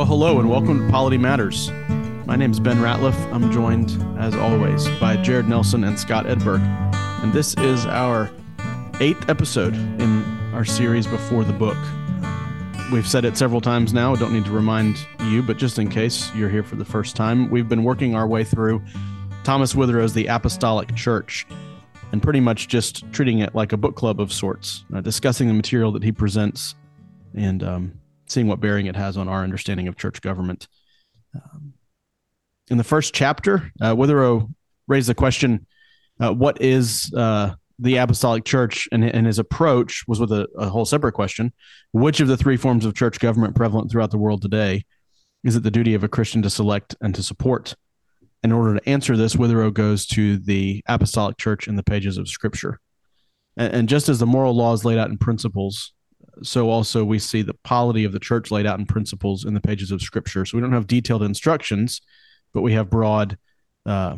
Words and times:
Well, 0.00 0.06
hello 0.06 0.40
and 0.40 0.48
welcome 0.48 0.86
to 0.86 0.90
Polity 0.90 1.18
Matters. 1.18 1.70
My 2.24 2.34
name 2.34 2.52
is 2.52 2.58
Ben 2.58 2.78
Ratliff. 2.78 3.14
I'm 3.34 3.52
joined, 3.52 3.90
as 4.18 4.34
always, 4.34 4.88
by 4.98 5.18
Jared 5.18 5.46
Nelson 5.46 5.84
and 5.84 6.00
Scott 6.00 6.24
Edberg. 6.24 6.62
And 7.22 7.34
this 7.34 7.52
is 7.58 7.84
our 7.84 8.30
eighth 9.00 9.28
episode 9.28 9.74
in 9.74 10.24
our 10.54 10.64
series 10.64 11.06
before 11.06 11.44
the 11.44 11.52
book. 11.52 11.76
We've 12.90 13.06
said 13.06 13.26
it 13.26 13.36
several 13.36 13.60
times 13.60 13.92
now. 13.92 14.14
I 14.14 14.18
don't 14.18 14.32
need 14.32 14.46
to 14.46 14.52
remind 14.52 14.96
you, 15.24 15.42
but 15.42 15.58
just 15.58 15.78
in 15.78 15.90
case 15.90 16.34
you're 16.34 16.48
here 16.48 16.62
for 16.62 16.76
the 16.76 16.84
first 16.86 17.14
time, 17.14 17.50
we've 17.50 17.68
been 17.68 17.84
working 17.84 18.14
our 18.14 18.26
way 18.26 18.42
through 18.42 18.82
Thomas 19.44 19.74
Witherow's 19.74 20.14
The 20.14 20.28
Apostolic 20.28 20.94
Church 20.96 21.46
and 22.10 22.22
pretty 22.22 22.40
much 22.40 22.68
just 22.68 23.04
treating 23.12 23.40
it 23.40 23.54
like 23.54 23.74
a 23.74 23.76
book 23.76 23.96
club 23.96 24.18
of 24.18 24.32
sorts, 24.32 24.82
uh, 24.94 25.02
discussing 25.02 25.46
the 25.46 25.52
material 25.52 25.92
that 25.92 26.02
he 26.02 26.10
presents 26.10 26.74
and 27.34 27.62
um, 27.62 27.99
seeing 28.30 28.46
what 28.46 28.60
bearing 28.60 28.86
it 28.86 28.96
has 28.96 29.16
on 29.16 29.28
our 29.28 29.42
understanding 29.42 29.88
of 29.88 29.96
church 29.96 30.20
government. 30.20 30.68
Um, 31.34 31.74
in 32.70 32.78
the 32.78 32.84
first 32.84 33.12
chapter, 33.12 33.72
uh, 33.80 33.94
Witherow 33.94 34.52
raised 34.86 35.08
the 35.08 35.14
question 35.14 35.66
uh, 36.20 36.32
what 36.32 36.60
is 36.60 37.12
uh, 37.16 37.54
the 37.78 37.96
apostolic 37.96 38.44
church? 38.44 38.88
And, 38.92 39.04
and, 39.04 39.26
his 39.26 39.38
approach 39.38 40.04
was 40.06 40.20
with 40.20 40.30
a, 40.32 40.46
a, 40.58 40.68
whole 40.68 40.84
separate 40.84 41.12
question 41.12 41.52
which 41.92 42.20
of 42.20 42.28
the 42.28 42.36
three 42.36 42.58
forms 42.58 42.84
of 42.84 42.94
church 42.94 43.18
government 43.18 43.56
prevalent 43.56 43.90
throughout 43.90 44.10
the 44.10 44.18
world 44.18 44.42
today 44.42 44.84
is 45.42 45.56
it 45.56 45.62
the 45.62 45.70
duty 45.70 45.94
of 45.94 46.04
a 46.04 46.08
Christian 46.08 46.42
to 46.42 46.50
select 46.50 46.94
and 47.00 47.14
to 47.14 47.22
support? 47.22 47.74
In 48.42 48.52
order 48.52 48.78
to 48.78 48.88
answer 48.88 49.16
this, 49.16 49.36
Witherow 49.36 49.72
goes 49.72 50.06
to 50.08 50.36
the 50.36 50.82
apostolic 50.86 51.38
church 51.38 51.66
in 51.66 51.76
the 51.76 51.82
pages 51.82 52.18
of 52.18 52.28
Scripture. 52.28 52.78
And, 53.56 53.72
and 53.72 53.88
just 53.88 54.08
as 54.08 54.18
the 54.18 54.26
moral 54.26 54.54
laws 54.54 54.84
laid 54.84 54.98
out 54.98 55.10
in 55.10 55.18
principles 55.18 55.92
so 56.42 56.70
also 56.70 57.04
we 57.04 57.18
see 57.18 57.42
the 57.42 57.54
polity 57.64 58.04
of 58.04 58.12
the 58.12 58.18
church 58.18 58.50
laid 58.50 58.66
out 58.66 58.78
in 58.78 58.86
principles 58.86 59.44
in 59.44 59.54
the 59.54 59.60
pages 59.60 59.90
of 59.90 60.02
scripture. 60.02 60.44
So 60.44 60.56
we 60.56 60.62
don't 60.62 60.72
have 60.72 60.86
detailed 60.86 61.22
instructions 61.22 62.00
but 62.52 62.62
we 62.62 62.72
have 62.72 62.90
broad 62.90 63.38
uh, 63.86 64.16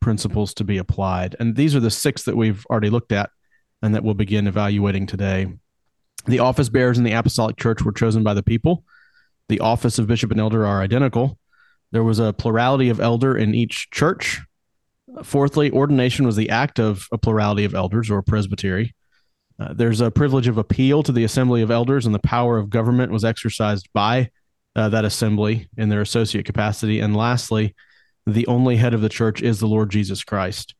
principles 0.00 0.54
to 0.54 0.64
be 0.64 0.78
applied. 0.78 1.36
And 1.40 1.56
these 1.56 1.74
are 1.74 1.80
the 1.80 1.90
six 1.90 2.24
that 2.24 2.36
we've 2.36 2.64
already 2.66 2.90
looked 2.90 3.12
at 3.12 3.30
and 3.82 3.94
that 3.94 4.04
we'll 4.04 4.14
begin 4.14 4.46
evaluating 4.46 5.06
today. 5.06 5.48
The 6.26 6.40
office 6.40 6.68
bearers 6.68 6.98
in 6.98 7.04
the 7.04 7.12
apostolic 7.12 7.56
church 7.56 7.82
were 7.82 7.92
chosen 7.92 8.22
by 8.22 8.34
the 8.34 8.42
people. 8.42 8.84
The 9.48 9.60
office 9.60 9.98
of 9.98 10.06
bishop 10.06 10.30
and 10.30 10.40
elder 10.40 10.66
are 10.66 10.82
identical. 10.82 11.38
There 11.92 12.02
was 12.02 12.18
a 12.18 12.32
plurality 12.32 12.88
of 12.88 13.00
elder 13.00 13.36
in 13.36 13.54
each 13.54 13.90
church. 13.90 14.40
Fourthly 15.22 15.70
ordination 15.70 16.26
was 16.26 16.36
the 16.36 16.50
act 16.50 16.80
of 16.80 17.06
a 17.12 17.18
plurality 17.18 17.64
of 17.64 17.74
elders 17.74 18.10
or 18.10 18.22
presbytery 18.22 18.94
uh, 19.58 19.72
there's 19.72 20.00
a 20.00 20.10
privilege 20.10 20.48
of 20.48 20.58
appeal 20.58 21.02
to 21.02 21.12
the 21.12 21.24
assembly 21.24 21.62
of 21.62 21.70
elders, 21.70 22.06
and 22.06 22.14
the 22.14 22.20
power 22.20 22.58
of 22.58 22.70
government 22.70 23.12
was 23.12 23.24
exercised 23.24 23.88
by 23.92 24.30
uh, 24.74 24.90
that 24.90 25.04
assembly 25.04 25.68
in 25.76 25.88
their 25.88 26.02
associate 26.02 26.44
capacity. 26.44 27.00
And 27.00 27.16
lastly, 27.16 27.74
the 28.26 28.46
only 28.46 28.76
head 28.76 28.92
of 28.92 29.00
the 29.00 29.08
church 29.08 29.40
is 29.40 29.58
the 29.58 29.66
Lord 29.66 29.90
Jesus 29.90 30.22
Christ. 30.24 30.74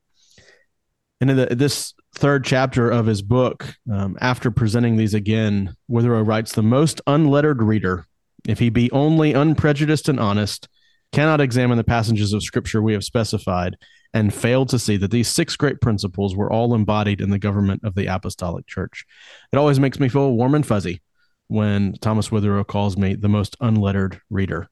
And 1.21 1.31
in 1.31 1.37
the, 1.37 1.47
this 1.47 1.95
third 2.15 2.45
chapter 2.45 2.91
of 2.91 3.07
his 3.07 3.23
book, 3.23 3.75
um, 3.91 4.19
after 4.21 4.51
presenting 4.51 4.97
these 4.97 5.15
again, 5.15 5.75
Witherow 5.91 6.27
writes 6.27 6.53
The 6.53 6.63
most 6.63 7.01
unlettered 7.07 7.63
reader, 7.63 8.05
if 8.47 8.59
he 8.59 8.69
be 8.69 8.91
only 8.91 9.33
unprejudiced 9.33 10.09
and 10.11 10.21
honest, 10.21 10.69
cannot 11.13 11.41
examine 11.41 11.79
the 11.79 11.85
passages 11.85 12.35
of 12.35 12.43
Scripture 12.43 12.83
we 12.83 12.93
have 12.93 13.05
specified 13.05 13.77
and 14.17 14.33
failed 14.33 14.71
to 14.71 14.79
see 14.79 14.97
that 14.97 15.11
these 15.11 15.29
six 15.29 15.57
great 15.57 15.79
principles 15.83 16.35
were 16.35 16.51
all 16.51 16.75
embodied 16.75 17.21
in 17.21 17.29
the 17.29 17.39
government 17.39 17.85
of 17.85 17.95
the 17.95 18.07
apostolic 18.07 18.67
church. 18.67 19.05
It 19.53 19.59
always 19.59 19.79
makes 19.79 20.01
me 20.01 20.09
feel 20.09 20.33
warm 20.33 20.55
and 20.55 20.65
fuzzy 20.65 21.03
when 21.49 21.93
Thomas 22.01 22.31
Witherow 22.31 22.67
calls 22.67 22.97
me 22.97 23.15
the 23.15 23.29
most 23.29 23.59
unlettered 23.61 24.19
reader. 24.31 24.71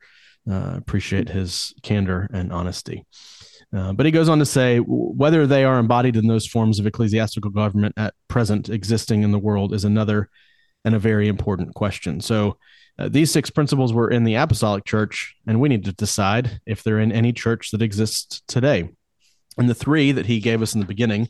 Uh, 0.50 0.72
appreciate 0.76 1.28
his 1.28 1.74
candor 1.82 2.26
and 2.32 2.54
honesty. 2.54 3.04
Uh, 3.76 3.92
but 3.92 4.06
he 4.06 4.12
goes 4.12 4.30
on 4.30 4.38
to 4.38 4.46
say 4.46 4.78
whether 4.78 5.46
they 5.46 5.64
are 5.64 5.78
embodied 5.78 6.16
in 6.16 6.26
those 6.26 6.46
forms 6.46 6.78
of 6.78 6.86
ecclesiastical 6.86 7.50
government 7.50 7.92
at 7.98 8.14
present 8.28 8.70
existing 8.70 9.24
in 9.24 9.30
the 9.30 9.38
world 9.38 9.74
is 9.74 9.84
another 9.84 10.30
and 10.86 10.94
a 10.94 10.98
very 10.98 11.28
important 11.28 11.74
question. 11.74 12.18
So, 12.20 12.56
uh, 12.98 13.08
these 13.08 13.30
six 13.30 13.50
principles 13.50 13.92
were 13.92 14.08
in 14.08 14.22
the 14.22 14.36
apostolic 14.36 14.84
church, 14.84 15.34
and 15.48 15.60
we 15.60 15.68
need 15.68 15.84
to 15.84 15.92
decide 15.92 16.60
if 16.64 16.82
they're 16.82 17.00
in 17.00 17.10
any 17.10 17.32
church 17.32 17.72
that 17.72 17.82
exists 17.82 18.40
today. 18.46 18.88
And 19.58 19.68
the 19.68 19.74
three 19.74 20.12
that 20.12 20.26
he 20.26 20.40
gave 20.40 20.62
us 20.62 20.74
in 20.74 20.80
the 20.80 20.86
beginning 20.86 21.28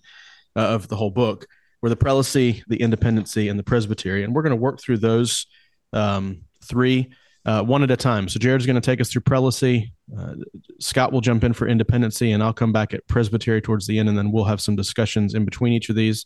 uh, 0.56 0.60
of 0.60 0.88
the 0.88 0.96
whole 0.96 1.10
book 1.10 1.46
were 1.82 1.88
the 1.88 1.96
prelacy, 1.96 2.62
the 2.66 2.80
independency, 2.80 3.48
and 3.48 3.58
the 3.58 3.64
presbytery. 3.64 4.24
And 4.24 4.34
we're 4.34 4.42
going 4.42 4.50
to 4.50 4.56
work 4.56 4.80
through 4.80 4.98
those 4.98 5.46
um, 5.92 6.42
three 6.62 7.10
uh, 7.46 7.62
one 7.62 7.82
at 7.82 7.90
a 7.90 7.96
time. 7.96 8.28
So 8.28 8.38
Jared's 8.38 8.66
going 8.66 8.80
to 8.80 8.80
take 8.80 9.00
us 9.00 9.10
through 9.10 9.22
prelacy. 9.22 9.92
Uh, 10.16 10.34
Scott 10.80 11.12
will 11.12 11.20
jump 11.20 11.44
in 11.44 11.52
for 11.52 11.68
independency, 11.68 12.32
and 12.32 12.42
I'll 12.42 12.54
come 12.54 12.72
back 12.72 12.94
at 12.94 13.06
presbytery 13.06 13.60
towards 13.60 13.86
the 13.86 13.98
end, 13.98 14.08
and 14.08 14.16
then 14.16 14.32
we'll 14.32 14.44
have 14.44 14.60
some 14.60 14.76
discussions 14.76 15.34
in 15.34 15.44
between 15.44 15.72
each 15.72 15.90
of 15.90 15.96
these. 15.96 16.24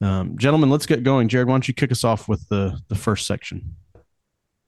Um, 0.00 0.36
gentlemen, 0.38 0.70
let's 0.70 0.86
get 0.86 1.02
going. 1.02 1.28
Jared, 1.28 1.48
why 1.48 1.54
don't 1.54 1.68
you 1.68 1.74
kick 1.74 1.92
us 1.92 2.04
off 2.04 2.28
with 2.28 2.48
the 2.48 2.78
the 2.88 2.94
first 2.94 3.26
section? 3.26 3.76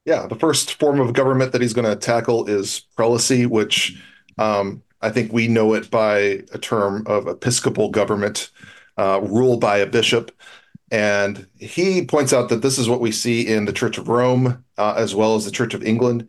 Yeah, 0.05 0.27
the 0.27 0.35
first 0.35 0.79
form 0.79 0.99
of 0.99 1.13
government 1.13 1.51
that 1.51 1.61
he's 1.61 1.73
going 1.73 1.87
to 1.87 1.95
tackle 1.95 2.47
is 2.47 2.85
prelacy, 2.97 3.45
which 3.47 4.01
um, 4.37 4.81
I 5.01 5.09
think 5.09 5.33
we 5.33 5.47
know 5.47 5.73
it 5.73 5.89
by 5.89 6.43
a 6.53 6.57
term 6.59 7.03
of 7.07 7.27
episcopal 7.27 7.89
government, 7.89 8.51
uh, 8.97 9.21
ruled 9.23 9.61
by 9.61 9.77
a 9.77 9.85
bishop. 9.85 10.31
And 10.91 11.47
he 11.57 12.05
points 12.05 12.33
out 12.33 12.49
that 12.49 12.61
this 12.61 12.77
is 12.77 12.89
what 12.89 12.99
we 12.99 13.11
see 13.11 13.47
in 13.47 13.65
the 13.65 13.73
Church 13.73 13.97
of 13.97 14.09
Rome 14.09 14.63
uh, 14.77 14.93
as 14.97 15.15
well 15.15 15.35
as 15.35 15.45
the 15.45 15.51
Church 15.51 15.73
of 15.73 15.83
England. 15.83 16.27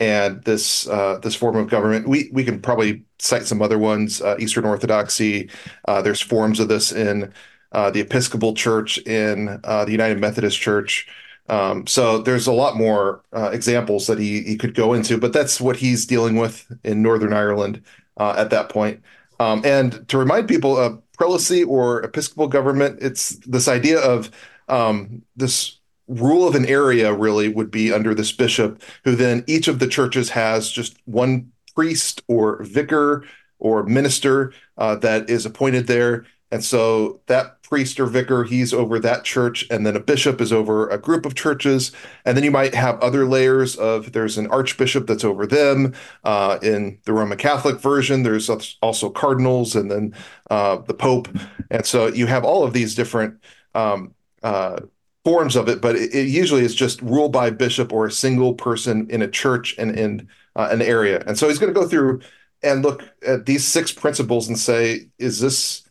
And 0.00 0.42
this 0.44 0.88
uh, 0.88 1.18
this 1.22 1.34
form 1.36 1.56
of 1.56 1.68
government, 1.70 2.08
we 2.08 2.28
we 2.32 2.44
can 2.44 2.60
probably 2.60 3.04
cite 3.20 3.46
some 3.46 3.62
other 3.62 3.78
ones. 3.78 4.20
Uh, 4.20 4.36
Eastern 4.38 4.64
Orthodoxy, 4.64 5.48
uh, 5.86 6.02
there's 6.02 6.20
forms 6.20 6.58
of 6.58 6.68
this 6.68 6.90
in 6.92 7.32
uh, 7.70 7.90
the 7.90 8.00
Episcopal 8.00 8.52
Church, 8.54 8.98
in 8.98 9.46
the 9.62 9.86
United 9.88 10.18
Methodist 10.20 10.60
Church. 10.60 11.06
Um, 11.48 11.86
so 11.86 12.18
there's 12.18 12.46
a 12.48 12.52
lot 12.52 12.76
more 12.76 13.22
examples 13.32 14.08
that 14.08 14.18
he 14.18 14.42
he 14.42 14.56
could 14.56 14.74
go 14.74 14.92
into, 14.92 15.18
but 15.18 15.32
that's 15.32 15.60
what 15.60 15.76
he's 15.76 16.04
dealing 16.04 16.34
with 16.36 16.66
in 16.82 17.00
Northern 17.00 17.32
Ireland 17.32 17.80
uh, 18.16 18.34
at 18.36 18.50
that 18.50 18.68
point. 18.68 19.02
Um, 19.40 19.62
and 19.64 20.06
to 20.08 20.18
remind 20.18 20.48
people, 20.48 20.76
uh, 20.76 20.96
prelacy 21.18 21.66
or 21.66 22.02
episcopal 22.02 22.48
government, 22.48 22.98
it's 23.00 23.36
this 23.46 23.68
idea 23.68 24.00
of 24.00 24.30
um, 24.68 25.22
this 25.36 25.78
rule 26.08 26.46
of 26.46 26.54
an 26.54 26.66
area 26.66 27.12
really 27.12 27.48
would 27.48 27.70
be 27.70 27.92
under 27.92 28.14
this 28.14 28.32
bishop, 28.32 28.82
who 29.04 29.14
then 29.14 29.44
each 29.46 29.68
of 29.68 29.78
the 29.78 29.86
churches 29.86 30.30
has 30.30 30.70
just 30.70 30.96
one 31.04 31.50
priest 31.74 32.22
or 32.28 32.62
vicar 32.64 33.24
or 33.58 33.84
minister 33.84 34.52
uh, 34.78 34.96
that 34.96 35.30
is 35.30 35.46
appointed 35.46 35.86
there. 35.86 36.26
And 36.52 36.62
so 36.62 37.20
that 37.26 37.62
priest 37.62 37.98
or 37.98 38.04
vicar, 38.04 38.44
he's 38.44 38.74
over 38.74 39.00
that 39.00 39.24
church, 39.24 39.66
and 39.70 39.86
then 39.86 39.96
a 39.96 40.00
bishop 40.00 40.42
is 40.42 40.52
over 40.52 40.86
a 40.90 40.98
group 40.98 41.24
of 41.24 41.34
churches. 41.34 41.90
And 42.26 42.36
then 42.36 42.44
you 42.44 42.50
might 42.50 42.74
have 42.74 43.00
other 43.00 43.26
layers 43.26 43.74
of 43.76 44.12
there's 44.12 44.36
an 44.36 44.46
archbishop 44.48 45.06
that's 45.06 45.24
over 45.24 45.46
them. 45.46 45.94
Uh, 46.24 46.58
in 46.62 46.98
the 47.06 47.14
Roman 47.14 47.38
Catholic 47.38 47.80
version, 47.80 48.22
there's 48.22 48.50
also 48.82 49.08
cardinals 49.08 49.74
and 49.74 49.90
then 49.90 50.14
uh, 50.50 50.76
the 50.76 50.92
Pope. 50.92 51.28
And 51.70 51.86
so 51.86 52.08
you 52.08 52.26
have 52.26 52.44
all 52.44 52.62
of 52.62 52.74
these 52.74 52.94
different 52.94 53.42
um, 53.74 54.14
uh, 54.42 54.80
forms 55.24 55.56
of 55.56 55.70
it, 55.70 55.80
but 55.80 55.96
it, 55.96 56.14
it, 56.14 56.28
usually 56.28 56.62
is 56.62 56.74
just 56.74 57.00
ruled 57.00 57.32
by 57.32 57.46
a 57.46 57.52
bishop 57.52 57.94
or 57.94 58.04
a 58.04 58.12
single 58.12 58.52
person 58.52 59.08
in 59.08 59.22
a 59.22 59.28
church 59.28 59.74
and 59.78 59.98
in 59.98 60.28
uh, 60.56 60.68
an 60.70 60.82
area. 60.82 61.24
And 61.26 61.38
so 61.38 61.48
he's 61.48 61.58
going 61.58 61.72
to 61.72 61.80
go 61.80 61.88
through 61.88 62.20
and 62.62 62.82
look 62.82 63.02
at 63.26 63.46
these 63.46 63.64
six 63.64 63.92
principles 63.92 64.48
and 64.48 64.58
say, 64.58 65.06
is 65.18 65.40
this 65.40 65.81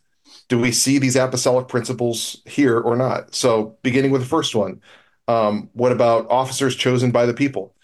do 0.52 0.58
we 0.58 0.70
see 0.70 0.98
these 0.98 1.16
apostolic 1.16 1.66
principles 1.66 2.42
here 2.44 2.78
or 2.78 2.94
not? 2.94 3.34
So, 3.34 3.78
beginning 3.82 4.10
with 4.10 4.20
the 4.20 4.28
first 4.28 4.54
one, 4.54 4.82
um, 5.26 5.70
what 5.72 5.92
about 5.92 6.30
officers 6.30 6.76
chosen 6.76 7.10
by 7.10 7.24
the 7.24 7.32
people? 7.32 7.74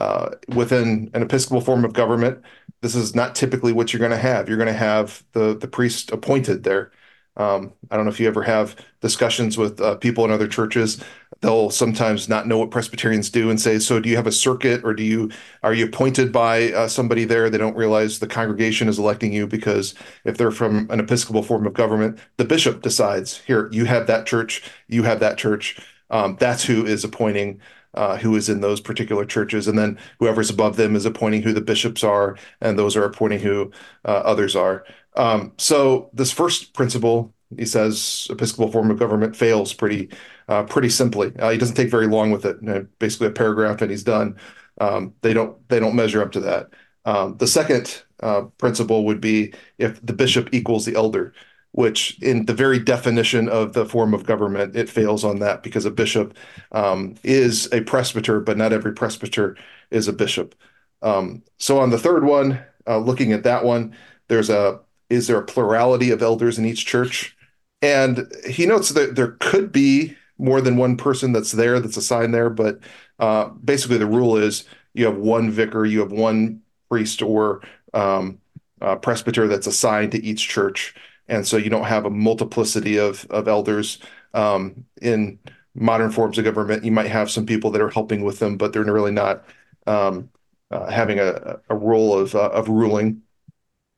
Uh, 0.00 0.30
within 0.46 1.10
an 1.14 1.22
episcopal 1.22 1.60
form 1.60 1.84
of 1.84 1.94
government, 1.94 2.40
this 2.80 2.94
is 2.94 3.16
not 3.16 3.34
typically 3.34 3.72
what 3.72 3.92
you're 3.92 3.98
going 3.98 4.12
to 4.12 4.16
have. 4.16 4.48
You're 4.48 4.56
going 4.56 4.68
to 4.68 4.72
have 4.72 5.24
the 5.32 5.58
the 5.58 5.66
priest 5.66 6.12
appointed 6.12 6.62
there. 6.62 6.92
Um, 7.36 7.72
I 7.90 7.96
don't 7.96 8.04
know 8.04 8.12
if 8.12 8.20
you 8.20 8.28
ever 8.28 8.44
have 8.44 8.76
discussions 9.00 9.58
with 9.58 9.80
uh, 9.80 9.96
people 9.96 10.24
in 10.24 10.30
other 10.30 10.46
churches. 10.46 11.02
They'll 11.42 11.70
sometimes 11.70 12.28
not 12.28 12.46
know 12.46 12.58
what 12.58 12.70
Presbyterians 12.70 13.28
do 13.30 13.50
and 13.50 13.60
say, 13.60 13.78
"So, 13.78 14.00
do 14.00 14.08
you 14.08 14.16
have 14.16 14.26
a 14.26 14.32
circuit, 14.32 14.82
or 14.84 14.94
do 14.94 15.02
you 15.02 15.30
are 15.62 15.74
you 15.74 15.86
appointed 15.86 16.32
by 16.32 16.72
uh, 16.72 16.88
somebody 16.88 17.24
there?" 17.24 17.50
They 17.50 17.58
don't 17.58 17.76
realize 17.76 18.18
the 18.18 18.26
congregation 18.26 18.88
is 18.88 18.98
electing 18.98 19.32
you 19.32 19.46
because 19.46 19.94
if 20.24 20.38
they're 20.38 20.50
from 20.50 20.88
an 20.90 21.00
Episcopal 21.00 21.42
form 21.42 21.66
of 21.66 21.74
government, 21.74 22.18
the 22.38 22.44
bishop 22.44 22.82
decides, 22.82 23.38
"Here, 23.46 23.68
you 23.72 23.84
have 23.84 24.06
that 24.06 24.26
church, 24.26 24.62
you 24.88 25.02
have 25.02 25.20
that 25.20 25.36
church." 25.36 25.78
Um, 26.10 26.36
that's 26.38 26.64
who 26.64 26.86
is 26.86 27.04
appointing 27.04 27.60
uh, 27.94 28.16
who 28.16 28.36
is 28.36 28.48
in 28.48 28.60
those 28.60 28.80
particular 28.80 29.24
churches, 29.24 29.68
and 29.68 29.78
then 29.78 29.98
whoever's 30.18 30.50
above 30.50 30.76
them 30.76 30.96
is 30.96 31.04
appointing 31.04 31.42
who 31.42 31.52
the 31.52 31.60
bishops 31.60 32.02
are, 32.02 32.36
and 32.60 32.78
those 32.78 32.96
are 32.96 33.04
appointing 33.04 33.40
who 33.40 33.70
uh, 34.04 34.22
others 34.24 34.56
are. 34.56 34.84
Um, 35.16 35.52
so 35.58 36.10
this 36.12 36.32
first 36.32 36.72
principle, 36.72 37.34
he 37.58 37.66
says, 37.66 38.26
Episcopal 38.30 38.70
form 38.70 38.90
of 38.90 38.98
government 38.98 39.36
fails 39.36 39.72
pretty 39.72 40.10
uh, 40.48 40.64
pretty 40.64 40.88
simply. 40.88 41.32
Uh, 41.38 41.50
he 41.50 41.58
doesn't 41.58 41.76
take 41.76 41.90
very 41.90 42.06
long 42.06 42.30
with 42.30 42.44
it. 42.44 42.98
basically, 42.98 43.28
a 43.28 43.30
paragraph 43.30 43.82
and 43.82 43.90
he's 43.90 44.02
done. 44.04 44.36
Um, 44.80 45.14
they 45.22 45.32
don't 45.32 45.56
they 45.68 45.80
don't 45.80 45.94
measure 45.94 46.22
up 46.22 46.32
to 46.32 46.40
that. 46.40 46.70
Um, 47.04 47.36
the 47.38 47.46
second 47.46 48.02
uh, 48.22 48.42
principle 48.58 49.04
would 49.06 49.20
be 49.20 49.54
if 49.78 50.04
the 50.04 50.12
bishop 50.12 50.48
equals 50.52 50.84
the 50.84 50.94
elder, 50.94 51.34
which 51.72 52.20
in 52.22 52.46
the 52.46 52.54
very 52.54 52.78
definition 52.78 53.48
of 53.48 53.72
the 53.72 53.86
form 53.86 54.14
of 54.14 54.26
government, 54.26 54.76
it 54.76 54.88
fails 54.88 55.24
on 55.24 55.40
that 55.40 55.62
because 55.62 55.84
a 55.84 55.90
bishop 55.90 56.36
um, 56.72 57.16
is 57.22 57.68
a 57.72 57.80
presbyter, 57.82 58.40
but 58.40 58.56
not 58.56 58.72
every 58.72 58.92
presbyter 58.92 59.56
is 59.90 60.08
a 60.08 60.12
bishop. 60.12 60.54
Um, 61.02 61.42
so 61.58 61.80
on 61.80 61.90
the 61.90 61.98
third 61.98 62.24
one, 62.24 62.62
uh, 62.86 62.98
looking 62.98 63.32
at 63.32 63.42
that 63.44 63.64
one, 63.64 63.96
there's 64.28 64.50
a 64.50 64.80
is 65.10 65.26
there 65.26 65.38
a 65.38 65.44
plurality 65.44 66.10
of 66.10 66.22
elders 66.22 66.58
in 66.58 66.64
each 66.64 66.86
church? 66.86 67.36
And 67.82 68.32
he 68.48 68.64
notes 68.64 68.90
that 68.90 69.16
there 69.16 69.32
could 69.40 69.72
be 69.72 70.16
more 70.38 70.60
than 70.60 70.76
one 70.76 70.96
person 70.96 71.32
that's 71.32 71.52
there 71.52 71.80
that's 71.80 71.96
assigned 71.96 72.32
there, 72.32 72.48
but 72.50 72.78
uh, 73.18 73.48
basically 73.64 73.98
the 73.98 74.06
rule 74.06 74.36
is 74.36 74.64
you 74.94 75.04
have 75.04 75.16
one 75.16 75.50
vicar, 75.50 75.84
you 75.84 76.00
have 76.00 76.12
one 76.12 76.60
priest 76.88 77.22
or 77.22 77.62
um, 77.92 78.38
uh, 78.80 78.96
presbyter 78.96 79.48
that's 79.48 79.66
assigned 79.66 80.12
to 80.12 80.24
each 80.24 80.48
church, 80.48 80.94
and 81.28 81.46
so 81.46 81.56
you 81.56 81.70
don't 81.70 81.84
have 81.84 82.04
a 82.04 82.10
multiplicity 82.10 82.98
of 82.98 83.26
of 83.30 83.48
elders 83.48 83.98
um, 84.34 84.84
in 85.00 85.38
modern 85.74 86.10
forms 86.10 86.38
of 86.38 86.44
government. 86.44 86.84
You 86.84 86.92
might 86.92 87.10
have 87.10 87.30
some 87.30 87.46
people 87.46 87.70
that 87.70 87.82
are 87.82 87.90
helping 87.90 88.22
with 88.24 88.38
them, 88.38 88.56
but 88.56 88.72
they're 88.72 88.84
really 88.84 89.12
not 89.12 89.44
um, 89.86 90.30
uh, 90.70 90.90
having 90.90 91.18
a, 91.18 91.60
a 91.68 91.76
role 91.76 92.18
of 92.18 92.34
uh, 92.34 92.50
of 92.50 92.68
ruling. 92.68 93.22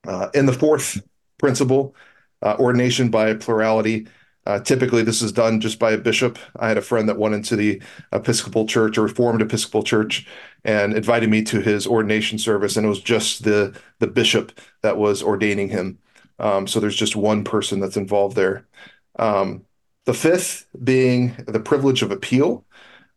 Uh, 0.07 0.29
in 0.35 0.45
the 0.45 0.53
fourth 0.53 1.01
principle, 1.39 1.95
ordination 2.59 3.09
by 3.09 3.33
plurality. 3.33 4.07
Uh, 4.45 4.59
typically, 4.59 5.01
this 5.01 5.23
is 5.23 5.31
done 5.31 5.59
just 5.59 5.79
by 5.79 5.91
a 5.91 5.97
bishop. 5.97 6.37
I 6.59 6.67
had 6.67 6.77
a 6.77 6.81
friend 6.81 7.09
that 7.09 7.17
went 7.17 7.33
into 7.33 7.55
the 7.55 7.81
Episcopal 8.11 8.67
Church 8.67 8.97
or 8.97 9.03
Reformed 9.03 9.41
Episcopal 9.41 9.81
Church 9.81 10.27
and 10.63 10.93
invited 10.93 11.29
me 11.29 11.41
to 11.43 11.61
his 11.61 11.87
ordination 11.87 12.37
service, 12.37 12.77
and 12.77 12.85
it 12.85 12.89
was 12.89 13.01
just 13.01 13.43
the 13.43 13.75
the 13.99 14.07
bishop 14.07 14.59
that 14.83 14.97
was 14.97 15.23
ordaining 15.23 15.69
him. 15.69 15.97
Um, 16.37 16.67
so 16.67 16.79
there's 16.79 16.95
just 16.95 17.15
one 17.15 17.43
person 17.43 17.79
that's 17.79 17.97
involved 17.97 18.35
there. 18.35 18.67
Um, 19.17 19.65
the 20.05 20.13
fifth 20.13 20.67
being 20.83 21.35
the 21.47 21.59
privilege 21.59 22.03
of 22.03 22.11
appeal. 22.11 22.65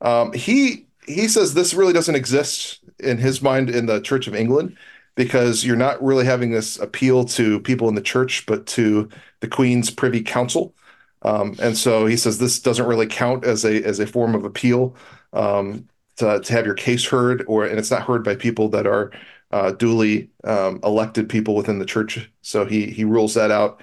Um, 0.00 0.32
he 0.32 0.86
he 1.06 1.28
says 1.28 1.52
this 1.52 1.74
really 1.74 1.92
doesn't 1.92 2.14
exist 2.14 2.80
in 2.98 3.18
his 3.18 3.42
mind 3.42 3.68
in 3.68 3.86
the 3.86 4.00
Church 4.00 4.26
of 4.26 4.34
England 4.34 4.76
because 5.18 5.64
you're 5.64 5.74
not 5.74 6.00
really 6.00 6.24
having 6.24 6.52
this 6.52 6.78
appeal 6.78 7.24
to 7.24 7.58
people 7.62 7.88
in 7.88 7.96
the 7.96 8.00
church, 8.00 8.46
but 8.46 8.64
to 8.66 9.08
the 9.40 9.48
Queen's 9.48 9.90
Privy 9.90 10.22
Council. 10.22 10.76
Um, 11.22 11.56
and 11.60 11.76
so 11.76 12.06
he 12.06 12.16
says 12.16 12.38
this 12.38 12.60
doesn't 12.60 12.86
really 12.86 13.08
count 13.08 13.44
as 13.44 13.64
a 13.64 13.82
as 13.82 13.98
a 13.98 14.06
form 14.06 14.36
of 14.36 14.44
appeal 14.44 14.94
um, 15.32 15.88
to, 16.18 16.38
to 16.38 16.52
have 16.52 16.64
your 16.64 16.76
case 16.76 17.04
heard, 17.04 17.44
or 17.48 17.66
and 17.66 17.80
it's 17.80 17.90
not 17.90 18.04
heard 18.04 18.22
by 18.22 18.36
people 18.36 18.68
that 18.68 18.86
are 18.86 19.10
uh, 19.50 19.72
duly 19.72 20.30
um, 20.44 20.78
elected 20.84 21.28
people 21.28 21.56
within 21.56 21.80
the 21.80 21.84
church. 21.84 22.30
So 22.42 22.64
he 22.64 22.86
he 22.86 23.02
rules 23.02 23.34
that 23.34 23.50
out. 23.50 23.80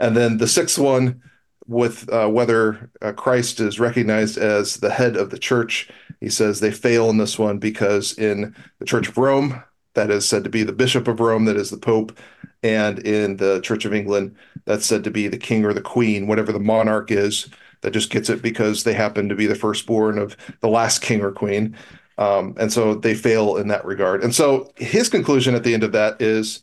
And 0.00 0.16
then 0.16 0.38
the 0.38 0.48
sixth 0.48 0.80
one, 0.80 1.22
with 1.68 2.12
uh, 2.12 2.26
whether 2.26 2.90
uh, 3.00 3.12
Christ 3.12 3.60
is 3.60 3.78
recognized 3.78 4.36
as 4.36 4.78
the 4.78 4.90
head 4.90 5.16
of 5.16 5.30
the 5.30 5.38
church, 5.38 5.88
he 6.18 6.28
says 6.28 6.58
they 6.58 6.72
fail 6.72 7.08
in 7.08 7.18
this 7.18 7.38
one 7.38 7.58
because 7.58 8.18
in 8.18 8.56
the 8.80 8.84
Church 8.84 9.06
of 9.06 9.16
Rome, 9.16 9.62
that 9.94 10.10
is 10.10 10.28
said 10.28 10.44
to 10.44 10.50
be 10.50 10.62
the 10.62 10.72
Bishop 10.72 11.08
of 11.08 11.20
Rome, 11.20 11.44
that 11.46 11.56
is 11.56 11.70
the 11.70 11.76
Pope, 11.76 12.18
and 12.62 12.98
in 13.00 13.36
the 13.36 13.60
Church 13.60 13.84
of 13.84 13.94
England, 13.94 14.36
that's 14.64 14.86
said 14.86 15.04
to 15.04 15.10
be 15.10 15.28
the 15.28 15.38
king 15.38 15.64
or 15.64 15.72
the 15.72 15.80
queen, 15.80 16.26
whatever 16.26 16.52
the 16.52 16.60
monarch 16.60 17.10
is, 17.10 17.48
that 17.82 17.92
just 17.92 18.10
gets 18.10 18.28
it 18.30 18.42
because 18.42 18.84
they 18.84 18.94
happen 18.94 19.28
to 19.28 19.34
be 19.34 19.46
the 19.46 19.54
firstborn 19.54 20.18
of 20.18 20.36
the 20.60 20.68
last 20.68 21.00
king 21.00 21.20
or 21.20 21.32
queen. 21.32 21.76
Um, 22.18 22.54
and 22.58 22.72
so 22.72 22.94
they 22.94 23.14
fail 23.14 23.56
in 23.56 23.68
that 23.68 23.84
regard. 23.84 24.22
And 24.22 24.34
so 24.34 24.70
his 24.76 25.08
conclusion 25.08 25.54
at 25.54 25.64
the 25.64 25.74
end 25.74 25.82
of 25.82 25.92
that 25.92 26.20
is 26.22 26.62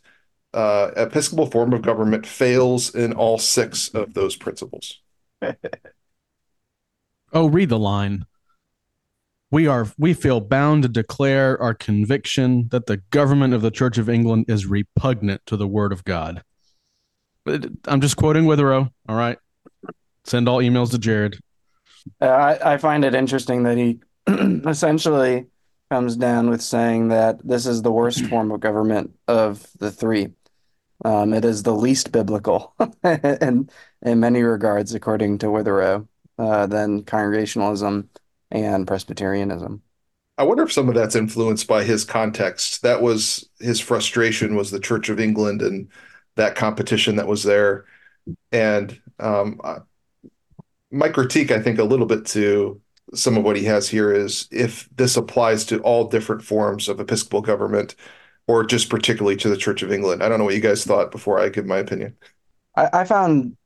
uh, 0.54 0.92
Episcopal 0.96 1.48
form 1.48 1.74
of 1.74 1.82
government 1.82 2.26
fails 2.26 2.94
in 2.96 3.14
all 3.14 3.38
six 3.38 3.90
of 3.90 4.14
those 4.14 4.36
principles. 4.36 5.00
oh, 7.34 7.48
read 7.48 7.70
the 7.70 7.80
line. 7.80 8.26
We 9.52 9.66
are 9.66 9.88
we 9.98 10.14
feel 10.14 10.42
bound 10.42 10.84
to 10.84 10.90
declare 10.90 11.60
our 11.62 11.74
conviction 11.74 12.68
that 12.70 12.86
the 12.86 12.98
government 12.98 13.54
of 13.54 13.62
the 13.62 13.72
Church 13.72 13.98
of 13.98 14.08
England 14.08 14.46
is 14.48 14.68
repugnant 14.68 15.46
to 15.48 15.58
the 15.58 15.68
word 15.68 15.92
of 15.92 16.04
God. 16.04 16.44
I'm 17.88 18.02
just 18.02 18.16
quoting 18.16 18.46
Witherow. 18.46 18.92
All 19.08 19.16
right. 19.16 19.40
Send 20.26 20.48
all 20.48 20.60
emails 20.60 20.92
to 20.92 21.00
Jared. 21.00 21.40
Uh, 22.22 22.26
I, 22.26 22.74
I 22.74 22.78
find 22.78 23.04
it 23.04 23.16
interesting 23.16 23.64
that 23.64 23.78
he 23.78 24.00
essentially 24.70 25.48
comes 25.90 26.16
down 26.16 26.50
with 26.50 26.62
saying 26.62 27.08
that 27.08 27.40
this 27.46 27.66
is 27.66 27.82
the 27.82 27.92
worst 27.92 28.26
form 28.28 28.52
of 28.52 28.60
government 28.60 29.16
of 29.28 29.66
the 29.80 29.92
three. 29.92 30.30
Um, 31.04 31.34
it 31.34 31.46
is 31.46 31.64
the 31.64 31.74
least 31.74 32.12
biblical 32.12 32.76
in, 33.04 33.70
in 34.02 34.20
many 34.20 34.44
regards, 34.44 34.94
according 34.94 35.40
to 35.40 35.48
Witherow, 35.48 36.08
uh, 36.38 36.68
than 36.68 37.04
congregationalism 37.04 38.10
and 38.52 38.88
Presbyterianism. 38.88 39.82
I 40.38 40.44
wonder 40.44 40.64
if 40.64 40.72
some 40.72 40.88
of 40.88 40.96
that's 40.96 41.16
influenced 41.16 41.68
by 41.68 41.84
his 41.84 42.06
context. 42.06 42.82
That 42.82 43.02
was 43.02 43.50
his 43.60 43.80
frustration 43.80 44.56
was 44.56 44.72
the 44.72 44.80
Church 44.80 45.10
of 45.10 45.20
England 45.20 45.62
and 45.62 45.90
that 46.36 46.56
competition 46.56 47.18
that 47.18 47.28
was 47.28 47.44
there. 47.44 47.86
And 48.52 49.00
um, 49.20 49.60
my 50.92 51.10
critique, 51.10 51.52
I 51.52 51.62
think, 51.62 51.80
a 51.80 51.84
little 51.84 52.06
bit 52.06 52.26
to 52.28 52.82
some 53.14 53.38
of 53.38 53.44
what 53.44 53.58
he 53.58 53.66
has 53.66 53.90
here 53.90 54.14
is 54.14 54.48
if 54.52 54.88
this 54.96 55.18
applies 55.18 55.66
to 55.66 55.80
all 55.82 56.08
different 56.08 56.44
forms 56.44 56.88
of 56.88 57.00
episcopal 57.00 57.42
government 57.42 57.96
or 58.48 58.64
just 58.66 58.90
particularly 58.90 59.36
to 59.38 59.50
the 59.50 59.58
Church 59.58 59.84
of 59.84 59.92
England. 59.92 60.24
I 60.24 60.30
don't 60.30 60.40
know 60.40 60.46
what 60.46 60.56
you 60.56 60.60
guys 60.60 60.84
thought 60.84 61.12
before 61.12 61.40
I 61.40 61.50
give 61.50 61.66
my 61.66 61.78
opinion. 61.78 62.16
I, 62.76 62.90
I 62.94 63.04
found 63.04 63.58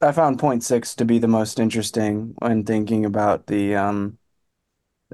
I 0.00 0.12
found 0.12 0.38
point 0.38 0.64
six 0.64 0.94
to 0.96 1.04
be 1.04 1.18
the 1.18 1.28
most 1.28 1.60
interesting 1.60 2.34
when 2.38 2.64
thinking 2.64 3.04
about 3.04 3.46
the 3.46 3.76
um, 3.76 4.18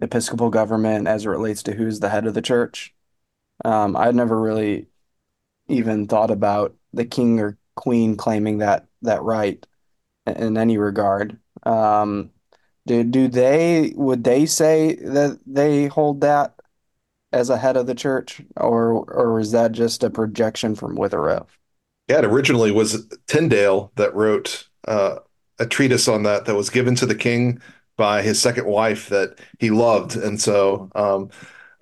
episcopal 0.02 0.50
government 0.50 1.08
as 1.08 1.24
it 1.24 1.28
relates 1.28 1.62
to 1.64 1.74
who's 1.74 2.00
the 2.00 2.08
head 2.08 2.26
of 2.26 2.34
the 2.34 2.42
church. 2.42 2.94
Um, 3.64 3.96
I'd 3.96 4.14
never 4.14 4.40
really 4.40 4.86
even 5.68 6.06
thought 6.06 6.30
about 6.30 6.74
the 6.92 7.04
king 7.04 7.40
or 7.40 7.58
queen 7.76 8.16
claiming 8.16 8.58
that 8.58 8.86
that 9.02 9.22
right 9.22 9.64
in 10.26 10.56
any 10.56 10.78
regard. 10.78 11.38
Um, 11.64 12.30
do 12.86 13.04
do 13.04 13.28
they 13.28 13.92
would 13.96 14.24
they 14.24 14.46
say 14.46 14.96
that 14.96 15.38
they 15.46 15.86
hold 15.86 16.22
that 16.22 16.54
as 17.32 17.50
a 17.50 17.58
head 17.58 17.76
of 17.76 17.86
the 17.86 17.94
church, 17.94 18.40
or 18.56 19.04
or 19.12 19.40
is 19.40 19.52
that 19.52 19.72
just 19.72 20.02
a 20.02 20.10
projection 20.10 20.74
from 20.74 20.96
Witherow? 20.96 21.46
Yeah, 22.08 22.18
it 22.18 22.24
originally 22.24 22.70
was 22.70 23.06
Tyndale 23.26 23.92
that 23.96 24.14
wrote 24.14 24.66
uh, 24.86 25.16
a 25.58 25.66
treatise 25.66 26.08
on 26.08 26.22
that 26.22 26.46
that 26.46 26.54
was 26.54 26.70
given 26.70 26.94
to 26.96 27.06
the 27.06 27.14
king 27.14 27.60
by 27.98 28.22
his 28.22 28.40
second 28.40 28.66
wife 28.66 29.10
that 29.10 29.40
he 29.58 29.70
loved, 29.70 30.16
and 30.16 30.40
so 30.40 30.90
um, 30.94 31.30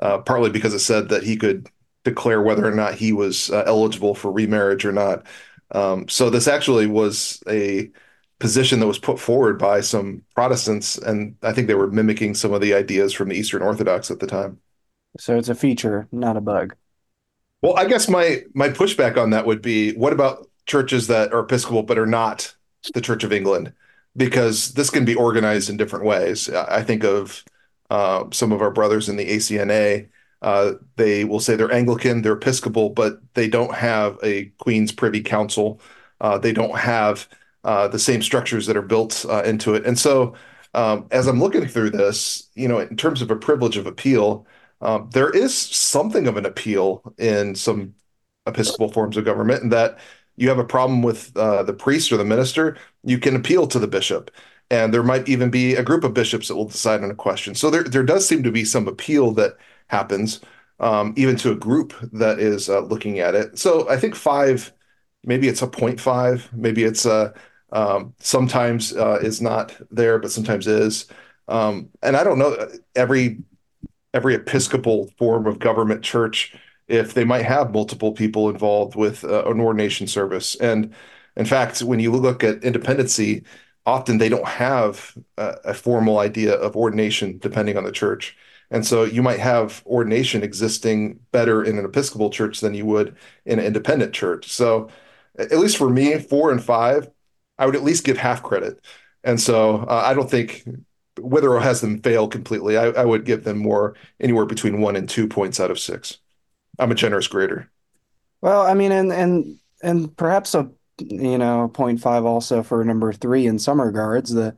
uh, 0.00 0.18
partly 0.18 0.50
because 0.50 0.74
it 0.74 0.80
said 0.80 1.10
that 1.10 1.22
he 1.22 1.36
could 1.36 1.68
declare 2.04 2.42
whether 2.42 2.66
or 2.66 2.72
not 2.74 2.94
he 2.96 3.12
was 3.12 3.50
uh, 3.50 3.62
eligible 3.66 4.16
for 4.16 4.32
remarriage 4.32 4.84
or 4.84 4.92
not. 4.92 5.26
Um, 5.72 6.08
so 6.08 6.30
this 6.30 6.48
actually 6.48 6.86
was 6.86 7.42
a 7.48 7.90
position 8.38 8.80
that 8.80 8.86
was 8.86 8.98
put 8.98 9.20
forward 9.20 9.58
by 9.58 9.80
some 9.80 10.22
Protestants, 10.34 10.98
and 10.98 11.36
I 11.42 11.52
think 11.52 11.68
they 11.68 11.74
were 11.74 11.90
mimicking 11.90 12.34
some 12.34 12.52
of 12.52 12.60
the 12.60 12.74
ideas 12.74 13.12
from 13.12 13.28
the 13.28 13.36
Eastern 13.36 13.62
Orthodox 13.62 14.10
at 14.10 14.20
the 14.20 14.26
time. 14.26 14.60
So 15.18 15.36
it's 15.36 15.48
a 15.48 15.54
feature, 15.54 16.08
not 16.12 16.36
a 16.36 16.40
bug. 16.40 16.76
Well, 17.62 17.76
I 17.76 17.86
guess 17.86 18.08
my 18.08 18.42
my 18.54 18.68
pushback 18.68 19.16
on 19.16 19.30
that 19.30 19.46
would 19.46 19.62
be: 19.62 19.92
what 19.92 20.12
about 20.12 20.48
churches 20.66 21.06
that 21.08 21.32
are 21.32 21.40
Episcopal 21.40 21.82
but 21.82 21.98
are 21.98 22.06
not 22.06 22.54
the 22.94 23.00
Church 23.00 23.24
of 23.24 23.32
England? 23.32 23.72
Because 24.16 24.72
this 24.74 24.90
can 24.90 25.04
be 25.04 25.14
organized 25.14 25.70
in 25.70 25.76
different 25.76 26.04
ways. 26.04 26.48
I 26.50 26.82
think 26.82 27.04
of 27.04 27.44
uh, 27.90 28.24
some 28.32 28.52
of 28.52 28.62
our 28.62 28.70
brothers 28.70 29.08
in 29.08 29.16
the 29.16 29.26
ACNA. 29.26 30.08
Uh, 30.42 30.74
they 30.96 31.24
will 31.24 31.40
say 31.40 31.56
they're 31.56 31.72
Anglican, 31.72 32.22
they're 32.22 32.34
Episcopal, 32.34 32.90
but 32.90 33.18
they 33.34 33.48
don't 33.48 33.74
have 33.74 34.18
a 34.22 34.46
Queen's 34.58 34.92
Privy 34.92 35.22
Council. 35.22 35.80
Uh, 36.20 36.38
they 36.38 36.52
don't 36.52 36.78
have 36.78 37.28
uh, 37.64 37.88
the 37.88 37.98
same 37.98 38.22
structures 38.22 38.66
that 38.66 38.76
are 38.76 38.82
built 38.82 39.24
uh, 39.28 39.42
into 39.42 39.74
it. 39.74 39.84
And 39.86 39.98
so, 39.98 40.34
um, 40.74 41.06
as 41.10 41.26
I'm 41.26 41.40
looking 41.40 41.66
through 41.66 41.90
this, 41.90 42.50
you 42.54 42.68
know, 42.68 42.78
in 42.78 42.96
terms 42.96 43.22
of 43.22 43.30
a 43.30 43.36
privilege 43.36 43.76
of 43.76 43.86
appeal, 43.86 44.46
um, 44.80 45.08
there 45.12 45.30
is 45.30 45.56
something 45.56 46.26
of 46.26 46.36
an 46.36 46.46
appeal 46.46 47.02
in 47.18 47.54
some 47.54 47.94
Episcopal 48.46 48.92
forms 48.92 49.16
of 49.16 49.24
government, 49.24 49.62
and 49.62 49.72
that 49.72 49.98
you 50.36 50.48
have 50.48 50.58
a 50.58 50.64
problem 50.64 51.02
with 51.02 51.36
uh, 51.36 51.62
the 51.64 51.72
priest 51.72 52.12
or 52.12 52.16
the 52.16 52.24
minister, 52.24 52.76
you 53.06 53.18
can 53.18 53.36
appeal 53.36 53.66
to 53.68 53.78
the 53.78 53.86
bishop. 53.88 54.30
And 54.70 54.92
there 54.92 55.02
might 55.02 55.28
even 55.28 55.48
be 55.48 55.74
a 55.74 55.82
group 55.82 56.02
of 56.04 56.12
bishops 56.12 56.48
that 56.48 56.56
will 56.56 56.66
decide 56.66 57.02
on 57.02 57.10
a 57.10 57.14
question. 57.14 57.54
So 57.54 57.70
there, 57.70 57.84
there 57.84 58.02
does 58.02 58.26
seem 58.28 58.42
to 58.42 58.50
be 58.50 58.64
some 58.64 58.88
appeal 58.88 59.30
that 59.34 59.56
happens, 59.86 60.40
um, 60.80 61.14
even 61.16 61.36
to 61.36 61.52
a 61.52 61.56
group 61.56 61.94
that 62.12 62.40
is 62.40 62.68
uh, 62.68 62.80
looking 62.80 63.20
at 63.20 63.36
it. 63.36 63.58
So 63.58 63.88
I 63.88 63.96
think 63.96 64.16
five, 64.16 64.72
maybe 65.22 65.46
it's 65.46 65.62
a 65.62 65.68
0.5, 65.68 66.52
maybe 66.52 66.82
it's 66.82 67.06
a, 67.06 67.32
um, 67.72 68.14
sometimes 68.18 68.92
uh, 68.92 69.20
is 69.22 69.40
not 69.40 69.76
there, 69.90 70.18
but 70.18 70.32
sometimes 70.32 70.66
is. 70.66 71.06
Um, 71.48 71.90
and 72.02 72.16
I 72.16 72.24
don't 72.24 72.38
know 72.38 72.68
every 72.96 73.38
every 74.14 74.34
Episcopal 74.34 75.10
form 75.18 75.46
of 75.46 75.58
government 75.58 76.02
church 76.02 76.56
if 76.88 77.12
they 77.14 77.24
might 77.24 77.44
have 77.44 77.72
multiple 77.72 78.12
people 78.12 78.48
involved 78.48 78.96
with 78.96 79.24
uh, 79.24 79.44
an 79.44 79.60
ordination 79.60 80.06
service. 80.06 80.54
And 80.56 80.94
in 81.36 81.44
fact, 81.46 81.80
when 81.80 82.00
you 82.00 82.12
look 82.12 82.42
at 82.44 82.62
independency, 82.64 83.44
often 83.84 84.18
they 84.18 84.28
don't 84.28 84.46
have 84.46 85.16
a, 85.36 85.56
a 85.66 85.74
formal 85.74 86.18
idea 86.18 86.54
of 86.54 86.76
ordination 86.76 87.38
depending 87.38 87.76
on 87.76 87.84
the 87.84 87.92
church. 87.92 88.36
And 88.70 88.84
so 88.84 89.04
you 89.04 89.22
might 89.22 89.38
have 89.38 89.82
ordination 89.86 90.42
existing 90.42 91.20
better 91.30 91.62
in 91.62 91.78
an 91.78 91.84
Episcopal 91.84 92.30
church 92.30 92.60
than 92.60 92.74
you 92.74 92.84
would 92.86 93.16
in 93.44 93.58
an 93.60 93.64
independent 93.64 94.12
church. 94.12 94.50
So, 94.50 94.88
at 95.38 95.58
least 95.58 95.76
for 95.76 95.90
me, 95.90 96.18
four 96.18 96.50
and 96.50 96.64
five, 96.64 97.10
I 97.58 97.66
would 97.66 97.76
at 97.76 97.84
least 97.84 98.04
give 98.04 98.16
half 98.16 98.42
credit. 98.42 98.80
And 99.22 99.40
so 99.40 99.78
uh, 99.80 100.02
I 100.04 100.14
don't 100.14 100.30
think 100.30 100.64
Witherow 101.18 101.60
has 101.60 101.80
them 101.80 102.00
fail 102.00 102.28
completely. 102.28 102.78
I, 102.78 102.86
I 102.86 103.04
would 103.04 103.24
give 103.24 103.44
them 103.44 103.58
more 103.58 103.94
anywhere 104.20 104.46
between 104.46 104.80
one 104.80 104.96
and 104.96 105.08
two 105.08 105.28
points 105.28 105.60
out 105.60 105.70
of 105.70 105.78
six. 105.78 106.18
I'm 106.78 106.90
a 106.90 106.94
generous 106.94 107.28
grader. 107.28 107.70
Well, 108.40 108.62
I 108.62 108.74
mean, 108.74 108.92
and 108.92 109.12
and 109.12 109.58
and 109.82 110.16
perhaps 110.16 110.54
a 110.54 110.70
you 110.98 111.38
know 111.38 111.68
0.5 111.68 112.24
also 112.24 112.62
for 112.62 112.84
number 112.84 113.12
three 113.12 113.46
in 113.46 113.58
some 113.58 113.80
regards. 113.80 114.32
The 114.32 114.56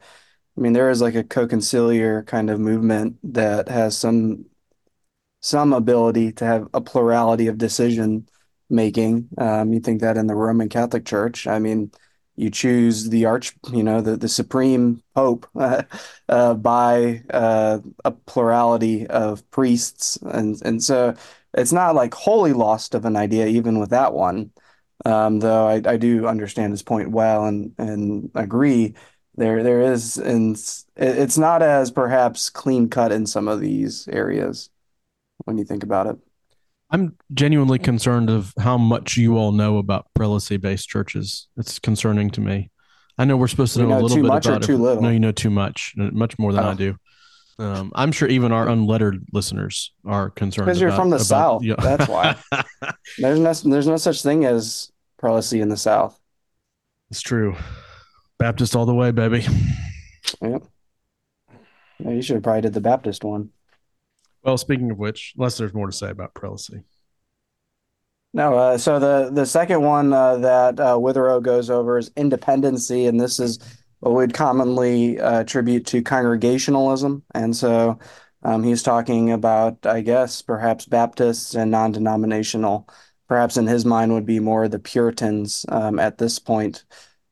I 0.56 0.60
mean, 0.60 0.72
there 0.74 0.90
is 0.90 1.00
like 1.02 1.14
a 1.14 1.24
co-conciliar 1.24 2.26
kind 2.26 2.50
of 2.50 2.60
movement 2.60 3.18
that 3.34 3.68
has 3.68 3.96
some 3.96 4.46
some 5.40 5.72
ability 5.72 6.32
to 6.32 6.44
have 6.44 6.68
a 6.74 6.80
plurality 6.80 7.46
of 7.46 7.58
decision 7.58 8.28
making. 8.70 9.28
Um, 9.38 9.72
you 9.72 9.80
think 9.80 10.00
that 10.00 10.16
in 10.16 10.26
the 10.26 10.34
Roman 10.34 10.68
Catholic 10.68 11.04
Church. 11.04 11.46
I 11.46 11.58
mean, 11.58 11.90
you 12.36 12.50
choose 12.50 13.08
the 13.08 13.24
arch, 13.26 13.54
you 13.72 13.82
know, 13.82 14.00
the, 14.00 14.16
the 14.16 14.28
supreme 14.28 15.02
pope 15.14 15.46
uh, 15.56 15.82
uh, 16.28 16.54
by 16.54 17.22
uh, 17.30 17.80
a 18.04 18.10
plurality 18.12 19.06
of 19.06 19.48
priests, 19.50 20.16
and 20.22 20.60
and 20.64 20.82
so 20.82 21.14
it's 21.54 21.72
not 21.72 21.94
like 21.94 22.14
wholly 22.14 22.52
lost 22.52 22.94
of 22.94 23.04
an 23.04 23.16
idea 23.16 23.46
even 23.46 23.78
with 23.78 23.90
that 23.90 24.12
one. 24.12 24.50
Um, 25.04 25.38
though 25.38 25.66
I, 25.66 25.80
I 25.84 25.96
do 25.96 26.26
understand 26.26 26.72
his 26.72 26.82
point 26.82 27.10
well 27.10 27.44
and 27.44 27.72
and 27.78 28.30
agree 28.34 28.94
there 29.36 29.62
there 29.62 29.80
is 29.80 30.18
and 30.18 30.56
it's 30.96 31.38
not 31.38 31.62
as 31.62 31.92
perhaps 31.92 32.50
clean 32.50 32.88
cut 32.88 33.12
in 33.12 33.24
some 33.24 33.46
of 33.46 33.60
these 33.60 34.08
areas 34.08 34.70
when 35.44 35.56
you 35.56 35.64
think 35.64 35.84
about 35.84 36.08
it. 36.08 36.16
I'm 36.90 37.16
genuinely 37.32 37.78
concerned 37.78 38.30
of 38.30 38.54
how 38.58 38.78
much 38.78 39.16
you 39.16 39.36
all 39.36 39.52
know 39.52 39.78
about 39.78 40.06
prelacy 40.18 40.60
based 40.60 40.88
churches. 40.88 41.46
It's 41.56 41.78
concerning 41.78 42.30
to 42.30 42.40
me. 42.40 42.70
I 43.18 43.24
know 43.24 43.36
we're 43.36 43.48
supposed 43.48 43.74
to 43.74 43.80
know, 43.80 43.88
know 43.88 43.98
a 43.98 44.00
little 44.00 44.16
too 44.16 44.22
bit 44.22 44.28
much 44.28 44.46
about 44.46 44.64
or 44.64 44.66
too 44.66 44.74
it. 44.74 44.78
little. 44.78 45.02
No, 45.02 45.10
you 45.10 45.20
know 45.20 45.32
too 45.32 45.50
much, 45.50 45.92
much 45.96 46.38
more 46.38 46.52
than 46.52 46.64
oh. 46.64 46.70
I 46.70 46.74
do. 46.74 46.96
Um, 47.58 47.90
I'm 47.94 48.12
sure 48.12 48.28
even 48.28 48.52
our 48.52 48.68
unlettered 48.68 49.26
listeners 49.32 49.92
are 50.04 50.30
concerned 50.30 50.66
because 50.66 50.80
you're 50.80 50.92
from 50.92 51.10
the 51.10 51.16
about, 51.16 51.26
South. 51.26 51.64
Yeah. 51.64 51.74
That's 51.78 52.08
why. 52.08 52.36
there's 53.18 53.40
no 53.40 53.52
there's 53.70 53.86
no 53.86 53.96
such 53.96 54.22
thing 54.22 54.44
as 54.44 54.92
prelacy 55.20 55.60
in 55.60 55.68
the 55.68 55.76
South. 55.76 56.18
It's 57.10 57.20
true. 57.20 57.56
Baptist 58.38 58.76
all 58.76 58.86
the 58.86 58.94
way, 58.94 59.10
baby. 59.10 59.44
Yep. 60.40 60.62
Yeah, 61.98 62.10
you 62.10 62.22
should 62.22 62.34
have 62.34 62.42
probably 62.44 62.60
did 62.60 62.74
the 62.74 62.80
Baptist 62.80 63.24
one. 63.24 63.50
Well, 64.42 64.56
speaking 64.56 64.90
of 64.90 64.98
which, 64.98 65.34
unless 65.36 65.58
there's 65.58 65.74
more 65.74 65.86
to 65.86 65.92
say 65.92 66.10
about 66.10 66.34
prelacy. 66.34 66.84
No, 68.34 68.56
uh, 68.56 68.78
so 68.78 68.98
the 68.98 69.30
the 69.32 69.46
second 69.46 69.82
one 69.82 70.12
uh, 70.12 70.36
that 70.36 70.78
uh, 70.78 70.96
Witherow 70.96 71.42
goes 71.42 71.70
over 71.70 71.98
is 71.98 72.10
independency, 72.14 73.06
and 73.06 73.18
this 73.18 73.40
is 73.40 73.58
what 74.00 74.14
we'd 74.14 74.34
commonly 74.34 75.20
uh, 75.20 75.40
attribute 75.40 75.86
to 75.86 76.02
congregationalism. 76.02 77.22
And 77.34 77.56
so 77.56 77.98
um, 78.42 78.62
he's 78.62 78.82
talking 78.82 79.32
about, 79.32 79.84
I 79.86 80.00
guess, 80.00 80.42
perhaps 80.42 80.86
Baptists 80.86 81.54
and 81.54 81.70
non-denominational. 81.70 82.88
Perhaps 83.28 83.56
in 83.56 83.66
his 83.66 83.84
mind 83.84 84.12
would 84.12 84.26
be 84.26 84.40
more 84.40 84.68
the 84.68 84.78
Puritans 84.78 85.66
um, 85.68 85.98
at 85.98 86.18
this 86.18 86.38
point 86.38 86.84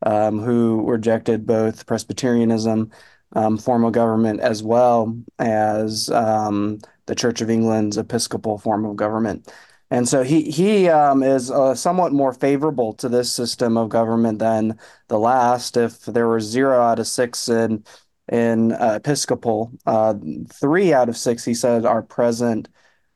um, 0.05 0.41
who 0.41 0.85
rejected 0.87 1.47
both 1.47 1.87
Presbyterianism, 1.87 2.91
um, 3.33 3.57
formal 3.57 3.91
government, 3.91 4.41
as 4.41 4.63
well 4.63 5.17
as 5.39 6.11
um, 6.11 6.79
the 7.07 7.15
Church 7.15 7.41
of 7.41 7.51
England's 7.51 7.97
Episcopal 7.97 8.59
form 8.59 8.85
of 8.85 8.97
government. 8.97 9.51
And 9.91 10.09
so 10.09 10.23
he 10.23 10.51
he 10.51 10.89
um, 10.89 11.23
is 11.23 11.51
uh, 11.51 11.75
somewhat 11.75 12.13
more 12.13 12.33
favorable 12.33 12.93
to 12.95 13.09
this 13.09 13.33
system 13.33 13.77
of 13.77 13.89
government 13.89 14.39
than 14.41 14.79
the 15.09 15.19
last. 15.19 15.77
If 15.77 16.01
there 16.07 16.27
were 16.27 16.41
zero 16.41 16.81
out 16.81 16.99
of 16.99 17.07
six 17.07 17.49
in 17.49 17.85
in 18.31 18.73
uh, 18.73 18.95
Episcopal, 18.97 19.73
uh, 19.87 20.15
three 20.53 20.93
out 20.93 21.09
of 21.09 21.17
six 21.17 21.45
he 21.45 21.55
said 21.55 21.87
are 21.87 22.03
present 22.03 22.69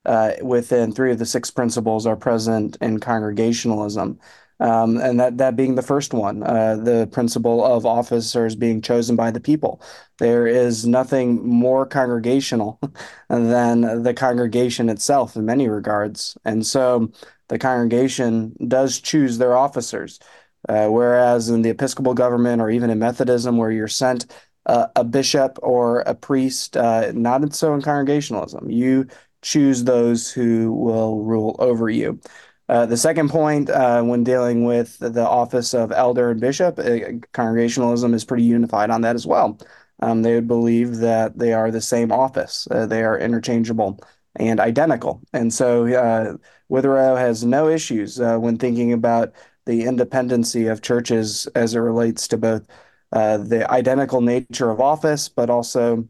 uh, 0.05 0.33
within 0.43 0.93
three 0.93 1.13
of 1.13 1.19
the 1.19 1.27
six 1.27 1.51
principles 1.51 2.07
are 2.07 2.17
present 2.17 2.77
in 2.81 3.01
Congregationalism. 3.01 4.19
Um, 4.61 4.99
and 4.99 5.19
that, 5.19 5.39
that 5.39 5.57
being 5.57 5.75
the 5.75 5.83
first 5.83 6.13
one, 6.13 6.43
uh, 6.43 6.77
the 6.77 7.09
principle 7.11 7.65
of 7.65 7.87
officers 7.87 8.55
being 8.55 8.83
chosen 8.83 9.17
by 9.17 9.31
the 9.31 9.41
people. 9.41 9.83
There 10.19 10.47
is 10.47 10.87
nothing 10.87 11.47
more 11.47 11.87
congregational 11.87 12.79
than 13.29 14.03
the 14.03 14.15
congregation 14.15 14.91
itself 14.91 15.35
in 15.35 15.47
many 15.47 15.69
regards. 15.69 16.37
And 16.45 16.67
so 16.67 17.11
the 17.49 17.59
congregation 17.59 18.55
does 18.69 19.01
choose 19.01 19.39
their 19.39 19.57
officers. 19.57 20.21
Uh, 20.69 20.89
whereas 20.89 21.49
in 21.49 21.63
the 21.63 21.71
Episcopal 21.71 22.13
government 22.13 22.61
or 22.61 22.69
even 22.69 22.91
in 22.91 22.99
Methodism, 22.99 23.57
where 23.57 23.71
you're 23.71 23.89
sent 23.89 24.27
uh, 24.67 24.89
a 24.95 25.05
bishop 25.05 25.59
or 25.63 26.01
a 26.01 26.15
priest, 26.15 26.77
uh, 26.77 27.13
not 27.15 27.55
so 27.55 27.73
in 27.75 27.81
Congregationalism. 27.81 28.71
You 28.71 29.07
choose 29.43 29.85
those 29.85 30.31
who 30.31 30.73
will 30.73 31.23
rule 31.25 31.57
over 31.59 31.89
you. 31.89 32.21
Uh, 32.71 32.87
the 32.87 32.97
second 32.97 33.29
point, 33.29 33.69
uh, 33.69 34.01
when 34.01 34.23
dealing 34.23 34.63
with 34.65 34.97
the 35.01 35.27
office 35.29 35.75
of 35.75 35.91
elder 35.91 36.31
and 36.31 36.41
bishop, 36.41 36.79
uh, 36.79 36.99
congregationalism 37.33 38.15
is 38.15 38.25
pretty 38.25 38.45
unified 38.45 38.91
on 38.91 39.01
that 39.01 39.17
as 39.17 39.27
well. 39.27 39.59
Um, 39.99 40.23
they 40.23 40.37
would 40.37 40.47
believe 40.47 40.99
that 40.99 41.37
they 41.37 41.53
are 41.53 41.73
the 41.73 41.81
same 41.81 42.13
office, 42.13 42.69
uh, 42.71 42.87
they 42.87 43.03
are 43.03 43.19
interchangeable 43.19 43.99
and 44.37 44.61
identical. 44.61 45.21
And 45.33 45.53
so 45.53 45.85
uh, 45.89 46.37
Witherow 46.71 47.19
has 47.19 47.45
no 47.45 47.67
issues 47.67 48.21
when 48.21 48.57
thinking 48.57 48.93
about 48.93 49.33
the 49.67 49.83
independency 49.83 50.69
of 50.69 50.81
churches 50.81 51.49
as 51.57 51.75
it 51.75 51.81
relates 51.81 52.29
to 52.29 52.37
both 52.37 52.63
the 53.11 53.67
identical 53.69 54.21
nature 54.21 54.71
of 54.71 54.81
office, 54.81 55.29
but 55.29 55.51
also 55.51 56.09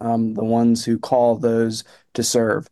um, 0.00 0.34
the 0.34 0.44
ones 0.44 0.84
who 0.84 0.96
call 0.96 1.36
those 1.36 1.82
to 2.14 2.22
serve. 2.22 2.68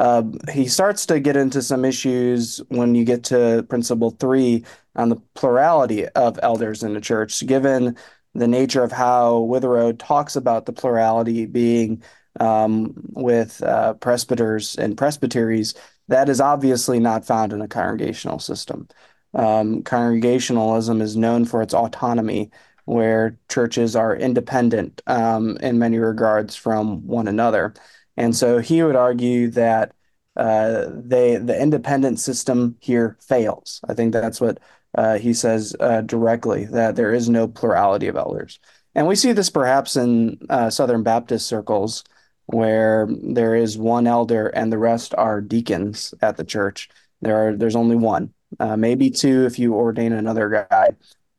Uh, 0.00 0.22
he 0.50 0.66
starts 0.66 1.04
to 1.04 1.20
get 1.20 1.36
into 1.36 1.60
some 1.60 1.84
issues 1.84 2.56
when 2.68 2.94
you 2.94 3.04
get 3.04 3.22
to 3.22 3.66
principle 3.68 4.12
three 4.12 4.64
on 4.96 5.10
the 5.10 5.16
plurality 5.34 6.08
of 6.08 6.40
elders 6.42 6.82
in 6.82 6.94
the 6.94 7.02
church, 7.02 7.46
given 7.46 7.94
the 8.34 8.48
nature 8.48 8.82
of 8.82 8.92
how 8.92 9.40
Witherow 9.40 9.94
talks 9.98 10.36
about 10.36 10.64
the 10.64 10.72
plurality 10.72 11.44
being 11.44 12.02
um, 12.40 12.94
with 13.10 13.62
uh, 13.62 13.92
presbyters 13.92 14.74
and 14.76 14.96
presbyteries. 14.96 15.74
That 16.08 16.30
is 16.30 16.40
obviously 16.40 16.98
not 16.98 17.26
found 17.26 17.52
in 17.52 17.60
a 17.60 17.68
congregational 17.68 18.38
system. 18.38 18.88
Um, 19.34 19.82
congregationalism 19.82 21.02
is 21.02 21.14
known 21.14 21.44
for 21.44 21.60
its 21.60 21.74
autonomy, 21.74 22.50
where 22.86 23.38
churches 23.50 23.94
are 23.94 24.16
independent 24.16 25.02
um, 25.06 25.58
in 25.58 25.78
many 25.78 25.98
regards 25.98 26.56
from 26.56 27.06
one 27.06 27.28
another. 27.28 27.74
And 28.20 28.36
so 28.36 28.58
he 28.58 28.82
would 28.82 28.96
argue 28.96 29.48
that 29.52 29.94
uh, 30.36 30.88
they 30.90 31.36
the 31.36 31.58
independent 31.58 32.20
system 32.20 32.76
here 32.78 33.16
fails. 33.18 33.80
I 33.88 33.94
think 33.94 34.12
that's 34.12 34.42
what 34.42 34.60
uh, 34.94 35.16
he 35.16 35.32
says 35.32 35.74
uh, 35.80 36.02
directly 36.02 36.66
that 36.66 36.96
there 36.96 37.14
is 37.14 37.30
no 37.30 37.48
plurality 37.48 38.08
of 38.08 38.16
elders, 38.16 38.60
and 38.94 39.06
we 39.06 39.16
see 39.16 39.32
this 39.32 39.48
perhaps 39.48 39.96
in 39.96 40.38
uh, 40.50 40.68
Southern 40.68 41.02
Baptist 41.02 41.46
circles 41.46 42.04
where 42.44 43.08
there 43.22 43.54
is 43.54 43.78
one 43.78 44.06
elder 44.06 44.48
and 44.48 44.70
the 44.70 44.78
rest 44.78 45.14
are 45.16 45.40
deacons 45.40 46.12
at 46.20 46.36
the 46.36 46.44
church. 46.44 46.90
There 47.22 47.48
are 47.48 47.56
there's 47.56 47.76
only 47.76 47.96
one, 47.96 48.34
uh, 48.58 48.76
maybe 48.76 49.08
two 49.10 49.46
if 49.46 49.58
you 49.58 49.74
ordain 49.74 50.12
another 50.12 50.66
guy, 50.70 50.90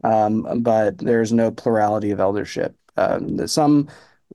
um, 0.03 0.63
but 0.63 0.97
there's 0.97 1.31
no 1.31 1.51
plurality 1.51 2.09
of 2.09 2.19
eldership. 2.19 2.75
Um, 2.97 3.47
some 3.47 3.87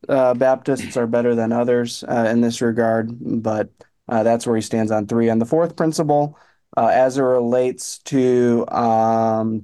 uh, 0.08 0.34
Baptists 0.34 0.96
are 0.96 1.06
better 1.06 1.34
than 1.34 1.52
others 1.52 2.04
uh, 2.04 2.28
in 2.30 2.40
this 2.40 2.60
regard, 2.60 3.10
but 3.42 3.70
uh, 4.08 4.22
that's 4.22 4.46
where 4.46 4.56
he 4.56 4.62
stands 4.62 4.90
on 4.92 5.06
three. 5.06 5.28
And 5.28 5.40
the 5.40 5.46
fourth 5.46 5.76
principle, 5.76 6.38
uh, 6.76 6.86
as 6.86 7.18
it 7.18 7.22
relates 7.22 7.98
to 8.00 8.66
um, 8.68 9.62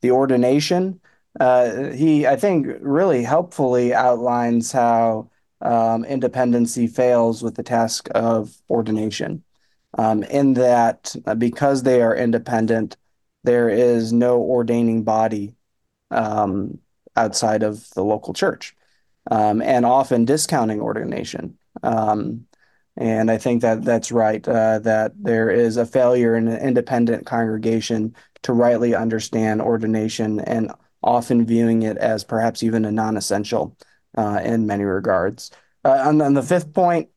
the 0.00 0.10
ordination, 0.10 1.00
uh, 1.40 1.90
he, 1.90 2.26
I 2.26 2.36
think, 2.36 2.66
really 2.80 3.22
helpfully 3.22 3.92
outlines 3.92 4.72
how 4.72 5.30
um, 5.60 6.04
independency 6.04 6.86
fails 6.86 7.42
with 7.42 7.56
the 7.56 7.62
task 7.62 8.08
of 8.14 8.56
ordination. 8.70 9.42
Um, 9.98 10.22
in 10.24 10.54
that, 10.54 11.14
uh, 11.26 11.34
because 11.34 11.82
they 11.82 12.02
are 12.02 12.14
independent, 12.14 12.96
there 13.44 13.68
is 13.68 14.12
no 14.12 14.38
ordaining 14.40 15.04
body 15.04 15.54
um, 16.10 16.78
outside 17.16 17.62
of 17.62 17.88
the 17.90 18.04
local 18.04 18.34
church 18.34 18.76
um, 19.30 19.62
and 19.62 19.84
often 19.84 20.24
discounting 20.24 20.80
ordination. 20.80 21.56
Um, 21.82 22.46
And 22.98 23.30
I 23.30 23.38
think 23.38 23.60
that 23.60 23.84
that's 23.84 24.10
right, 24.10 24.46
uh, 24.48 24.78
that 24.80 25.12
there 25.22 25.50
is 25.50 25.76
a 25.76 25.84
failure 25.84 26.34
in 26.34 26.48
an 26.48 26.58
independent 26.66 27.26
congregation 27.26 28.14
to 28.42 28.54
rightly 28.54 28.94
understand 28.94 29.60
ordination 29.60 30.40
and 30.40 30.72
often 31.02 31.44
viewing 31.44 31.82
it 31.82 31.98
as 31.98 32.24
perhaps 32.24 32.62
even 32.62 32.86
a 32.86 32.90
non 32.90 33.16
essential 33.16 33.76
uh, 34.16 34.40
in 34.42 34.66
many 34.66 34.84
regards. 34.84 35.50
Uh, 35.84 36.08
and 36.08 36.18
then 36.20 36.32
the 36.32 36.42
fifth 36.42 36.72
point, 36.72 37.10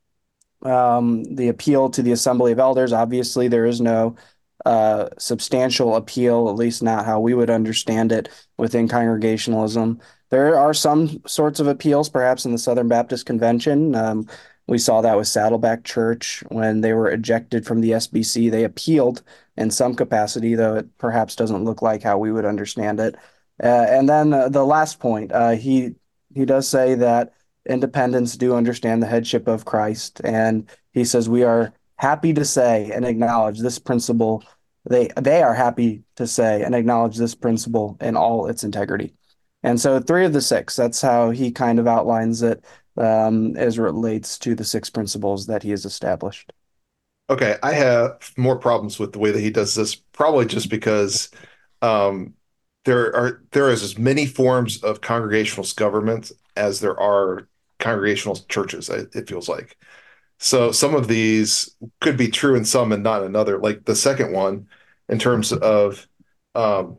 um, 0.63 1.23
the 1.35 1.47
appeal 1.47 1.89
to 1.89 2.01
the 2.03 2.11
Assembly 2.11 2.51
of 2.51 2.59
Elders. 2.59 2.91
Obviously, 2.91 3.47
there 3.47 3.65
is 3.65 3.79
no 3.79 4.17
uh, 4.65 5.07
substantial 5.17 5.95
appeal, 5.95 6.49
at 6.49 6.55
least 6.55 6.83
not 6.83 7.05
how 7.05 7.21
we 7.21 7.33
would 7.33 7.49
understand 7.49 8.11
it 8.11 8.27
within 8.57 8.89
Congregationalism. 8.89 9.99
There 10.29 10.57
are 10.57 10.74
some 10.74 11.21
sorts 11.25 11.59
of 11.59 11.67
appeals, 11.67 12.09
perhaps 12.09 12.45
in 12.45 12.51
the 12.51 12.57
Southern 12.57 12.88
Baptist 12.88 13.25
Convention. 13.25 13.95
Um, 13.95 14.27
we 14.67 14.77
saw 14.77 15.01
that 15.01 15.17
with 15.17 15.27
Saddleback 15.27 15.83
Church 15.83 16.43
when 16.50 16.81
they 16.81 16.93
were 16.93 17.09
ejected 17.09 17.65
from 17.65 17.81
the 17.81 17.91
SBC. 17.91 18.51
They 18.51 18.63
appealed 18.63 19.24
in 19.57 19.71
some 19.71 19.95
capacity, 19.95 20.53
though 20.53 20.75
it 20.75 20.98
perhaps 21.00 21.36
doesn't 21.36 21.65
look 21.65 21.81
like 21.81 22.03
how 22.03 22.19
we 22.19 22.31
would 22.31 22.45
understand 22.45 23.00
it. 23.00 23.15
Uh, 23.62 23.86
and 23.89 24.07
then 24.07 24.31
uh, 24.31 24.48
the 24.50 24.63
last 24.63 25.00
point, 25.00 25.31
uh, 25.31 25.51
he 25.51 25.95
he 26.36 26.45
does 26.45 26.67
say 26.69 26.93
that 26.95 27.33
independents 27.67 28.38
do 28.38 28.55
understand 28.55 29.01
the 29.01 29.07
headship 29.07 29.48
of 29.48 29.65
Christ, 29.65 30.21
and 30.24 30.69
he 30.93 31.03
says 31.03 31.27
we 31.27 31.43
are 31.43 31.74
happy 31.95 32.33
to 32.33 32.45
say 32.45 32.91
and 32.91 33.05
acknowledge 33.05 33.59
this 33.59 33.79
principle. 33.79 34.43
They 34.88 35.09
they 35.19 35.41
are 35.41 35.55
happy 35.55 36.03
to 36.15 36.27
say 36.27 36.62
and 36.62 36.75
acknowledge 36.75 37.17
this 37.17 37.36
principle 37.36 37.98
in 38.00 38.15
all 38.15 38.48
its 38.48 38.63
integrity. 38.63 39.15
And 39.63 39.79
so 39.79 39.99
three 39.99 40.25
of 40.25 40.33
the 40.33 40.41
six, 40.41 40.75
that's 40.75 41.01
how 41.01 41.31
he 41.31 41.51
kind 41.51 41.79
of 41.79 41.87
outlines 41.87 42.41
it 42.41 42.63
um, 42.97 43.55
as 43.57 43.77
it 43.77 43.81
relates 43.81 44.37
to 44.39 44.55
the 44.55 44.63
six 44.63 44.89
principles 44.89 45.47
that 45.47 45.63
he 45.63 45.71
has 45.71 45.85
established. 45.85 46.53
Okay, 47.29 47.57
I 47.61 47.73
have 47.73 48.31
more 48.37 48.57
problems 48.57 48.97
with 48.97 49.13
the 49.13 49.19
way 49.19 49.31
that 49.31 49.39
he 49.39 49.51
does 49.51 49.75
this, 49.75 49.95
probably 49.95 50.45
just 50.45 50.69
because 50.69 51.29
um, 51.81 52.33
there 52.85 53.15
are 53.15 53.43
there 53.51 53.69
is 53.69 53.83
as 53.83 53.97
many 53.97 54.25
forms 54.25 54.81
of 54.83 55.01
congregationalist 55.01 55.77
government 55.77 56.31
as 56.55 56.79
there 56.79 56.99
are 56.99 57.47
congregational 57.77 58.37
churches. 58.49 58.89
It 58.89 59.27
feels 59.29 59.47
like 59.47 59.77
so. 60.39 60.71
Some 60.71 60.95
of 60.95 61.07
these 61.07 61.75
could 62.01 62.17
be 62.17 62.29
true 62.29 62.55
in 62.55 62.65
some 62.65 62.91
and 62.91 63.03
not 63.03 63.23
another. 63.23 63.59
Like 63.59 63.85
the 63.85 63.95
second 63.95 64.33
one, 64.33 64.67
in 65.07 65.19
terms 65.19 65.53
of 65.53 66.07
um, 66.55 66.97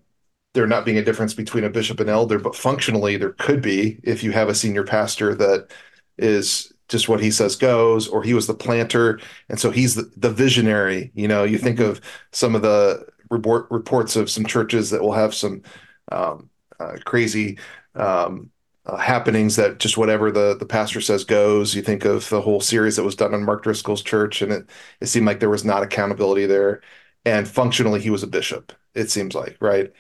there 0.55 0.67
not 0.67 0.85
being 0.85 0.99
a 0.99 1.05
difference 1.05 1.35
between 1.35 1.65
a 1.65 1.71
bishop 1.71 2.01
and 2.01 2.11
elder, 2.11 2.39
but 2.39 2.57
functionally 2.57 3.17
there 3.17 3.33
could 3.35 3.63
be 3.63 4.01
if 4.03 4.23
you 4.23 4.33
have 4.33 4.49
a 4.49 4.55
senior 4.55 4.85
pastor 4.85 5.35
that 5.35 5.73
is 6.19 6.73
just 6.89 7.09
what 7.09 7.21
he 7.21 7.31
says 7.31 7.57
goes, 7.57 8.09
or 8.09 8.23
he 8.23 8.35
was 8.35 8.47
the 8.47 8.55
planter, 8.55 9.21
and 9.49 9.61
so 9.61 9.71
he's 9.71 9.95
the, 9.95 10.11
the 10.17 10.31
visionary. 10.31 11.13
You 11.15 11.29
know, 11.29 11.45
you 11.45 11.57
think 11.57 11.79
mm-hmm. 11.79 11.91
of 11.91 12.01
some 12.33 12.55
of 12.55 12.63
the 12.63 13.07
report, 13.31 13.71
reports 13.71 14.17
of 14.17 14.29
some 14.29 14.45
churches 14.45 14.91
that 14.91 15.03
will 15.03 15.13
have 15.13 15.35
some 15.35 15.63
um, 16.11 16.51
uh, 16.81 16.97
crazy 17.05 17.59
um, 17.95 18.51
uh, 18.87 18.97
happenings 18.97 19.57
that 19.57 19.79
just 19.79 19.97
whatever 19.97 20.33
the 20.33 20.57
the 20.59 20.67
pastor 20.67 21.01
says 21.01 21.25
goes. 21.25 21.75
You 21.75 21.83
think 21.83 22.05
of 22.05 22.29
the 22.29 22.41
whole 22.41 22.61
series 22.61 22.97
that 22.97 23.05
was 23.05 23.15
done 23.15 23.35
on 23.35 23.45
Mark 23.45 23.63
Driscoll's 23.63 24.03
church, 24.03 24.43
and 24.43 24.53
it 24.53 24.69
it 25.01 25.07
seemed 25.07 25.27
like 25.27 25.41
there 25.41 25.51
was 25.51 25.65
not 25.65 25.83
accountability 25.83 26.47
there, 26.47 26.83
and 27.25 27.49
functionally 27.49 28.01
he 28.01 28.11
was 28.11 28.23
a 28.25 28.27
bishop. 28.27 28.73
It 28.95 29.11
seems 29.11 29.35
like 29.35 29.57
right. 29.61 29.93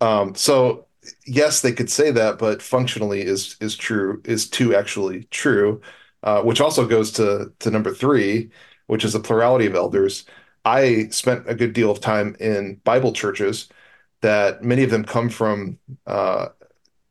Um, 0.00 0.34
so 0.34 0.86
yes, 1.26 1.60
they 1.60 1.72
could 1.72 1.90
say 1.90 2.10
that, 2.10 2.38
but 2.38 2.62
functionally 2.62 3.22
is 3.22 3.56
is 3.60 3.76
true 3.76 4.20
is 4.24 4.48
too 4.48 4.74
actually 4.74 5.24
true, 5.24 5.80
uh, 6.22 6.42
which 6.42 6.60
also 6.60 6.86
goes 6.86 7.12
to 7.12 7.52
to 7.60 7.70
number 7.70 7.92
three, 7.92 8.50
which 8.86 9.04
is 9.04 9.14
a 9.14 9.20
plurality 9.20 9.66
of 9.66 9.74
elders. 9.74 10.24
I 10.64 11.08
spent 11.08 11.48
a 11.48 11.54
good 11.54 11.72
deal 11.72 11.90
of 11.90 12.00
time 12.00 12.36
in 12.40 12.80
Bible 12.84 13.12
churches 13.12 13.68
that 14.20 14.62
many 14.62 14.82
of 14.82 14.90
them 14.90 15.04
come 15.04 15.28
from 15.28 15.78
uh, 16.06 16.48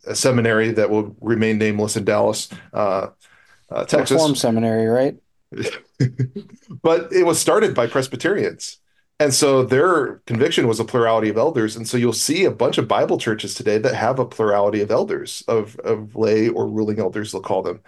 a 0.06 0.16
seminary 0.16 0.72
that 0.72 0.90
will 0.90 1.16
remain 1.22 1.58
nameless 1.58 1.96
in 1.98 2.06
Dallas, 2.06 2.50
uh, 2.74 3.08
uh 3.72 3.86
Texas. 3.86 4.12
Reform 4.12 4.36
seminary, 4.36 4.88
right? 4.88 5.16
but 6.82 7.12
it 7.14 7.26
was 7.26 7.40
started 7.40 7.74
by 7.74 7.88
Presbyterians. 7.88 8.80
And 9.20 9.34
so 9.34 9.64
their 9.64 10.22
conviction 10.28 10.68
was 10.68 10.80
a 10.80 10.86
plurality 10.86 11.30
of 11.30 11.38
elders. 11.38 11.76
And 11.76 11.88
so 11.88 11.98
you'll 11.98 12.14
see 12.14 12.46
a 12.46 12.52
bunch 12.52 12.78
of 12.78 12.88
Bible 12.88 13.18
churches 13.18 13.56
today 13.56 13.80
that 13.80 13.96
have 13.96 14.20
a 14.20 14.26
plurality 14.26 14.82
of 14.82 14.92
elders, 14.92 15.44
of, 15.48 15.76
of 15.80 16.16
lay 16.16 16.50
or 16.50 16.68
ruling 16.68 17.00
elders, 17.00 17.32
they'll 17.32 17.42
call 17.42 17.64
them. 17.64 17.82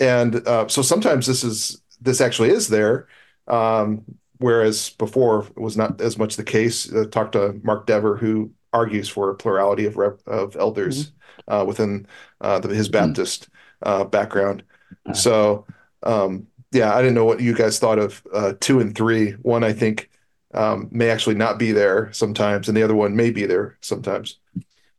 And 0.00 0.46
uh, 0.48 0.66
so 0.66 0.82
sometimes 0.82 1.26
this 1.26 1.44
is 1.44 1.80
this 2.00 2.20
actually 2.20 2.50
is 2.50 2.68
there, 2.68 3.06
um, 3.46 4.04
whereas 4.38 4.90
before 4.90 5.46
it 5.46 5.60
was 5.60 5.76
not 5.76 6.00
as 6.00 6.18
much 6.18 6.36
the 6.36 6.42
case. 6.42 6.92
Uh, 6.92 7.06
talk 7.06 7.30
to 7.32 7.60
Mark 7.62 7.86
Dever, 7.86 8.16
who 8.16 8.50
argues 8.72 9.08
for 9.08 9.30
a 9.30 9.34
plurality 9.36 9.86
of 9.86 9.96
rep, 9.96 10.18
of 10.26 10.56
elders 10.56 11.06
mm-hmm. 11.06 11.54
uh, 11.54 11.64
within 11.64 12.06
uh, 12.40 12.58
the, 12.58 12.68
his 12.68 12.88
mm-hmm. 12.88 13.06
Baptist 13.06 13.48
mm-hmm. 13.84 14.10
background. 14.10 14.64
So 15.12 15.66
um, 16.02 16.48
yeah, 16.72 16.92
I 16.94 17.00
didn't 17.00 17.14
know 17.14 17.24
what 17.24 17.40
you 17.40 17.54
guys 17.54 17.78
thought 17.78 18.00
of 18.00 18.26
uh, 18.32 18.54
two 18.58 18.80
and 18.80 18.96
three. 18.96 19.32
One, 19.42 19.62
I 19.62 19.72
think 19.72 20.10
um, 20.54 20.88
may 20.90 21.10
actually 21.10 21.34
not 21.34 21.58
be 21.58 21.72
there 21.72 22.12
sometimes, 22.12 22.68
and 22.68 22.76
the 22.76 22.82
other 22.82 22.94
one 22.94 23.16
may 23.16 23.30
be 23.30 23.46
there 23.46 23.76
sometimes. 23.80 24.38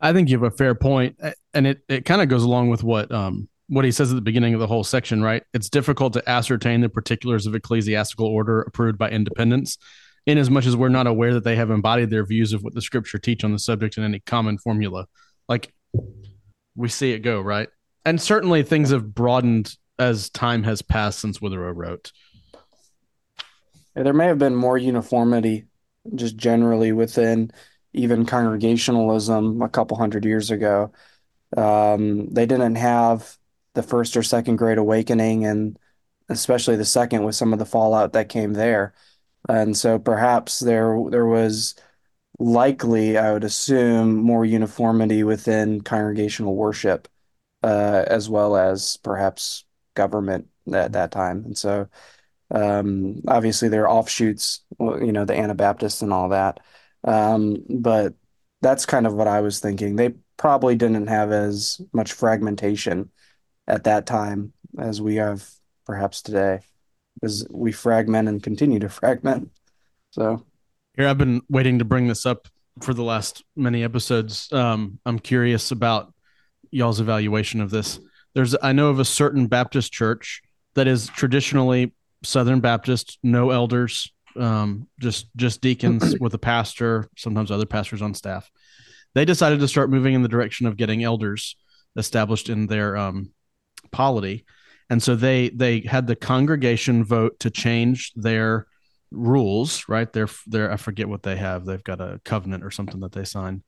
I 0.01 0.13
think 0.13 0.29
you 0.29 0.37
have 0.37 0.53
a 0.53 0.55
fair 0.55 0.75
point, 0.75 1.19
and 1.53 1.67
it 1.67 1.81
it 1.87 2.05
kind 2.05 2.21
of 2.21 2.29
goes 2.29 2.43
along 2.43 2.69
with 2.69 2.83
what 2.83 3.11
um, 3.11 3.47
what 3.67 3.85
he 3.85 3.91
says 3.91 4.11
at 4.11 4.15
the 4.15 4.21
beginning 4.21 4.53
of 4.53 4.59
the 4.59 4.67
whole 4.67 4.83
section, 4.83 5.21
right? 5.21 5.43
It's 5.53 5.69
difficult 5.69 6.13
to 6.13 6.29
ascertain 6.29 6.81
the 6.81 6.89
particulars 6.89 7.47
of 7.47 7.55
ecclesiastical 7.55 8.27
order 8.27 8.61
approved 8.61 8.97
by 8.97 9.09
independents, 9.09 9.77
in 10.25 10.37
as 10.37 10.49
much 10.49 10.65
as 10.65 10.75
we're 10.75 10.89
not 10.89 11.07
aware 11.07 11.33
that 11.33 11.43
they 11.43 11.55
have 11.55 11.71
embodied 11.71 12.09
their 12.09 12.25
views 12.25 12.53
of 12.53 12.63
what 12.63 12.73
the 12.73 12.81
scripture 12.81 13.17
teach 13.17 13.43
on 13.43 13.51
the 13.51 13.59
subject 13.59 13.97
in 13.97 14.03
any 14.03 14.19
common 14.19 14.57
formula. 14.57 15.07
Like 15.47 15.73
we 16.75 16.89
see 16.89 17.11
it 17.11 17.19
go, 17.19 17.41
right? 17.41 17.69
And 18.03 18.21
certainly 18.21 18.63
things 18.63 18.91
have 18.91 19.13
broadened 19.15 19.75
as 19.97 20.29
time 20.29 20.63
has 20.63 20.81
passed 20.81 21.19
since 21.19 21.39
Witherow 21.39 21.73
wrote. 21.73 22.11
There 23.95 24.13
may 24.13 24.27
have 24.27 24.39
been 24.39 24.55
more 24.55 24.77
uniformity 24.77 25.65
just 26.13 26.35
generally 26.35 26.91
within 26.91 27.51
even 27.93 28.25
congregationalism 28.25 29.61
a 29.61 29.69
couple 29.69 29.97
hundred 29.97 30.25
years 30.25 30.51
ago. 30.51 30.91
Um, 31.55 32.27
they 32.33 32.45
didn't 32.45 32.75
have 32.75 33.37
the 33.73 33.83
first 33.83 34.17
or 34.17 34.23
second 34.23 34.57
great 34.57 34.77
awakening, 34.77 35.45
and 35.45 35.79
especially 36.29 36.75
the 36.75 36.85
second 36.85 37.23
with 37.23 37.35
some 37.35 37.53
of 37.53 37.59
the 37.59 37.65
fallout 37.65 38.13
that 38.13 38.29
came 38.29 38.53
there. 38.53 38.93
And 39.47 39.77
so 39.77 39.99
perhaps 39.99 40.59
there 40.59 40.97
there 41.09 41.25
was 41.25 41.75
likely, 42.39 43.17
I 43.17 43.31
would 43.33 43.43
assume, 43.43 44.15
more 44.17 44.43
uniformity 44.45 45.23
within 45.23 45.81
congregational 45.81 46.55
worship, 46.55 47.07
uh, 47.63 48.03
as 48.07 48.29
well 48.29 48.57
as 48.57 48.97
perhaps 48.97 49.65
government 49.93 50.49
at 50.73 50.93
that 50.93 51.11
time. 51.11 51.45
And 51.45 51.57
so 51.57 51.87
um, 52.55 53.21
obviously, 53.27 53.67
there 53.67 53.83
are 53.83 53.89
offshoots, 53.89 54.61
you 54.79 55.11
know, 55.11 55.25
the 55.25 55.37
Anabaptists 55.37 56.01
and 56.01 56.13
all 56.13 56.29
that. 56.29 56.61
Um, 57.03 57.57
but 57.69 58.13
that's 58.61 58.85
kind 58.85 59.05
of 59.05 59.13
what 59.13 59.27
I 59.27 59.41
was 59.41 59.59
thinking. 59.59 59.97
They 59.97 60.13
probably 60.37 60.75
didn't 60.75 61.07
have 61.07 61.33
as 61.33 61.81
much 61.91 62.13
fragmentation 62.13 63.11
at 63.67 63.83
that 63.83 64.05
time 64.05 64.53
as 64.79 65.01
we 65.01 65.15
have 65.15 65.47
perhaps 65.85 66.21
today, 66.21 66.61
because 67.15 67.45
we 67.51 67.73
fragment 67.73 68.29
and 68.29 68.41
continue 68.41 68.79
to 68.79 68.89
fragment. 69.01 69.51
So, 70.11 70.45
here 70.95 71.09
I've 71.09 71.17
been 71.17 71.41
waiting 71.49 71.79
to 71.79 71.85
bring 71.85 72.07
this 72.07 72.25
up 72.25 72.47
for 72.81 72.93
the 72.93 73.03
last 73.03 73.43
many 73.57 73.83
episodes. 73.83 74.51
Um, 74.53 74.99
I'm 75.05 75.19
curious 75.19 75.71
about 75.71 76.13
y'all's 76.71 77.01
evaluation 77.01 77.59
of 77.59 77.69
this. 77.69 77.99
There's, 78.33 78.55
I 78.61 78.71
know 78.71 78.87
of 78.87 78.99
a 78.99 79.05
certain 79.05 79.47
Baptist 79.47 79.91
church 79.91 80.41
that 80.75 80.87
is 80.87 81.07
traditionally 81.09 81.93
Southern 82.23 82.59
Baptist, 82.59 83.19
no 83.23 83.51
elders, 83.51 84.11
um, 84.35 84.87
just 84.99 85.27
just 85.35 85.61
deacons 85.61 86.15
with 86.19 86.33
a 86.33 86.39
pastor, 86.39 87.07
sometimes 87.17 87.51
other 87.51 87.65
pastors 87.65 88.01
on 88.01 88.13
staff. 88.13 88.49
They 89.13 89.25
decided 89.25 89.59
to 89.59 89.67
start 89.67 89.89
moving 89.89 90.13
in 90.13 90.21
the 90.21 90.27
direction 90.27 90.67
of 90.67 90.77
getting 90.77 91.03
elders 91.03 91.55
established 91.95 92.49
in 92.49 92.67
their 92.67 92.97
um, 92.97 93.31
polity, 93.91 94.45
and 94.89 95.01
so 95.01 95.15
they 95.15 95.49
they 95.49 95.81
had 95.81 96.07
the 96.07 96.15
congregation 96.15 97.03
vote 97.03 97.39
to 97.39 97.49
change 97.49 98.11
their 98.15 98.67
rules. 99.11 99.85
Right, 99.87 100.11
they're 100.11 100.29
they're 100.47 100.71
I 100.71 100.77
forget 100.77 101.07
what 101.07 101.23
they 101.23 101.37
have. 101.37 101.65
They've 101.65 101.83
got 101.83 102.01
a 102.01 102.19
covenant 102.25 102.63
or 102.63 102.71
something 102.71 102.99
that 103.01 103.13
they 103.13 103.25
sign. 103.25 103.63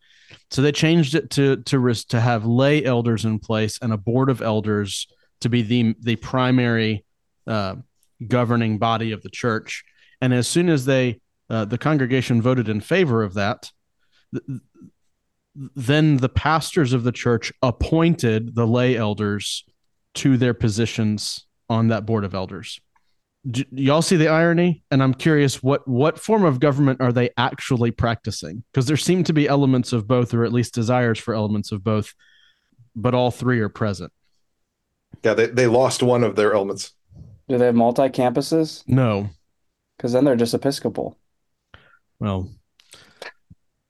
So 0.52 0.62
they 0.62 0.72
changed 0.72 1.16
it 1.16 1.30
to 1.32 1.58
to 1.58 1.94
to 1.94 2.20
have 2.20 2.46
lay 2.46 2.84
elders 2.84 3.26
in 3.26 3.40
place 3.40 3.80
and 3.82 3.94
a 3.94 3.98
board 3.98 4.30
of 4.30 4.42
elders 4.42 5.08
to 5.42 5.50
be 5.50 5.62
the 5.62 5.96
the 6.02 6.16
primary 6.18 7.06
uh, 7.46 7.76
governing 8.26 8.78
body 8.78 9.12
of 9.12 9.22
the 9.22 9.30
church. 9.30 9.84
And 10.22 10.34
as 10.34 10.48
soon 10.48 10.70
as 10.70 10.86
they, 10.86 11.20
uh, 11.50 11.66
the 11.66 11.78
congregation 11.78 12.42
voted 12.42 12.70
in 12.70 12.82
favor 12.82 13.24
of 13.24 13.36
that, 13.36 13.72
th- 14.34 14.62
then 15.76 16.18
the 16.18 16.30
pastors 16.30 16.94
of 16.94 17.04
the 17.04 17.12
church 17.12 17.52
appointed 17.62 18.56
the 18.56 18.68
lay 18.68 18.96
elders 18.96 19.66
to 20.16 20.38
their 20.38 20.54
positions 20.54 21.46
on 21.70 21.88
that 21.90 22.06
board 22.06 22.24
of 22.24 22.34
elders. 22.34 22.80
do 23.50 23.64
y'all 23.72 24.02
see 24.02 24.18
the 24.18 24.28
irony? 24.28 24.84
And 24.92 25.02
I'm 25.02 25.14
curious 25.14 25.64
what 25.64 25.88
what 25.88 26.20
form 26.20 26.44
of 26.44 26.60
government 26.60 27.02
are 27.02 27.14
they 27.14 27.30
actually 27.38 27.92
practicing? 27.92 28.64
Because 28.72 28.88
there 28.88 28.98
seem 28.98 29.24
to 29.26 29.34
be 29.34 29.48
elements 29.48 29.94
of 29.94 30.08
both, 30.08 30.34
or 30.34 30.44
at 30.44 30.52
least 30.52 30.74
desires 30.74 31.20
for 31.20 31.34
elements 31.34 31.72
of 31.72 31.84
both, 31.84 32.14
but 32.96 33.14
all 33.14 33.32
three 33.32 33.60
are 33.60 33.70
present. 33.70 34.12
Yeah, 35.24 35.34
they, 35.34 35.48
they 35.48 35.68
lost 35.68 36.04
one 36.04 36.24
of 36.24 36.36
their 36.36 36.54
elements. 36.54 36.94
Do 37.48 37.58
they 37.58 37.66
have 37.66 37.76
multi 37.76 38.10
campuses? 38.10 38.84
No. 38.88 39.30
Because 39.98 40.14
then 40.14 40.26
they're 40.26 40.36
just 40.36 40.54
Episcopal. 40.54 41.18
Well, 42.20 42.50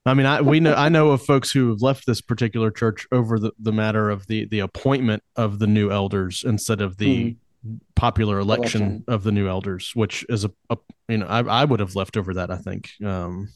I 0.08 0.14
mean, 0.14 0.26
I 0.26 0.42
we 0.42 0.60
know 0.60 0.74
I 0.74 0.90
know 0.90 1.10
of 1.10 1.22
folks 1.22 1.52
who 1.52 1.70
have 1.70 1.82
left 1.82 2.06
this 2.06 2.22
particular 2.22 2.72
church 2.72 3.08
over 3.12 3.40
the, 3.40 3.52
the 3.60 3.74
matter 3.74 4.10
of 4.10 4.28
the 4.28 4.46
the 4.46 4.60
appointment 4.60 5.24
of 5.36 5.60
the 5.60 5.68
new 5.68 5.92
elders 5.92 6.44
instead 6.46 6.82
of 6.82 6.98
the 6.98 7.34
mm-hmm. 7.34 7.76
popular 7.96 8.40
election, 8.40 8.82
election, 8.82 9.04
of 9.08 9.24
the 9.24 9.32
new 9.32 9.48
elders, 9.48 9.92
which 9.96 10.26
is 10.30 10.46
a, 10.46 10.52
a 10.70 10.78
you 11.10 11.18
know 11.18 11.28
I, 11.28 11.40
I 11.42 11.66
would 11.66 11.80
have 11.80 11.96
left 11.96 12.16
over 12.16 12.34
that 12.36 12.50
I 12.52 12.58
think. 12.58 12.92
Um, 13.04 13.50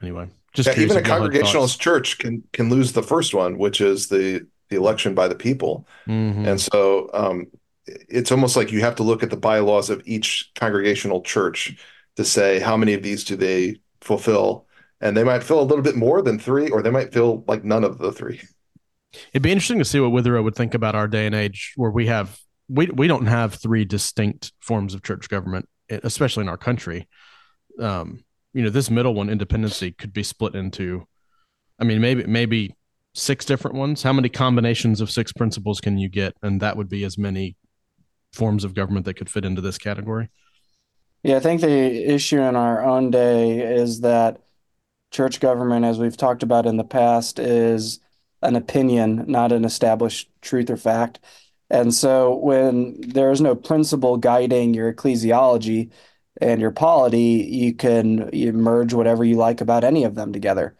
anyway, 0.00 0.28
just 0.54 0.74
yeah, 0.74 0.82
even 0.82 0.96
a 0.96 1.02
congregationalist 1.02 1.80
church 1.80 2.18
can 2.18 2.42
can 2.52 2.70
lose 2.70 2.92
the 2.92 3.02
first 3.02 3.34
one, 3.34 3.58
which 3.58 3.80
is 3.80 4.08
the 4.08 4.46
the 4.70 4.76
election 4.76 5.14
by 5.14 5.28
the 5.28 5.34
people, 5.34 5.86
mm-hmm. 6.08 6.46
and 6.46 6.60
so 6.60 7.10
um, 7.12 7.46
it's 7.86 8.32
almost 8.32 8.56
like 8.56 8.72
you 8.72 8.80
have 8.80 8.96
to 8.96 9.02
look 9.02 9.22
at 9.22 9.30
the 9.30 9.36
bylaws 9.36 9.90
of 9.90 10.02
each 10.06 10.50
congregational 10.54 11.20
church 11.22 11.76
to 12.16 12.24
say 12.24 12.58
how 12.58 12.76
many 12.76 12.94
of 12.94 13.02
these 13.02 13.24
do 13.24 13.36
they 13.36 13.76
fulfill. 14.00 14.66
And 15.00 15.16
they 15.16 15.24
might 15.24 15.42
fill 15.42 15.60
a 15.60 15.64
little 15.64 15.82
bit 15.82 15.96
more 15.96 16.22
than 16.22 16.38
three 16.38 16.70
or 16.70 16.82
they 16.82 16.90
might 16.90 17.12
fill 17.12 17.44
like 17.46 17.64
none 17.64 17.84
of 17.84 17.98
the 17.98 18.12
three. 18.12 18.40
It'd 19.32 19.42
be 19.42 19.52
interesting 19.52 19.78
to 19.78 19.84
see 19.84 20.00
what 20.00 20.12
Witherow 20.12 20.42
would 20.42 20.56
think 20.56 20.74
about 20.74 20.94
our 20.94 21.08
day 21.08 21.26
and 21.26 21.34
age 21.34 21.72
where 21.76 21.90
we 21.90 22.06
have 22.06 22.38
we, 22.68 22.86
we 22.86 23.06
don't 23.06 23.26
have 23.26 23.54
three 23.54 23.84
distinct 23.84 24.52
forms 24.60 24.94
of 24.94 25.02
church 25.02 25.28
government 25.28 25.68
especially 25.90 26.42
in 26.42 26.48
our 26.48 26.56
country. 26.56 27.06
Um, 27.78 28.24
you 28.54 28.62
know 28.62 28.70
this 28.70 28.90
middle 28.90 29.14
one 29.14 29.28
independency 29.28 29.92
could 29.92 30.12
be 30.12 30.22
split 30.22 30.54
into 30.54 31.08
i 31.80 31.84
mean 31.84 32.00
maybe 32.00 32.24
maybe 32.24 32.74
six 33.14 33.44
different 33.44 33.76
ones. 33.76 34.02
How 34.02 34.12
many 34.12 34.28
combinations 34.28 35.00
of 35.00 35.10
six 35.10 35.32
principles 35.32 35.80
can 35.80 35.98
you 35.98 36.08
get? 36.08 36.34
And 36.42 36.60
that 36.60 36.76
would 36.76 36.88
be 36.88 37.04
as 37.04 37.16
many 37.16 37.56
forms 38.34 38.64
of 38.64 38.74
government 38.74 39.06
that 39.06 39.14
could 39.14 39.30
fit 39.30 39.44
into 39.44 39.60
this 39.60 39.78
category? 39.78 40.28
Yeah, 41.22 41.36
I 41.36 41.40
think 41.40 41.62
the 41.62 41.68
issue 41.68 42.40
in 42.40 42.54
our 42.54 42.84
own 42.84 43.10
day 43.10 43.60
is 43.60 44.02
that 44.02 44.42
church 45.10 45.40
government, 45.40 45.84
as 45.84 45.98
we've 45.98 46.16
talked 46.16 46.42
about 46.42 46.66
in 46.66 46.76
the 46.76 46.84
past, 46.84 47.38
is 47.38 48.00
an 48.42 48.56
opinion, 48.56 49.24
not 49.26 49.52
an 49.52 49.64
established 49.64 50.28
truth 50.42 50.68
or 50.68 50.76
fact. 50.76 51.20
And 51.70 51.94
so 51.94 52.36
when 52.36 53.00
there 53.00 53.30
is 53.30 53.40
no 53.40 53.54
principle 53.54 54.18
guiding 54.18 54.74
your 54.74 54.92
ecclesiology 54.92 55.90
and 56.40 56.60
your 56.60 56.72
polity, 56.72 57.48
you 57.50 57.74
can 57.74 58.28
you 58.32 58.52
merge 58.52 58.92
whatever 58.92 59.24
you 59.24 59.36
like 59.36 59.60
about 59.60 59.84
any 59.84 60.04
of 60.04 60.14
them 60.14 60.32
together. 60.32 60.76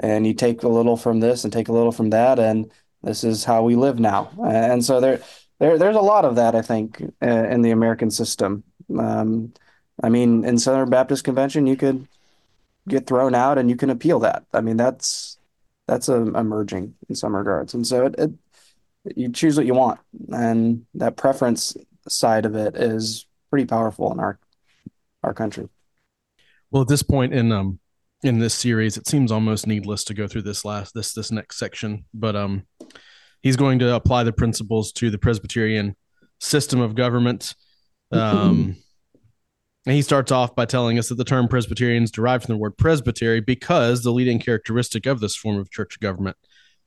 And 0.00 0.26
you 0.26 0.34
take 0.34 0.64
a 0.64 0.68
little 0.68 0.96
from 0.96 1.20
this 1.20 1.44
and 1.44 1.52
take 1.52 1.68
a 1.68 1.72
little 1.72 1.92
from 1.92 2.10
that, 2.10 2.40
and 2.40 2.70
this 3.02 3.22
is 3.22 3.44
how 3.44 3.62
we 3.62 3.76
live 3.76 4.00
now. 4.00 4.32
And 4.44 4.84
so 4.84 5.00
there 5.00 5.20
there, 5.58 5.78
there's 5.78 5.96
a 5.96 6.00
lot 6.00 6.24
of 6.24 6.36
that, 6.36 6.54
I 6.54 6.62
think, 6.62 7.02
uh, 7.22 7.26
in 7.48 7.62
the 7.62 7.70
American 7.70 8.10
system. 8.10 8.64
Um, 8.98 9.52
I 10.02 10.08
mean, 10.08 10.44
in 10.44 10.58
Southern 10.58 10.90
Baptist 10.90 11.24
Convention, 11.24 11.66
you 11.66 11.76
could 11.76 12.08
get 12.88 13.06
thrown 13.06 13.34
out 13.34 13.58
and 13.58 13.70
you 13.70 13.76
can 13.76 13.90
appeal 13.90 14.20
that. 14.20 14.44
I 14.52 14.60
mean, 14.60 14.76
that's 14.76 15.38
that's 15.86 16.08
a, 16.08 16.16
emerging 16.16 16.94
in 17.08 17.14
some 17.14 17.36
regards, 17.36 17.74
and 17.74 17.86
so 17.86 18.06
it, 18.06 18.14
it, 18.18 18.30
you 19.16 19.30
choose 19.30 19.56
what 19.56 19.66
you 19.66 19.74
want, 19.74 20.00
and 20.30 20.86
that 20.94 21.16
preference 21.16 21.76
side 22.08 22.46
of 22.46 22.54
it 22.56 22.76
is 22.76 23.26
pretty 23.50 23.66
powerful 23.66 24.12
in 24.12 24.18
our 24.18 24.38
our 25.22 25.34
country. 25.34 25.68
Well, 26.70 26.82
at 26.82 26.88
this 26.88 27.02
point 27.02 27.32
in 27.32 27.52
um 27.52 27.78
in 28.22 28.38
this 28.38 28.54
series, 28.54 28.96
it 28.96 29.06
seems 29.06 29.30
almost 29.30 29.66
needless 29.66 30.04
to 30.04 30.14
go 30.14 30.26
through 30.26 30.42
this 30.42 30.64
last 30.64 30.94
this 30.94 31.12
this 31.12 31.30
next 31.30 31.58
section, 31.58 32.04
but 32.12 32.34
um 32.34 32.66
he's 33.44 33.56
going 33.56 33.78
to 33.78 33.94
apply 33.94 34.24
the 34.24 34.32
principles 34.32 34.90
to 34.90 35.10
the 35.10 35.18
Presbyterian 35.18 35.94
system 36.40 36.80
of 36.80 36.96
government. 36.96 37.54
Um, 38.10 38.76
and 39.86 39.94
he 39.94 40.02
starts 40.02 40.32
off 40.32 40.56
by 40.56 40.64
telling 40.64 40.98
us 40.98 41.10
that 41.10 41.16
the 41.16 41.24
term 41.24 41.46
Presbyterian 41.46 42.02
is 42.02 42.10
derived 42.10 42.46
from 42.46 42.54
the 42.54 42.58
word 42.58 42.78
presbytery 42.78 43.40
because 43.40 44.02
the 44.02 44.12
leading 44.12 44.40
characteristic 44.40 45.04
of 45.04 45.20
this 45.20 45.36
form 45.36 45.58
of 45.58 45.70
church 45.70 46.00
government 46.00 46.38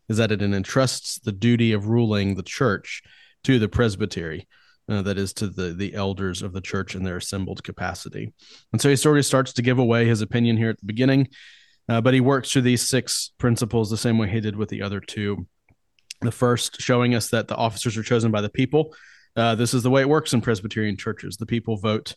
is 0.10 0.18
that 0.18 0.32
it 0.32 0.42
entrusts 0.42 1.20
the 1.20 1.32
duty 1.32 1.74
of 1.74 1.88
ruling 1.88 2.36
the 2.36 2.44
church 2.44 3.04
to 3.44 3.60
the 3.60 3.70
presbytery. 3.70 4.48
Uh, 4.90 5.02
that 5.02 5.18
is 5.18 5.34
to 5.34 5.48
the 5.48 5.74
the 5.74 5.94
elders 5.94 6.42
of 6.42 6.54
the 6.54 6.62
church 6.62 6.96
in 6.96 7.04
their 7.04 7.18
assembled 7.18 7.62
capacity. 7.62 8.34
And 8.72 8.82
so 8.82 8.90
he 8.90 8.96
sort 8.96 9.18
of 9.18 9.26
starts 9.26 9.52
to 9.54 9.62
give 9.62 9.80
away 9.80 10.06
his 10.06 10.22
opinion 10.22 10.56
here 10.56 10.70
at 10.70 10.80
the 10.80 10.86
beginning, 10.86 11.28
uh, 11.90 12.00
but 12.00 12.14
he 12.14 12.22
works 12.22 12.54
through 12.54 12.62
these 12.62 12.88
six 12.88 13.34
principles 13.38 13.90
the 13.90 13.98
same 13.98 14.18
way 14.18 14.30
he 14.30 14.40
did 14.40 14.56
with 14.56 14.70
the 14.70 14.82
other 14.82 15.02
two 15.02 15.46
the 16.22 16.32
first 16.32 16.82
showing 16.82 17.16
us 17.16 17.30
that 17.30 17.48
the 17.48 17.56
officers 17.56 17.98
are 17.98 18.04
chosen 18.04 18.32
by 18.32 18.42
the 18.42 18.50
people. 18.50 18.96
Uh, 19.36 19.56
this 19.56 19.74
is 19.74 19.84
the 19.84 19.90
way 19.90 20.02
it 20.02 20.10
works 20.10 20.34
in 20.34 20.42
Presbyterian 20.42 20.98
churches. 20.98 21.38
The 21.38 21.46
people 21.46 21.78
vote 21.78 22.16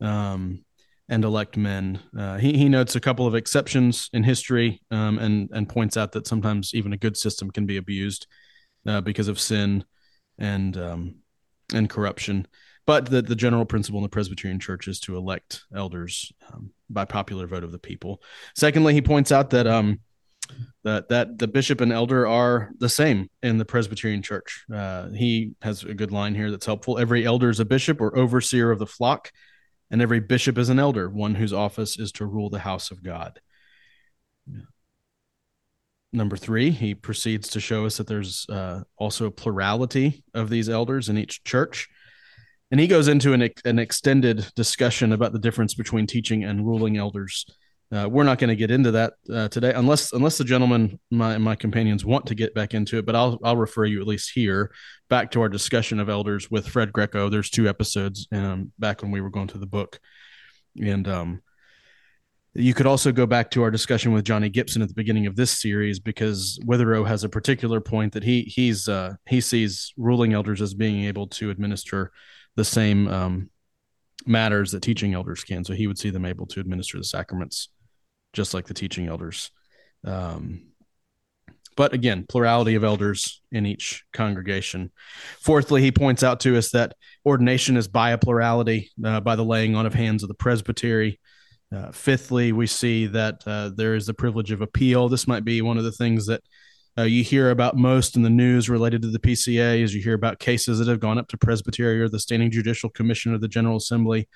um, 0.00 0.64
and 1.08 1.24
elect 1.24 1.56
men. 1.56 2.00
Uh, 2.18 2.38
he, 2.38 2.56
he 2.56 2.68
notes 2.68 2.96
a 2.96 3.00
couple 3.00 3.26
of 3.26 3.34
exceptions 3.34 4.08
in 4.12 4.22
history 4.22 4.80
um, 4.90 5.18
and, 5.18 5.50
and 5.52 5.68
points 5.68 5.96
out 5.96 6.12
that 6.12 6.26
sometimes 6.26 6.74
even 6.74 6.92
a 6.92 6.98
good 6.98 7.16
system 7.16 7.50
can 7.50 7.66
be 7.66 7.76
abused 7.76 8.26
uh, 8.86 9.02
because 9.02 9.28
of 9.28 9.38
sin 9.38 9.84
and, 10.38 10.76
um, 10.78 11.16
and 11.74 11.90
corruption. 11.90 12.46
But 12.86 13.06
the, 13.06 13.22
the 13.22 13.36
general 13.36 13.64
principle 13.64 13.98
in 13.98 14.02
the 14.02 14.10
Presbyterian 14.10 14.60
church 14.60 14.88
is 14.88 15.00
to 15.00 15.16
elect 15.16 15.64
elders 15.74 16.32
um, 16.52 16.70
by 16.90 17.04
popular 17.04 17.46
vote 17.46 17.64
of 17.64 17.72
the 17.72 17.78
people. 17.78 18.22
Secondly, 18.54 18.92
he 18.92 19.02
points 19.02 19.32
out 19.32 19.50
that 19.50 19.66
um, 19.66 20.00
that 20.84 21.08
that 21.08 21.38
the 21.38 21.48
bishop 21.48 21.80
and 21.80 21.92
elder 21.92 22.26
are 22.26 22.70
the 22.78 22.88
same 22.88 23.30
in 23.42 23.58
the 23.58 23.64
Presbyterian 23.64 24.22
Church. 24.22 24.64
Uh, 24.72 25.08
he 25.10 25.52
has 25.62 25.82
a 25.82 25.94
good 25.94 26.12
line 26.12 26.34
here 26.34 26.50
that's 26.50 26.66
helpful. 26.66 26.98
Every 26.98 27.24
elder 27.24 27.48
is 27.48 27.60
a 27.60 27.64
bishop 27.64 28.00
or 28.00 28.16
overseer 28.16 28.70
of 28.70 28.78
the 28.78 28.86
flock, 28.86 29.32
and 29.90 30.02
every 30.02 30.20
bishop 30.20 30.58
is 30.58 30.68
an 30.68 30.78
elder, 30.78 31.08
one 31.08 31.34
whose 31.34 31.52
office 31.52 31.98
is 31.98 32.12
to 32.12 32.26
rule 32.26 32.50
the 32.50 32.58
house 32.58 32.90
of 32.90 33.02
God. 33.02 33.40
Number 36.12 36.36
three, 36.36 36.70
he 36.70 36.94
proceeds 36.94 37.48
to 37.50 37.60
show 37.60 37.86
us 37.86 37.96
that 37.96 38.06
there's 38.06 38.46
uh, 38.48 38.82
also 38.96 39.26
a 39.26 39.32
plurality 39.32 40.22
of 40.32 40.48
these 40.48 40.68
elders 40.68 41.08
in 41.08 41.18
each 41.18 41.42
church. 41.42 41.88
And 42.70 42.78
he 42.78 42.86
goes 42.86 43.08
into 43.08 43.32
an, 43.32 43.50
an 43.64 43.78
extended 43.80 44.46
discussion 44.54 45.12
about 45.12 45.32
the 45.32 45.40
difference 45.40 45.74
between 45.74 46.06
teaching 46.06 46.44
and 46.44 46.64
ruling 46.64 46.96
elders 46.96 47.46
uh, 47.92 48.08
we're 48.08 48.24
not 48.24 48.38
going 48.38 48.48
to 48.48 48.56
get 48.56 48.70
into 48.70 48.90
that 48.92 49.14
uh, 49.32 49.48
today, 49.48 49.72
unless 49.74 50.12
unless 50.12 50.38
the 50.38 50.44
gentlemen, 50.44 50.98
my 51.10 51.38
my 51.38 51.54
companions, 51.54 52.04
want 52.04 52.26
to 52.26 52.34
get 52.34 52.54
back 52.54 52.74
into 52.74 52.98
it. 52.98 53.06
But 53.06 53.14
I'll 53.14 53.38
I'll 53.44 53.56
refer 53.56 53.84
you 53.84 54.00
at 54.00 54.06
least 54.06 54.32
here 54.34 54.72
back 55.08 55.30
to 55.32 55.42
our 55.42 55.48
discussion 55.48 56.00
of 56.00 56.08
elders 56.08 56.50
with 56.50 56.66
Fred 56.66 56.92
Greco. 56.92 57.28
There's 57.28 57.50
two 57.50 57.68
episodes 57.68 58.26
um, 58.32 58.72
back 58.78 59.02
when 59.02 59.10
we 59.10 59.20
were 59.20 59.30
going 59.30 59.48
through 59.48 59.60
the 59.60 59.66
book, 59.66 60.00
and 60.80 61.06
um, 61.06 61.42
you 62.54 62.72
could 62.72 62.86
also 62.86 63.12
go 63.12 63.26
back 63.26 63.50
to 63.50 63.62
our 63.62 63.70
discussion 63.70 64.12
with 64.12 64.24
Johnny 64.24 64.48
Gibson 64.48 64.80
at 64.80 64.88
the 64.88 64.94
beginning 64.94 65.26
of 65.26 65.36
this 65.36 65.60
series 65.60 65.98
because 65.98 66.58
Witherow 66.64 67.06
has 67.06 67.22
a 67.22 67.28
particular 67.28 67.80
point 67.80 68.12
that 68.14 68.24
he 68.24 68.42
he's 68.42 68.88
uh, 68.88 69.14
he 69.28 69.40
sees 69.40 69.92
ruling 69.96 70.32
elders 70.32 70.62
as 70.62 70.72
being 70.72 71.04
able 71.04 71.26
to 71.28 71.50
administer 71.50 72.12
the 72.56 72.64
same 72.64 73.08
um, 73.08 73.50
matters 74.26 74.72
that 74.72 74.82
teaching 74.82 75.14
elders 75.14 75.44
can. 75.44 75.64
So 75.64 75.74
he 75.74 75.86
would 75.86 75.98
see 75.98 76.10
them 76.10 76.24
able 76.24 76.46
to 76.46 76.60
administer 76.60 76.98
the 76.98 77.04
sacraments 77.04 77.68
just 78.34 78.52
like 78.52 78.66
the 78.66 78.74
teaching 78.74 79.08
elders. 79.08 79.50
Um, 80.04 80.66
but 81.76 81.92
again, 81.92 82.26
plurality 82.28 82.74
of 82.74 82.84
elders 82.84 83.40
in 83.50 83.66
each 83.66 84.04
congregation. 84.12 84.92
Fourthly, 85.40 85.80
he 85.82 85.90
points 85.90 86.22
out 86.22 86.40
to 86.40 86.56
us 86.56 86.70
that 86.70 86.94
ordination 87.26 87.76
is 87.76 87.88
by 87.88 88.10
a 88.10 88.18
plurality, 88.18 88.90
uh, 89.04 89.20
by 89.20 89.34
the 89.34 89.44
laying 89.44 89.74
on 89.74 89.86
of 89.86 89.94
hands 89.94 90.22
of 90.22 90.28
the 90.28 90.34
presbytery. 90.34 91.18
Uh, 91.74 91.90
fifthly, 91.90 92.52
we 92.52 92.66
see 92.66 93.06
that 93.06 93.42
uh, 93.46 93.70
there 93.74 93.94
is 93.94 94.06
the 94.06 94.14
privilege 94.14 94.52
of 94.52 94.60
appeal. 94.60 95.08
This 95.08 95.26
might 95.26 95.44
be 95.44 95.62
one 95.62 95.78
of 95.78 95.84
the 95.84 95.92
things 95.92 96.26
that 96.26 96.42
uh, 96.96 97.02
you 97.02 97.24
hear 97.24 97.50
about 97.50 97.76
most 97.76 98.14
in 98.14 98.22
the 98.22 98.30
news 98.30 98.70
related 98.70 99.02
to 99.02 99.10
the 99.10 99.18
PCA, 99.18 99.82
as 99.82 99.92
you 99.92 100.00
hear 100.00 100.14
about 100.14 100.38
cases 100.38 100.78
that 100.78 100.86
have 100.86 101.00
gone 101.00 101.18
up 101.18 101.26
to 101.28 101.36
presbytery 101.36 102.00
or 102.00 102.08
the 102.08 102.20
Standing 102.20 102.52
Judicial 102.52 102.88
Commission 102.90 103.34
of 103.34 103.40
the 103.40 103.48
General 103.48 103.76
Assembly. 103.76 104.28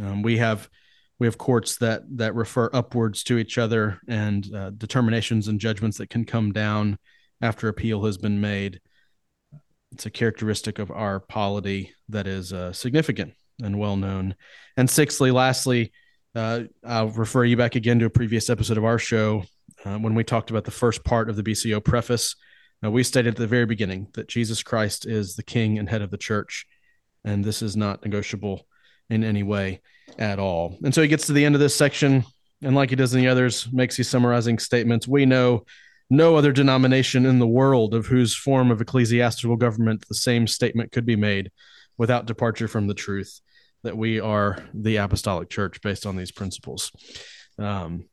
Um, 0.00 0.22
we 0.22 0.38
have 0.38 0.70
we 1.24 1.26
have 1.26 1.38
courts 1.38 1.78
that 1.78 2.02
that 2.18 2.34
refer 2.34 2.68
upwards 2.74 3.24
to 3.24 3.38
each 3.38 3.56
other 3.56 3.98
and 4.06 4.54
uh, 4.54 4.68
determinations 4.76 5.48
and 5.48 5.58
judgments 5.58 5.96
that 5.96 6.10
can 6.10 6.26
come 6.26 6.52
down 6.52 6.98
after 7.40 7.68
appeal 7.68 8.04
has 8.04 8.18
been 8.18 8.42
made. 8.42 8.78
It's 9.92 10.04
a 10.04 10.10
characteristic 10.10 10.78
of 10.78 10.90
our 10.90 11.20
polity 11.20 11.94
that 12.10 12.26
is 12.26 12.52
uh, 12.52 12.74
significant 12.74 13.32
and 13.62 13.78
well 13.78 13.96
known. 13.96 14.34
And 14.76 14.90
sixthly 14.90 15.30
lastly 15.30 15.92
uh, 16.34 16.64
i'll 16.84 17.08
refer 17.08 17.44
you 17.44 17.56
back 17.56 17.74
again 17.74 17.98
to 18.00 18.04
a 18.04 18.10
previous 18.10 18.50
episode 18.50 18.76
of 18.76 18.84
our 18.84 18.98
show 18.98 19.44
uh, 19.86 19.96
when 19.96 20.14
we 20.14 20.24
talked 20.24 20.50
about 20.50 20.64
the 20.64 20.70
first 20.70 21.04
part 21.04 21.30
of 21.30 21.36
the 21.36 21.42
bco 21.42 21.82
preface. 21.82 22.36
Uh, 22.84 22.90
we 22.90 23.02
stated 23.02 23.30
at 23.30 23.36
the 23.36 23.46
very 23.46 23.64
beginning 23.64 24.08
that 24.12 24.28
jesus 24.28 24.62
christ 24.62 25.06
is 25.06 25.36
the 25.36 25.42
king 25.42 25.78
and 25.78 25.88
head 25.88 26.02
of 26.02 26.10
the 26.10 26.18
church 26.18 26.66
and 27.24 27.42
this 27.42 27.62
is 27.62 27.78
not 27.78 28.04
negotiable 28.04 28.66
in 29.10 29.24
any 29.24 29.42
way 29.42 29.80
at 30.18 30.38
all. 30.38 30.78
And 30.84 30.94
so 30.94 31.02
he 31.02 31.08
gets 31.08 31.26
to 31.26 31.32
the 31.32 31.44
end 31.44 31.54
of 31.54 31.60
this 31.60 31.74
section, 31.74 32.24
and 32.62 32.74
like 32.74 32.90
he 32.90 32.96
does 32.96 33.14
in 33.14 33.20
the 33.20 33.28
others, 33.28 33.68
makes 33.72 33.96
these 33.96 34.08
summarizing 34.08 34.58
statements. 34.58 35.08
We 35.08 35.26
know 35.26 35.64
no 36.10 36.36
other 36.36 36.52
denomination 36.52 37.26
in 37.26 37.38
the 37.38 37.46
world 37.46 37.94
of 37.94 38.06
whose 38.06 38.36
form 38.36 38.70
of 38.70 38.80
ecclesiastical 38.80 39.56
government 39.56 40.04
the 40.08 40.14
same 40.14 40.46
statement 40.46 40.92
could 40.92 41.06
be 41.06 41.16
made 41.16 41.50
without 41.96 42.26
departure 42.26 42.68
from 42.68 42.86
the 42.86 42.94
truth 42.94 43.40
that 43.82 43.96
we 43.96 44.20
are 44.20 44.58
the 44.72 44.96
apostolic 44.96 45.50
church 45.50 45.80
based 45.82 46.06
on 46.06 46.16
these 46.16 46.32
principles. 46.32 46.90
Um, 47.58 48.06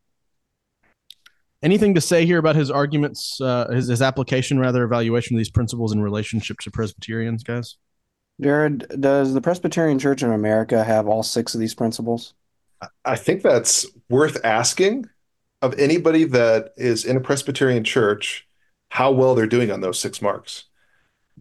anything 1.63 1.95
to 1.95 2.01
say 2.01 2.25
here 2.25 2.37
about 2.37 2.55
his 2.55 2.69
arguments, 2.69 3.39
uh, 3.41 3.69
his, 3.69 3.87
his 3.87 4.01
application, 4.01 4.59
rather, 4.59 4.83
evaluation 4.83 5.35
of 5.35 5.39
these 5.39 5.49
principles 5.49 5.93
in 5.93 6.01
relationship 6.01 6.59
to 6.59 6.71
Presbyterians, 6.71 7.43
guys? 7.43 7.77
Jared, 8.39 8.87
does 8.99 9.33
the 9.33 9.41
Presbyterian 9.41 9.99
Church 9.99 10.23
in 10.23 10.31
America 10.31 10.83
have 10.83 11.07
all 11.07 11.23
six 11.23 11.53
of 11.53 11.59
these 11.59 11.75
principles? 11.75 12.33
I 13.05 13.15
think 13.15 13.43
that's 13.43 13.85
worth 14.09 14.43
asking 14.43 15.05
of 15.61 15.77
anybody 15.77 16.23
that 16.23 16.73
is 16.77 17.05
in 17.05 17.17
a 17.17 17.21
Presbyterian 17.21 17.83
church 17.83 18.47
how 18.89 19.11
well 19.11 19.35
they're 19.35 19.45
doing 19.45 19.71
on 19.71 19.81
those 19.81 19.99
six 19.99 20.21
marks. 20.21 20.65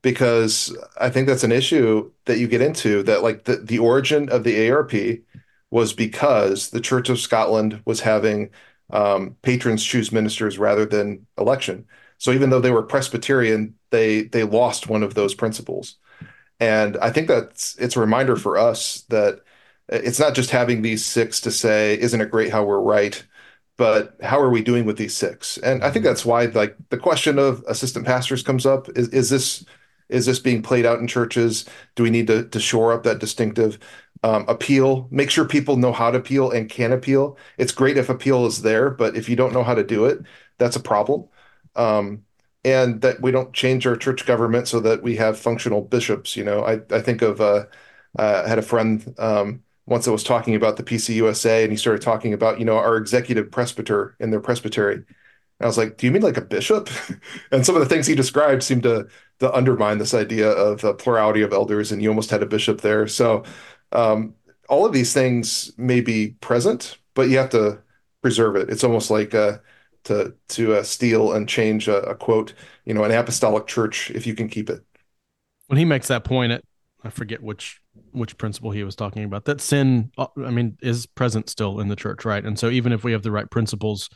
Because 0.03 0.77
I 0.99 1.11
think 1.11 1.27
that's 1.27 1.45
an 1.45 1.53
issue 1.53 2.11
that 2.25 2.39
you 2.39 2.49
get 2.49 2.63
into 2.63 3.03
that, 3.03 3.23
like, 3.23 3.45
the, 3.45 3.57
the 3.57 3.79
origin 3.79 4.29
of 4.31 4.45
the 4.45 4.71
ARP 4.71 4.93
was 5.71 5.93
because 5.93 6.71
the 6.71 6.81
Church 6.81 7.09
of 7.09 7.19
Scotland 7.19 7.83
was 7.85 8.01
having 8.01 8.51
um, 8.93 9.37
patrons 9.43 9.85
choose 9.85 10.13
ministers 10.13 10.59
rather 10.59 10.85
than 10.85 11.27
election. 11.39 11.87
So 12.19 12.33
even 12.33 12.51
though 12.51 12.61
they 12.61 12.71
were 12.71 12.83
Presbyterian, 12.83 13.75
they 13.91 14.23
they 14.23 14.43
lost 14.45 14.89
one 14.89 15.03
of 15.03 15.15
those 15.15 15.35
principles. 15.35 15.97
And 16.61 16.97
I 16.99 17.11
think 17.11 17.29
that's 17.29 17.77
it's 17.77 17.97
a 17.97 18.01
reminder 18.01 18.37
for 18.37 18.59
us 18.59 19.03
that 19.09 19.41
it's 19.89 20.21
not 20.21 20.35
just 20.35 20.51
having 20.51 20.83
these 20.83 21.05
six 21.05 21.41
to 21.43 21.51
say, 21.51 21.99
isn't 21.99 22.21
it 22.21 22.31
great 22.31 22.53
how 22.53 22.65
we're 22.65 22.81
right? 22.81 23.25
But 23.77 24.17
how 24.23 24.39
are 24.41 24.51
we 24.51 24.63
doing 24.63 24.85
with 24.85 24.99
these 24.99 25.17
six? 25.17 25.59
And 25.59 25.83
I 25.83 25.91
think 25.91 26.05
that's 26.05 26.25
why 26.25 26.45
like 26.47 26.77
the 26.91 26.99
question 26.99 27.39
of 27.39 27.65
assistant 27.67 28.07
pastors 28.07 28.43
comes 28.43 28.67
up. 28.67 28.89
Is 28.91 29.09
is 29.09 29.31
this 29.31 29.65
is 30.09 30.27
this 30.27 30.39
being 30.39 30.63
played 30.63 30.85
out 30.87 30.99
in 31.01 31.07
churches? 31.07 31.65
Do 31.95 32.03
we 32.03 32.11
need 32.11 32.27
to, 32.27 32.49
to 32.49 32.61
shore 32.61 32.93
up 32.93 33.05
that 33.05 33.21
distinctive 33.21 33.79
um, 34.23 34.45
appeal? 34.49 35.09
Make 35.11 35.31
sure 35.31 35.45
people 35.47 35.77
know 35.77 35.93
how 35.93 36.11
to 36.11 36.19
appeal 36.19 36.51
and 36.51 36.69
can 36.69 36.93
appeal. 36.93 37.39
It's 37.59 37.73
great 37.73 37.97
if 37.97 38.09
appeal 38.09 38.45
is 38.47 38.63
there, 38.63 38.91
but 38.91 39.17
if 39.17 39.29
you 39.29 39.37
don't 39.37 39.53
know 39.55 39.63
how 39.63 39.75
to 39.75 39.85
do 39.85 40.07
it, 40.07 40.21
that's 40.59 40.77
a 40.77 40.81
problem. 40.81 41.29
Um, 41.77 42.25
and 42.65 43.01
that 43.01 43.21
we 43.23 43.31
don't 43.31 43.53
change 43.53 43.87
our 43.87 43.97
church 43.97 44.27
government 44.27 44.69
so 44.69 44.81
that 44.81 45.03
we 45.03 45.17
have 45.17 45.39
functional 45.39 45.83
bishops. 45.83 46.37
You 46.37 46.45
know, 46.45 46.65
I, 46.65 46.81
I 46.91 47.01
think 47.01 47.23
of 47.23 47.41
uh, 47.41 47.67
uh, 48.19 48.43
I 48.45 48.49
had 48.49 48.59
a 48.59 48.63
friend 48.63 49.15
um, 49.19 49.63
once 49.87 50.05
that 50.05 50.13
was 50.13 50.25
talking 50.25 50.55
about 50.55 50.77
the 50.77 50.83
PCUSA, 50.83 51.63
and 51.63 51.73
he 51.73 51.77
started 51.77 52.03
talking 52.03 52.33
about 52.35 52.59
you 52.59 52.65
know 52.65 52.77
our 52.77 52.97
executive 52.97 53.51
presbyter 53.51 54.17
in 54.21 54.31
their 54.31 54.41
presbytery. 54.41 54.95
And 54.95 55.07
I 55.61 55.67
was 55.67 55.79
like, 55.79 55.97
"Do 55.97 56.07
you 56.07 56.13
mean 56.13 56.23
like 56.23 56.37
a 56.37 56.43
bishop?" 56.43 56.89
and 57.53 57.65
some 57.65 57.77
of 57.77 57.81
the 57.81 57.89
things 57.89 58.07
he 58.07 58.15
described 58.15 58.63
seemed 58.63 58.83
to 58.85 59.09
to 59.41 59.53
undermine 59.55 59.99
this 59.99 60.15
idea 60.15 60.51
of 60.51 60.85
a 60.85 60.95
plurality 60.95 61.43
of 61.43 61.53
elders, 61.53 61.93
and 61.93 62.03
you 62.03 62.09
almost 62.09 62.31
had 62.31 62.43
a 62.43 62.47
bishop 62.47 62.81
there. 62.83 63.07
So 63.09 63.45
um, 63.93 64.35
all 64.69 64.87
of 64.87 64.93
these 64.93 65.13
things 65.13 65.73
may 65.79 66.01
be 66.01 66.31
present, 66.41 66.99
but 67.15 67.29
you 67.29 67.39
have 67.39 67.51
to 67.51 67.83
preserve 68.23 68.57
it. 68.57 68.71
It's 68.71 68.85
almost 68.85 69.11
like 69.11 69.35
uh, 69.35 69.59
to 70.05 70.35
to 70.49 70.75
uh, 70.75 70.83
steal 70.83 71.33
and 71.33 71.49
change 71.49 71.89
a, 71.89 72.03
a, 72.03 72.15
quote. 72.15 72.55
You 72.85 72.95
know, 72.95 73.05
an 73.05 73.11
apostolic 73.11 73.67
church 73.67 74.11
if 74.11 74.27
you 74.27 74.35
can 74.35 74.49
keep 74.49 74.71
it. 74.71 74.81
When 75.67 75.79
he 75.79 75.85
makes 75.85 76.09
that 76.09 76.25
point, 76.25 76.53
it 76.53 76.65
I 77.05 77.11
forget 77.11 77.43
which 77.43 77.81
which 78.13 78.39
principle 78.39 78.71
he 78.71 78.85
was 78.85 78.97
talking 78.97 79.25
about. 79.25 79.45
That 79.45 79.61
sin, 79.61 80.11
uh, 80.19 80.27
I 80.45 80.51
mean, 80.51 80.77
is 80.83 81.07
present 81.07 81.49
still 81.49 81.81
in 81.81 81.89
the 81.89 81.97
church, 81.97 82.25
right? 82.25 82.45
And 82.45 82.59
so 82.59 82.69
even 82.69 82.93
if 82.93 83.05
we 83.05 83.13
have 83.13 83.23
the 83.23 83.31
right 83.31 83.51
principles, 83.51 84.09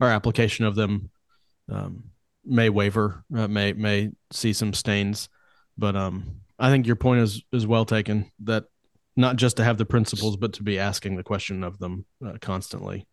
our 0.00 0.08
application 0.08 0.64
of 0.64 0.74
them 0.74 1.10
um, 1.70 2.04
may 2.44 2.68
waver, 2.68 3.24
uh, 3.34 3.48
may 3.48 3.72
may 3.72 4.10
see 4.32 4.52
some 4.52 4.72
stains. 4.72 5.28
But 5.76 5.96
um, 5.96 6.40
I 6.58 6.70
think 6.70 6.86
your 6.86 6.96
point 6.96 7.20
is 7.20 7.42
is 7.52 7.66
well 7.66 7.84
taken. 7.84 8.30
That 8.40 8.64
not 9.16 9.36
just 9.36 9.56
to 9.56 9.64
have 9.64 9.78
the 9.78 9.86
principles, 9.86 10.36
but 10.36 10.52
to 10.54 10.62
be 10.62 10.78
asking 10.78 11.16
the 11.16 11.24
question 11.24 11.64
of 11.64 11.78
them 11.78 12.04
uh, 12.24 12.38
constantly. 12.40 13.06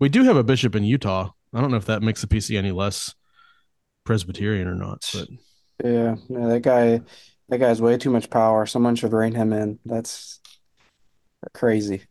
We 0.00 0.08
do 0.08 0.24
have 0.24 0.36
a 0.36 0.44
bishop 0.44 0.74
in 0.74 0.84
Utah 0.84 1.30
I 1.54 1.60
don't 1.60 1.70
know 1.70 1.76
if 1.76 1.86
that 1.86 2.02
makes 2.02 2.20
the 2.20 2.26
PC 2.26 2.56
any 2.56 2.72
less 2.72 3.14
Presbyterian 4.04 4.66
or 4.68 4.74
not, 4.74 5.08
but 5.12 5.28
Yeah, 5.84 6.16
yeah, 6.28 6.46
that 6.46 6.62
guy, 6.62 7.00
that 7.48 7.58
guy 7.58 7.68
has 7.68 7.80
way 7.80 7.98
too 7.98 8.10
much 8.10 8.30
power. 8.30 8.66
Someone 8.66 8.96
should 8.96 9.12
rein 9.12 9.34
him 9.34 9.52
in. 9.52 9.78
That's 9.84 10.40
crazy. 11.54 12.02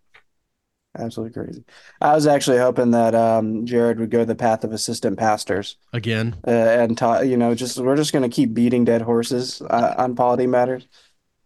Absolutely 0.97 1.33
crazy. 1.41 1.63
I 2.01 2.13
was 2.13 2.27
actually 2.27 2.57
hoping 2.57 2.91
that 2.91 3.15
um, 3.15 3.65
Jared 3.65 3.99
would 3.99 4.11
go 4.11 4.25
the 4.25 4.35
path 4.35 4.65
of 4.65 4.73
assistant 4.73 5.17
pastors 5.17 5.77
again, 5.93 6.35
uh, 6.45 6.51
and 6.51 6.97
ta 6.97 7.21
you 7.21 7.37
know, 7.37 7.55
just 7.55 7.77
we're 7.79 7.95
just 7.95 8.11
going 8.11 8.29
to 8.29 8.35
keep 8.35 8.53
beating 8.53 8.83
dead 8.83 9.01
horses 9.01 9.61
uh, 9.61 9.95
on 9.97 10.15
polity 10.15 10.47
matters, 10.47 10.85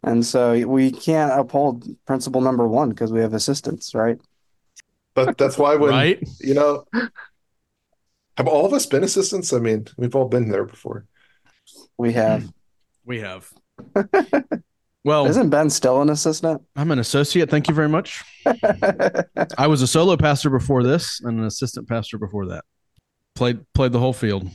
and 0.01 0.25
so 0.25 0.67
we 0.67 0.91
can't 0.91 1.31
uphold 1.39 1.85
principle 2.07 2.41
number 2.41 2.67
one 2.67 2.89
because 2.89 3.11
we 3.11 3.19
have 3.19 3.35
assistants, 3.35 3.93
right? 3.93 4.19
But 5.13 5.37
that's 5.37 5.59
why 5.59 5.75
when 5.75 5.91
right? 5.91 6.23
you 6.39 6.55
know 6.55 6.85
have 8.37 8.47
all 8.47 8.65
of 8.65 8.73
us 8.73 8.85
been 8.85 9.03
assistants? 9.03 9.53
I 9.53 9.59
mean, 9.59 9.87
we've 9.97 10.15
all 10.15 10.27
been 10.27 10.49
there 10.49 10.65
before. 10.65 11.05
We 11.97 12.13
have. 12.13 12.51
We 13.05 13.21
have. 13.21 13.51
well, 15.03 15.25
isn't 15.27 15.49
Ben 15.49 15.69
still 15.69 16.01
an 16.01 16.09
assistant? 16.09 16.61
I'm 16.75 16.91
an 16.91 16.99
associate. 16.99 17.49
Thank 17.49 17.67
you 17.67 17.73
very 17.73 17.89
much. 17.89 18.23
I 19.57 19.67
was 19.67 19.81
a 19.81 19.87
solo 19.87 20.17
pastor 20.17 20.49
before 20.49 20.83
this 20.83 21.21
and 21.21 21.39
an 21.39 21.45
assistant 21.45 21.87
pastor 21.87 22.17
before 22.17 22.47
that. 22.47 22.65
Played 23.35 23.65
played 23.73 23.91
the 23.91 23.99
whole 23.99 24.13
field. 24.13 24.49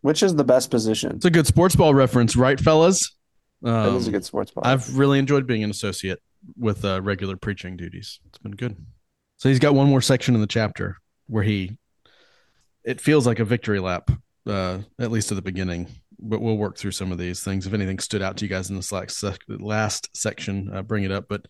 Which 0.00 0.22
is 0.22 0.34
the 0.34 0.44
best 0.44 0.70
position? 0.70 1.16
It's 1.16 1.24
a 1.24 1.30
good 1.30 1.46
sports 1.46 1.76
ball 1.76 1.94
reference, 1.94 2.34
right, 2.34 2.58
fellas? 2.58 3.16
Um, 3.64 3.96
is 3.96 4.08
a 4.08 4.10
good 4.10 4.24
sports 4.24 4.50
ball. 4.50 4.62
I've 4.66 4.96
really 4.98 5.20
enjoyed 5.20 5.46
being 5.46 5.62
an 5.62 5.70
associate 5.70 6.20
with 6.58 6.84
uh, 6.84 7.00
regular 7.00 7.36
preaching 7.36 7.76
duties. 7.76 8.18
It's 8.26 8.38
been 8.38 8.52
good. 8.52 8.76
So 9.36 9.48
he's 9.48 9.60
got 9.60 9.74
one 9.74 9.88
more 9.88 10.00
section 10.00 10.34
in 10.34 10.40
the 10.40 10.46
chapter 10.48 10.96
where 11.28 11.44
he 11.44 11.78
it 12.84 13.00
feels 13.00 13.26
like 13.26 13.38
a 13.38 13.44
victory 13.44 13.80
lap, 13.80 14.10
uh, 14.46 14.78
at 14.98 15.10
least 15.10 15.30
at 15.30 15.36
the 15.36 15.42
beginning. 15.42 15.88
But 16.18 16.40
we'll 16.40 16.56
work 16.56 16.78
through 16.78 16.92
some 16.92 17.10
of 17.10 17.18
these 17.18 17.42
things. 17.42 17.66
If 17.66 17.74
anything 17.74 17.98
stood 17.98 18.22
out 18.22 18.36
to 18.36 18.44
you 18.44 18.48
guys 18.48 18.70
in 18.70 18.80
sec- 18.80 19.40
last 19.48 20.08
section, 20.16 20.70
uh, 20.72 20.82
bring 20.82 21.04
it 21.04 21.10
up. 21.10 21.26
But 21.28 21.46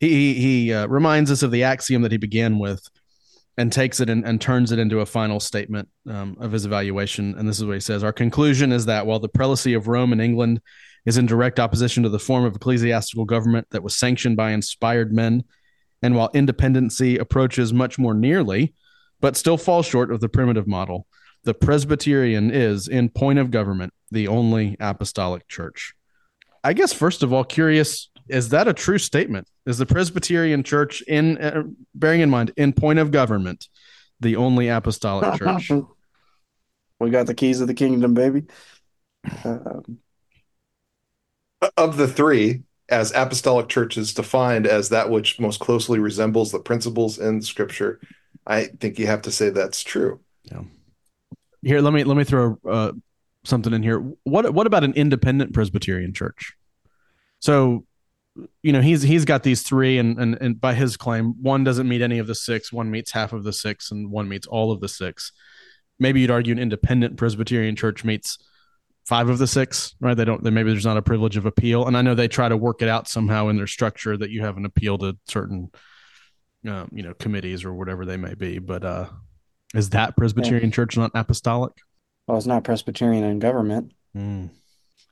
he 0.00 0.34
he 0.34 0.72
uh, 0.72 0.86
reminds 0.88 1.30
us 1.30 1.42
of 1.42 1.50
the 1.50 1.64
axiom 1.64 2.02
that 2.02 2.12
he 2.12 2.18
began 2.18 2.58
with, 2.58 2.82
and 3.56 3.72
takes 3.72 4.00
it 4.00 4.10
and, 4.10 4.24
and 4.24 4.40
turns 4.40 4.72
it 4.72 4.78
into 4.78 5.00
a 5.00 5.06
final 5.06 5.38
statement 5.38 5.88
um, 6.08 6.36
of 6.40 6.52
his 6.52 6.64
evaluation. 6.64 7.36
And 7.38 7.48
this 7.48 7.58
is 7.58 7.64
what 7.64 7.74
he 7.74 7.80
says: 7.80 8.02
Our 8.02 8.12
conclusion 8.12 8.72
is 8.72 8.86
that 8.86 9.06
while 9.06 9.20
the 9.20 9.28
prelacy 9.28 9.76
of 9.76 9.86
Rome 9.86 10.12
and 10.12 10.20
England 10.20 10.60
is 11.06 11.16
in 11.16 11.26
direct 11.26 11.60
opposition 11.60 12.02
to 12.02 12.08
the 12.08 12.18
form 12.18 12.44
of 12.44 12.56
ecclesiastical 12.56 13.24
government 13.24 13.68
that 13.70 13.84
was 13.84 13.96
sanctioned 13.96 14.36
by 14.36 14.50
inspired 14.50 15.12
men, 15.12 15.44
and 16.02 16.16
while 16.16 16.30
independency 16.34 17.18
approaches 17.18 17.72
much 17.72 17.98
more 17.98 18.14
nearly 18.14 18.74
but 19.20 19.36
still 19.36 19.56
falls 19.56 19.86
short 19.86 20.10
of 20.12 20.20
the 20.20 20.28
primitive 20.28 20.66
model. 20.66 21.06
The 21.44 21.54
Presbyterian 21.54 22.50
is, 22.50 22.88
in 22.88 23.08
point 23.08 23.38
of 23.38 23.50
government, 23.50 23.92
the 24.10 24.28
only 24.28 24.76
apostolic 24.80 25.46
church. 25.48 25.94
I 26.64 26.72
guess, 26.72 26.92
first 26.92 27.22
of 27.22 27.32
all, 27.32 27.44
curious 27.44 28.10
is 28.28 28.50
that 28.50 28.68
a 28.68 28.74
true 28.74 28.98
statement? 28.98 29.48
Is 29.66 29.78
the 29.78 29.86
Presbyterian 29.86 30.62
church, 30.62 31.02
in 31.02 31.38
uh, 31.38 31.62
bearing 31.94 32.20
in 32.20 32.30
mind, 32.30 32.52
in 32.56 32.72
point 32.72 32.98
of 32.98 33.10
government, 33.10 33.68
the 34.20 34.36
only 34.36 34.68
apostolic 34.68 35.34
church? 35.38 35.70
we 37.00 37.10
got 37.10 37.26
the 37.26 37.34
keys 37.34 37.60
of 37.60 37.68
the 37.68 37.74
kingdom, 37.74 38.14
baby. 38.14 38.44
Um, 39.44 39.98
of 41.76 41.96
the 41.96 42.08
three, 42.08 42.62
as 42.88 43.12
apostolic 43.14 43.68
churches 43.68 44.14
defined 44.14 44.66
as 44.66 44.90
that 44.90 45.10
which 45.10 45.38
most 45.38 45.60
closely 45.60 45.98
resembles 45.98 46.52
the 46.52 46.58
principles 46.58 47.18
in 47.18 47.42
Scripture, 47.42 48.00
I 48.46 48.64
think 48.64 48.98
you 48.98 49.06
have 49.06 49.22
to 49.22 49.32
say 49.32 49.50
that's 49.50 49.82
true. 49.82 50.20
Yeah. 50.44 50.62
Here, 51.62 51.80
let 51.80 51.92
me 51.92 52.04
let 52.04 52.16
me 52.16 52.24
throw 52.24 52.58
uh, 52.68 52.92
something 53.44 53.72
in 53.72 53.82
here. 53.82 53.98
What 54.24 54.52
what 54.54 54.66
about 54.66 54.84
an 54.84 54.94
independent 54.94 55.52
Presbyterian 55.52 56.14
church? 56.14 56.54
So, 57.40 57.84
you 58.62 58.72
know, 58.72 58.80
he's 58.80 59.02
he's 59.02 59.24
got 59.24 59.42
these 59.42 59.62
three, 59.62 59.98
and 59.98 60.18
and 60.18 60.36
and 60.40 60.60
by 60.60 60.74
his 60.74 60.96
claim, 60.96 61.34
one 61.42 61.64
doesn't 61.64 61.88
meet 61.88 62.02
any 62.02 62.18
of 62.18 62.26
the 62.26 62.34
six, 62.34 62.72
one 62.72 62.90
meets 62.90 63.10
half 63.10 63.32
of 63.32 63.44
the 63.44 63.52
six, 63.52 63.90
and 63.90 64.10
one 64.10 64.28
meets 64.28 64.46
all 64.46 64.72
of 64.72 64.80
the 64.80 64.88
six. 64.88 65.32
Maybe 65.98 66.20
you'd 66.20 66.30
argue 66.30 66.52
an 66.52 66.58
independent 66.58 67.16
Presbyterian 67.16 67.76
church 67.76 68.04
meets 68.04 68.38
five 69.04 69.28
of 69.28 69.38
the 69.38 69.46
six, 69.46 69.94
right? 70.00 70.14
They 70.14 70.24
don't. 70.24 70.44
They, 70.44 70.50
maybe 70.50 70.70
there's 70.70 70.86
not 70.86 70.96
a 70.96 71.02
privilege 71.02 71.36
of 71.36 71.46
appeal, 71.46 71.86
and 71.86 71.96
I 71.96 72.02
know 72.02 72.14
they 72.14 72.28
try 72.28 72.48
to 72.48 72.56
work 72.56 72.82
it 72.82 72.88
out 72.88 73.08
somehow 73.08 73.48
in 73.48 73.56
their 73.56 73.66
structure 73.66 74.16
that 74.16 74.30
you 74.30 74.42
have 74.42 74.56
an 74.56 74.64
appeal 74.64 74.98
to 74.98 75.16
certain 75.26 75.70
um, 76.66 76.88
you 76.92 77.02
know, 77.02 77.14
committees 77.14 77.64
or 77.64 77.74
whatever 77.74 78.04
they 78.04 78.16
may 78.16 78.34
be. 78.34 78.58
But 78.58 78.84
uh, 78.84 79.06
is 79.74 79.90
that 79.90 80.16
Presbyterian 80.16 80.70
yeah. 80.70 80.74
Church 80.74 80.96
not 80.96 81.10
apostolic? 81.14 81.72
Well, 82.26 82.36
it's 82.36 82.46
not 82.46 82.64
Presbyterian 82.64 83.24
in 83.24 83.38
government. 83.38 83.92
Mm. 84.16 84.50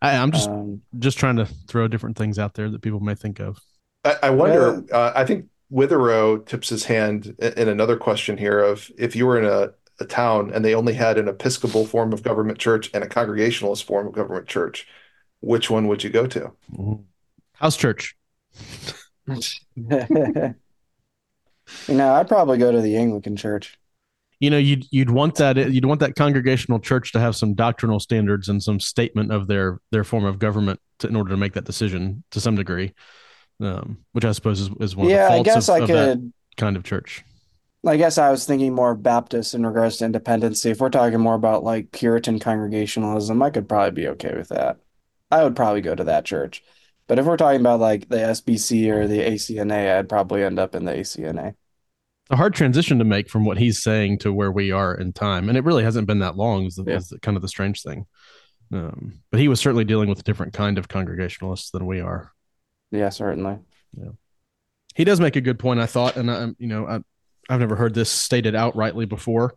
I, 0.02 0.12
am 0.12 0.32
just 0.32 0.48
um, 0.48 0.82
just 0.98 1.18
trying 1.18 1.37
to 1.37 1.46
throw 1.46 1.88
different 1.88 2.16
things 2.16 2.38
out 2.38 2.54
there 2.54 2.70
that 2.70 2.82
people 2.82 3.00
may 3.00 3.14
think 3.14 3.40
of. 3.40 3.59
I, 4.04 4.16
I 4.24 4.30
wonder. 4.30 4.85
Yeah. 4.88 4.96
Uh, 4.96 5.12
I 5.14 5.24
think 5.24 5.46
Witherow 5.72 6.44
tips 6.46 6.68
his 6.68 6.85
hand 6.85 7.35
in 7.38 7.68
another 7.68 7.96
question 7.96 8.37
here 8.37 8.61
of 8.61 8.90
if 8.98 9.16
you 9.16 9.26
were 9.26 9.38
in 9.38 9.44
a, 9.46 9.70
a 9.98 10.06
town 10.06 10.52
and 10.52 10.64
they 10.64 10.74
only 10.74 10.92
had 10.92 11.18
an 11.18 11.28
Episcopal 11.28 11.87
form 11.87 12.12
of 12.12 12.22
government 12.22 12.59
church 12.59 12.90
and 12.92 13.02
a 13.02 13.09
Congregationalist 13.09 13.85
form 13.85 14.06
of 14.06 14.12
government 14.12 14.46
church, 14.46 14.87
which 15.40 15.70
one 15.70 15.88
would 15.88 16.04
you 16.04 16.11
go 16.11 16.26
to? 16.26 16.52
House 17.54 17.76
church. 17.76 18.16
you 21.88 21.94
know, 21.94 22.12
I'd 22.14 22.29
probably 22.29 22.59
go 22.59 22.72
to 22.72 22.81
the 22.81 22.96
Anglican 22.96 23.37
church. 23.37 23.79
You 24.38 24.50
know, 24.50 24.59
you'd 24.59 24.85
you'd 24.90 25.11
want 25.11 25.37
that 25.37 25.57
you'd 25.57 25.87
want 25.87 26.00
that 26.00 26.14
congregational 26.14 26.79
church 26.79 27.12
to 27.12 27.20
have 27.20 27.35
some 27.35 27.55
doctrinal 27.55 28.00
standards 28.00 28.48
and 28.48 28.62
some 28.62 28.81
statement 28.81 29.33
of 29.33 29.46
their 29.46 29.81
their 29.92 30.05
form 30.05 30.24
of 30.24 30.38
government 30.38 30.79
to, 30.98 31.09
in 31.09 31.16
order 31.16 31.31
to 31.31 31.37
make 31.38 31.55
that 31.55 31.64
decision 31.64 32.22
to 32.33 32.40
some 32.40 32.55
degree 32.55 32.92
um, 33.61 33.98
which 34.12 34.24
I 34.24 34.33
suppose 34.33 34.61
is, 34.61 34.70
is 34.81 34.96
one 34.96 35.09
yeah, 35.09 35.29
of 35.29 35.44
the 35.44 35.50
faults 35.50 35.50
I 35.50 35.55
guess 35.55 35.68
of, 35.68 35.74
I 35.74 35.79
of 35.79 35.88
could, 35.88 36.33
kind 36.57 36.76
of 36.76 36.85
church. 36.85 37.24
I 37.87 37.96
guess 37.96 38.18
I 38.18 38.31
was 38.31 38.44
thinking 38.44 38.74
more 38.74 38.92
of 38.92 39.02
Baptist 39.02 39.55
in 39.55 39.64
regards 39.64 39.98
to 39.98 40.05
independency. 40.05 40.70
If 40.70 40.81
we're 40.81 40.90
talking 40.90 41.20
more 41.20 41.35
about 41.35 41.62
like 41.62 41.92
Puritan 41.92 42.38
congregationalism, 42.38 43.40
I 43.42 43.50
could 43.50 43.68
probably 43.68 44.02
be 44.02 44.09
okay 44.09 44.35
with 44.37 44.48
that. 44.48 44.79
I 45.31 45.44
would 45.44 45.57
probably 45.57 45.83
go 45.83 45.94
to 45.94 46.05
that 46.05 46.24
church. 46.24 46.62
But 47.09 47.19
if 47.19 47.27
we're 47.27 47.37
talking 47.37 47.61
about 47.61 47.81
like 47.81 48.09
the 48.09 48.16
SBC 48.16 48.90
or 48.90 49.07
the 49.07 49.21
ACNA, 49.21 49.99
I'd 49.99 50.09
probably 50.09 50.42
end 50.42 50.59
up 50.59 50.75
in 50.75 50.85
the 50.85 50.92
ACNA. 50.92 51.55
A 52.31 52.37
hard 52.37 52.55
transition 52.55 52.99
to 52.99 53.05
make 53.05 53.29
from 53.31 53.45
what 53.45 53.59
he's 53.59 53.81
saying 53.81 54.19
to 54.19 54.33
where 54.33 54.51
we 54.51 54.73
are 54.73 54.92
in 54.92 55.12
time, 55.12 55.49
and 55.49 55.57
it 55.57 55.62
really 55.62 55.85
hasn't 55.85 56.09
been 56.09 56.19
that 56.19 56.37
long. 56.37 56.66
Is, 56.66 56.75
the, 56.75 56.85
yeah. 56.85 56.97
is 56.97 57.09
the, 57.09 57.21
kind 57.21 57.37
of 57.37 57.42
the 57.42 57.49
strange 57.49 57.83
thing. 57.83 58.07
Um, 58.73 59.21
but 59.31 59.38
he 59.38 59.47
was 59.47 59.61
certainly 59.61 59.85
dealing 59.85 60.09
with 60.09 60.19
a 60.19 60.25
different 60.25 60.53
kind 60.53 60.77
of 60.77 60.88
congregationalists 60.88 61.71
than 61.71 61.87
we 61.87 62.01
are. 62.01 62.33
Yeah, 62.90 63.11
certainly. 63.11 63.59
Yeah. 63.97 64.11
He 64.97 65.05
does 65.05 65.21
make 65.21 65.37
a 65.37 65.40
good 65.40 65.61
point, 65.61 65.79
I 65.79 65.87
thought, 65.87 66.16
and 66.16 66.29
I'm 66.29 66.57
you 66.59 66.66
know, 66.66 66.87
I, 66.87 67.01
I've 67.49 67.61
never 67.61 67.77
heard 67.77 67.95
this 67.95 68.11
stated 68.11 68.55
outrightly 68.55 69.09
before. 69.09 69.55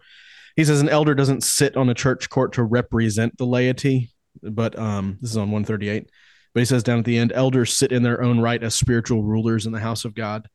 He 0.55 0.65
says 0.65 0.81
an 0.81 0.89
elder 0.89 1.15
doesn't 1.15 1.43
sit 1.43 1.77
on 1.77 1.89
a 1.89 1.93
church 1.95 2.29
court 2.29 2.53
to 2.53 2.63
represent 2.63 3.37
the 3.37 3.45
laity, 3.45 4.11
but 4.43 4.77
um, 4.77 5.17
this 5.21 5.31
is 5.31 5.37
on 5.37 5.51
138. 5.51 6.09
But 6.53 6.61
he 6.61 6.65
says 6.65 6.83
down 6.83 6.99
at 6.99 7.05
the 7.05 7.17
end, 7.17 7.31
elders 7.33 7.75
sit 7.75 7.91
in 7.91 8.03
their 8.03 8.21
own 8.21 8.39
right 8.39 8.61
as 8.61 8.75
spiritual 8.75 9.23
rulers 9.23 9.65
in 9.65 9.71
the 9.71 9.79
house 9.79 10.05
of 10.05 10.15
God. 10.15 10.47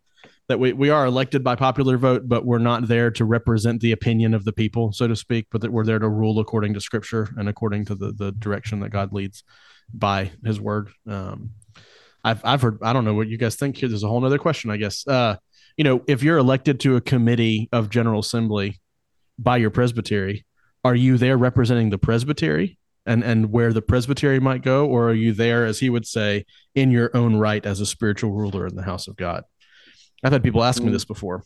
That 0.49 0.59
we, 0.59 0.75
we 0.75 0.91
are 0.91 1.07
elected 1.07 1.43
by 1.43 1.57
popular 1.57 1.97
vote, 1.97 2.23
but 2.27 2.45
we're 2.45 2.59
not 2.59 2.87
there 2.87 3.11
to 3.13 3.25
represent 3.25 3.81
the 3.81 3.93
opinion 3.93 4.35
of 4.35 4.45
the 4.45 4.53
people, 4.53 4.93
so 4.93 5.09
to 5.09 5.17
speak, 5.17 5.47
but 5.51 5.63
that 5.63 5.73
we're 5.73 5.87
there 5.87 5.99
to 5.99 6.09
rule 6.09 6.39
according 6.39 6.75
to 6.75 6.81
scripture 6.81 7.31
and 7.39 7.49
according 7.49 7.87
to 7.87 7.95
the, 7.95 8.13
the 8.13 8.33
direction 8.33 8.81
that 8.81 8.91
God 8.91 9.15
leads 9.15 9.43
by 9.93 10.33
his 10.45 10.61
word. 10.61 10.91
Um, 11.09 11.51
I've 12.23 12.45
I've 12.45 12.63
heard 12.63 12.79
I 12.83 12.93
don't 12.93 13.05
know 13.05 13.15
what 13.15 13.29
you 13.29 13.39
guys 13.39 13.57
think 13.57 13.77
here. 13.77 13.89
There's 13.89 14.03
a 14.03 14.09
whole 14.09 14.25
other 14.25 14.39
question, 14.39 14.71
I 14.71 14.77
guess. 14.77 15.07
Uh, 15.07 15.37
you 15.77 15.85
know, 15.85 16.03
if 16.07 16.23
you're 16.23 16.39
elected 16.39 16.81
to 16.81 16.97
a 16.97 17.01
committee 17.01 17.69
of 17.73 17.91
General 17.91 18.21
Assembly 18.21 18.81
by 19.39 19.57
your 19.59 19.71
presbytery, 19.71 20.45
are 20.85 20.95
you 20.95 21.19
there 21.19 21.37
representing 21.37 21.91
the 21.91 21.99
presbytery 21.99 22.79
and 23.07 23.23
and 23.23 23.51
where 23.51 23.73
the 23.73 23.83
presbytery 23.83 24.41
might 24.41 24.63
go, 24.63 24.87
or 24.87 25.11
are 25.11 25.15
you 25.15 25.33
there, 25.33 25.65
as 25.65 25.79
he 25.81 25.91
would 25.91 26.07
say, 26.07 26.47
in 26.75 26.91
your 26.91 27.11
own 27.17 27.37
right 27.37 27.65
as 27.65 27.81
a 27.81 27.87
spiritual 27.87 28.33
ruler 28.33 28.67
in 28.67 28.77
the 28.77 28.83
house 28.83 29.09
of 29.09 29.17
God? 29.17 29.45
I've 30.23 30.33
had 30.33 30.43
people 30.43 30.65
ask 30.65 30.83
me 30.83 30.91
this 30.91 31.05
before. 31.05 31.45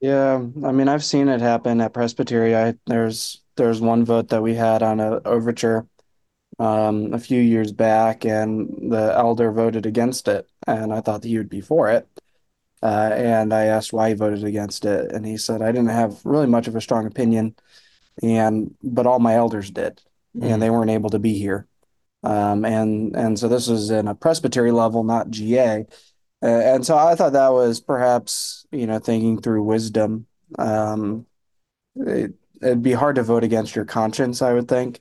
Yeah, 0.00 0.34
I 0.64 0.72
mean, 0.72 0.88
I've 0.88 1.04
seen 1.04 1.28
it 1.28 1.40
happen 1.40 1.80
at 1.80 1.94
presbytery. 1.94 2.56
I 2.56 2.74
there's 2.86 3.42
there's 3.56 3.80
one 3.80 4.04
vote 4.04 4.28
that 4.28 4.42
we 4.42 4.54
had 4.54 4.82
on 4.82 5.00
an 5.00 5.20
overture 5.24 5.86
um, 6.58 7.12
a 7.14 7.18
few 7.18 7.40
years 7.40 7.72
back, 7.72 8.24
and 8.24 8.92
the 8.92 9.12
elder 9.16 9.52
voted 9.52 9.86
against 9.86 10.28
it, 10.28 10.48
and 10.66 10.92
I 10.92 11.00
thought 11.00 11.22
that 11.22 11.28
he 11.28 11.38
would 11.38 11.48
be 11.48 11.60
for 11.60 11.90
it. 11.90 12.08
Uh, 12.82 13.10
and 13.14 13.54
I 13.54 13.64
asked 13.64 13.92
why 13.92 14.10
he 14.10 14.14
voted 14.14 14.44
against 14.44 14.84
it, 14.84 15.12
and 15.12 15.24
he 15.24 15.36
said 15.38 15.62
I 15.62 15.72
didn't 15.72 15.88
have 15.88 16.20
really 16.24 16.46
much 16.46 16.68
of 16.68 16.76
a 16.76 16.80
strong 16.80 17.06
opinion, 17.06 17.54
and 18.22 18.74
but 18.82 19.06
all 19.06 19.18
my 19.18 19.34
elders 19.34 19.70
did, 19.70 20.02
mm. 20.36 20.50
and 20.50 20.62
they 20.62 20.70
weren't 20.70 20.90
able 20.90 21.10
to 21.10 21.18
be 21.18 21.38
here. 21.38 21.66
Um, 22.22 22.64
and 22.64 23.14
and 23.14 23.38
so 23.38 23.48
this 23.48 23.68
was 23.68 23.90
in 23.90 24.08
a 24.08 24.14
presbytery 24.14 24.72
level, 24.72 25.04
not 25.04 25.30
GA. 25.30 25.86
Uh, 26.42 26.46
and 26.46 26.84
so 26.84 26.96
I 26.96 27.14
thought 27.14 27.32
that 27.32 27.52
was 27.52 27.80
perhaps 27.80 28.66
you 28.72 28.86
know 28.86 28.98
thinking 28.98 29.40
through 29.40 29.62
wisdom. 29.62 30.26
Um, 30.58 31.26
it, 31.96 32.34
it'd 32.62 32.82
be 32.82 32.92
hard 32.92 33.16
to 33.16 33.22
vote 33.22 33.44
against 33.44 33.76
your 33.76 33.84
conscience, 33.84 34.42
I 34.42 34.52
would 34.52 34.68
think 34.68 35.00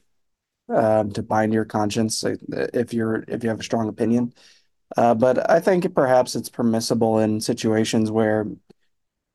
um, 0.70 1.12
to 1.12 1.24
bind 1.24 1.54
your 1.54 1.66
conscience 1.66 2.24
if 2.24 2.94
you're 2.94 3.24
if 3.28 3.44
you 3.44 3.50
have 3.50 3.60
a 3.60 3.64
strong 3.64 3.88
opinion. 3.90 4.34
Uh, 4.96 5.14
but 5.14 5.50
I 5.50 5.60
think 5.60 5.94
perhaps 5.96 6.36
it's 6.36 6.50
permissible 6.50 7.20
in 7.20 7.42
situations 7.42 8.12
where 8.12 8.48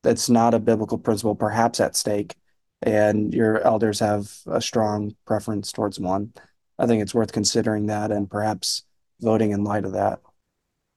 it's 0.05 0.31
not 0.31 0.55
a 0.55 0.59
biblical 0.61 0.99
principle, 0.99 1.35
perhaps 1.35 1.81
at 1.81 1.97
stake, 1.97 2.37
and 2.83 3.33
your 3.35 3.61
elders 3.61 4.01
have 4.01 4.33
a 4.47 4.61
strong 4.61 5.15
preference 5.27 5.73
towards 5.73 6.01
one. 6.01 6.33
I 6.79 6.87
think 6.87 7.03
it's 7.03 7.15
worth 7.15 7.33
considering 7.33 7.87
that 7.87 8.11
and 8.11 8.31
perhaps 8.31 8.85
voting 9.21 9.51
in 9.51 9.65
light 9.65 9.85
of 9.85 9.93
that. 9.93 10.21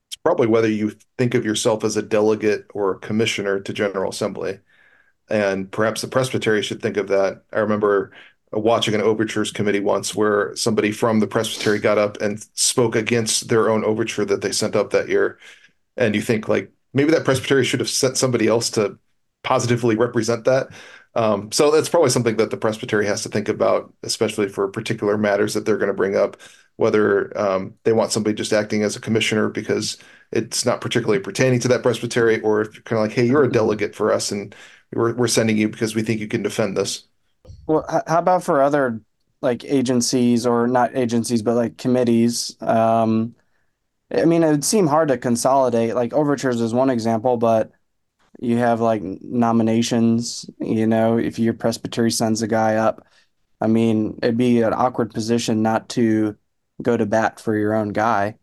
It's 0.10 0.16
probably 0.24 0.48
whether 0.48 0.70
you 0.70 0.96
think 1.18 1.34
of 1.34 1.46
yourself 1.46 1.84
as 1.84 1.98
a 1.98 2.02
delegate 2.02 2.68
or 2.74 2.92
a 2.92 3.00
commissioner 3.00 3.60
to 3.60 3.74
General 3.74 4.12
Assembly. 4.12 4.60
And 5.30 5.72
perhaps 5.72 6.02
the 6.02 6.08
presbytery 6.08 6.62
should 6.62 6.82
think 6.82 6.98
of 6.98 7.08
that. 7.10 7.44
I 7.52 7.60
remember 7.60 8.12
watching 8.52 8.94
an 8.94 9.02
overtures 9.02 9.52
committee 9.52 9.80
once 9.80 10.14
where 10.14 10.56
somebody 10.56 10.92
from 10.92 11.20
the 11.20 11.28
presbytery 11.28 11.80
got 11.80 11.98
up 11.98 12.22
and 12.22 12.46
spoke 12.54 12.96
against 12.96 13.50
their 13.50 13.70
own 13.70 13.84
overture 13.84 14.26
that 14.26 14.42
they 14.42 14.52
sent 14.52 14.76
up 14.76 14.92
that 14.92 15.10
year 15.10 15.40
and 15.98 16.16
you 16.16 16.22
think 16.22 16.48
like 16.48 16.72
maybe 16.94 17.12
that 17.12 17.26
presbytery 17.26 17.66
should 17.66 17.80
have 17.80 17.90
sent 17.90 18.18
somebody 18.18 18.48
else 18.48 18.70
to 18.70 18.98
positively 19.44 19.96
represent 19.96 20.46
that 20.46 20.68
um, 21.16 21.52
so 21.52 21.70
that's 21.72 21.90
probably 21.90 22.10
something 22.10 22.38
that 22.38 22.50
the 22.50 22.58
presbytery 22.58 23.06
has 23.06 23.24
to 23.24 23.30
think 23.30 23.50
about 23.50 23.94
especially 24.04 24.50
for 24.50 24.68
particular 24.68 25.18
matters 25.18 25.54
that 25.54 25.66
they're 25.66 25.78
going 25.78 25.88
to 25.88 25.94
bring 25.94 26.16
up 26.16 26.38
whether 26.78 27.38
um, 27.40 27.76
they 27.84 27.94
want 27.94 28.12
somebody 28.12 28.36
just 28.36 28.54
acting 28.54 28.84
as 28.84 28.96
a 28.96 29.02
commissioner 29.02 29.50
because 29.50 29.98
it's 30.32 30.66
not 30.66 30.82
particularly 30.82 31.22
pertaining 31.22 31.60
to 31.60 31.68
that 31.68 31.84
presbytery 31.84 32.42
or 32.42 32.62
if 32.62 32.74
you're 32.74 32.84
kind 32.84 33.00
of 33.00 33.08
like 33.08 33.16
hey 33.16 33.26
you're 33.26 33.44
a 33.44 33.52
delegate 33.52 33.96
for 33.96 34.12
us 34.12 34.32
and 34.32 34.56
we're, 34.94 35.14
we're 35.14 35.28
sending 35.28 35.58
you 35.58 35.70
because 35.70 35.96
we 35.96 36.02
think 36.04 36.20
you 36.20 36.28
can 36.28 36.44
defend 36.44 36.76
this 36.78 37.06
well, 37.68 37.86
how 38.08 38.20
about 38.20 38.44
for 38.44 38.62
other 38.62 39.02
like 39.42 39.64
agencies 39.66 40.46
or 40.46 40.68
not 40.68 40.96
agencies, 40.96 41.42
but 41.42 41.56
like 41.56 41.78
committees? 41.78 42.56
Um, 42.62 43.36
I 44.12 44.26
mean, 44.26 44.44
it 44.44 44.52
would 44.52 44.66
seem 44.66 44.88
hard 44.88 45.10
to 45.10 45.18
consolidate. 45.18 45.96
Like 45.96 46.14
overtures 46.14 46.62
is 46.62 46.74
one 46.74 46.90
example, 46.90 47.38
but 47.38 47.72
you 48.40 48.58
have 48.58 48.82
like 48.82 49.02
nominations. 49.04 50.50
You 50.60 50.88
know, 50.88 51.18
if 51.18 51.40
your 51.40 51.54
presbytery 51.54 52.12
sends 52.12 52.42
a 52.42 52.48
guy 52.48 52.76
up, 52.76 53.06
I 53.62 53.68
mean, 53.68 54.20
it'd 54.22 54.38
be 54.38 54.62
an 54.62 54.74
awkward 54.74 55.14
position 55.14 55.62
not 55.62 55.90
to 55.90 56.38
go 56.82 56.98
to 56.98 57.06
bat 57.06 57.40
for 57.40 57.56
your 57.56 57.74
own 57.74 57.90
guy. 57.90 58.38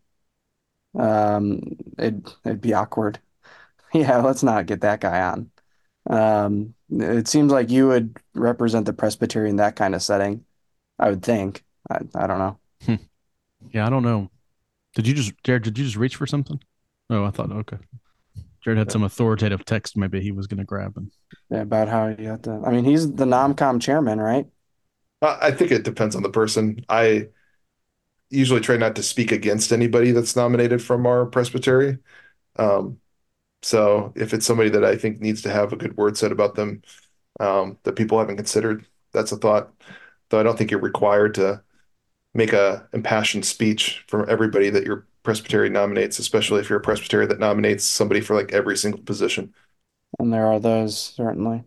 Um, 0.99 1.77
it 1.99 2.15
it'd 2.45 2.61
be 2.61 2.75
awkward. 2.75 3.21
Yeah, 3.93 4.19
let's 4.19 4.45
not 4.45 4.67
get 4.67 4.83
that 4.83 5.01
guy 5.01 5.21
on. 5.21 5.51
Um, 6.09 6.75
it 6.91 7.27
seems 7.27 7.51
like 7.51 7.71
you 7.71 7.89
would 7.89 8.17
represent 8.35 8.87
the 8.87 8.93
presbytery 8.93 9.51
in 9.51 9.57
that 9.57 9.75
kind 9.75 9.97
of 9.97 10.03
setting. 10.03 10.45
I 10.99 11.11
would 11.11 11.25
think. 11.25 11.65
I, 11.91 11.99
I 12.15 12.27
don't 12.29 12.39
know. 12.39 12.59
Hmm. 12.85 12.95
Yeah, 13.73 13.87
I 13.87 13.91
don't 13.91 14.05
know. 14.05 14.31
Did 14.95 15.09
you 15.09 15.15
just, 15.15 15.33
Jared? 15.45 15.65
Did 15.65 15.79
you 15.79 15.85
just 15.85 15.97
reach 15.97 16.17
for 16.17 16.27
something? 16.27 16.61
Oh, 17.11 17.25
I 17.25 17.31
thought 17.31 17.51
okay. 17.53 17.79
Jared 18.63 18.79
had 18.79 18.93
some 18.93 19.05
authoritative 19.05 19.65
text. 19.65 19.97
Maybe 19.97 20.21
he 20.21 20.33
was 20.33 20.47
going 20.47 20.59
to 20.59 20.65
grab 20.65 20.97
and 20.97 21.11
yeah, 21.51 21.63
about 21.63 21.89
how 21.89 22.09
you 22.09 22.29
have 22.29 22.43
to. 22.43 22.63
I 22.65 22.71
mean, 22.71 22.85
he's 22.85 23.11
the 23.13 23.25
nomcom 23.25 23.81
chairman, 23.81 24.21
right? 24.21 24.47
I 25.23 25.51
think 25.51 25.71
it 25.71 25.85
depends 25.85 26.17
on 26.17 26.23
the 26.23 26.31
person. 26.31 26.85
I 26.89 27.29
usually 28.31 28.61
try 28.61 28.77
not 28.77 28.97
to 28.97 29.03
speak 29.03 29.33
against 29.33 29.73
anybody 29.73 30.13
that's 30.13 30.37
nominated 30.37 30.83
from 30.83 31.07
our 31.07 31.27
presbytery. 31.27 31.99
Um, 32.57 32.99
so 33.63 34.13
if 34.17 34.33
it's 34.33 34.47
somebody 34.47 34.71
that 34.71 34.85
I 34.85 34.97
think 34.97 35.21
needs 35.21 35.43
to 35.43 35.51
have 35.51 35.73
a 35.73 35.77
good 35.77 35.97
word 35.97 36.17
said 36.17 36.33
about 36.33 36.55
them 36.55 36.83
um, 37.39 37.79
that 37.83 37.97
people 37.97 38.19
haven't 38.19 38.37
considered, 38.37 38.87
that's 39.13 39.33
a 39.33 39.37
thought. 39.37 39.73
Though 40.29 40.41
I 40.41 40.43
don't 40.43 40.57
think 40.57 40.71
you're 40.71 40.81
required 40.81 41.35
to 41.35 41.63
make 42.33 42.53
a 42.53 42.89
impassioned 42.93 43.45
speech 43.45 44.05
from 44.09 44.25
everybody 44.29 44.71
that 44.71 44.85
your 44.85 45.07
presbytery 45.23 45.71
nominates, 45.71 46.19
especially 46.19 46.61
if 46.61 46.69
you're 46.69 46.79
a 46.79 46.83
presbytery 46.83 47.27
that 47.27 47.39
nominates 47.39 47.85
somebody 47.85 48.21
for 48.21 48.35
like 48.35 48.53
every 48.53 48.77
single 48.77 49.03
position. 49.03 49.55
And 50.19 50.33
there 50.33 50.47
are 50.47 50.61
those 50.61 50.97
certainly. 50.99 51.65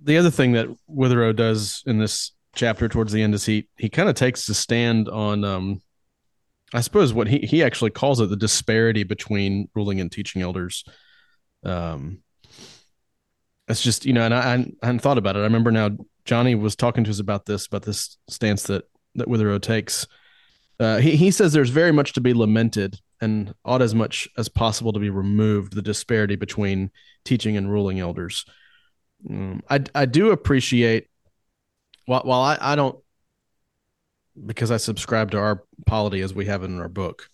The 0.00 0.18
other 0.18 0.30
thing 0.30 0.52
that 0.52 0.68
Witherow 0.88 1.34
does 1.34 1.82
in 1.86 1.98
this 1.98 2.32
chapter 2.54 2.88
towards 2.88 3.12
the 3.12 3.22
end 3.22 3.34
is 3.34 3.46
he 3.46 3.68
he 3.76 3.88
kind 3.88 4.08
of 4.08 4.14
takes 4.14 4.48
a 4.48 4.54
stand 4.54 5.08
on 5.08 5.44
um 5.44 5.82
I 6.72 6.82
suppose 6.82 7.12
what 7.12 7.26
he 7.26 7.38
he 7.38 7.64
actually 7.64 7.90
calls 7.90 8.20
it 8.20 8.28
the 8.28 8.36
disparity 8.36 9.02
between 9.02 9.68
ruling 9.74 10.00
and 10.00 10.12
teaching 10.12 10.40
elders 10.40 10.84
um, 11.64 12.18
it's 13.68 13.82
just 13.82 14.04
you 14.04 14.12
know, 14.12 14.22
and 14.22 14.34
I, 14.34 14.54
I 14.54 14.86
hadn't 14.86 15.00
thought 15.00 15.18
about 15.18 15.36
it. 15.36 15.40
I 15.40 15.44
remember 15.44 15.70
now 15.70 15.90
Johnny 16.24 16.54
was 16.54 16.76
talking 16.76 17.04
to 17.04 17.10
us 17.10 17.20
about 17.20 17.46
this 17.46 17.66
about 17.66 17.82
this 17.82 18.18
stance 18.28 18.64
that 18.64 18.84
that 19.14 19.28
Witherow 19.28 19.60
takes. 19.60 20.06
Uh, 20.80 20.98
he 20.98 21.16
he 21.16 21.30
says 21.30 21.52
there's 21.52 21.70
very 21.70 21.92
much 21.92 22.12
to 22.14 22.20
be 22.20 22.34
lamented 22.34 22.98
and 23.20 23.54
ought 23.64 23.82
as 23.82 23.94
much 23.94 24.28
as 24.36 24.48
possible 24.48 24.92
to 24.92 24.98
be 24.98 25.10
removed 25.10 25.74
the 25.74 25.82
disparity 25.82 26.36
between 26.36 26.90
teaching 27.24 27.56
and 27.56 27.70
ruling 27.70 28.00
elders. 28.00 28.44
Um, 29.28 29.62
I 29.70 29.80
I 29.94 30.06
do 30.06 30.30
appreciate 30.30 31.08
while 32.06 32.22
while 32.22 32.40
I, 32.40 32.58
I 32.60 32.74
don't 32.74 32.98
because 34.46 34.70
I 34.70 34.78
subscribe 34.78 35.30
to 35.30 35.38
our 35.38 35.62
polity 35.86 36.20
as 36.20 36.34
we 36.34 36.46
have 36.46 36.62
it 36.62 36.66
in 36.66 36.80
our 36.80 36.88
book. 36.88 37.28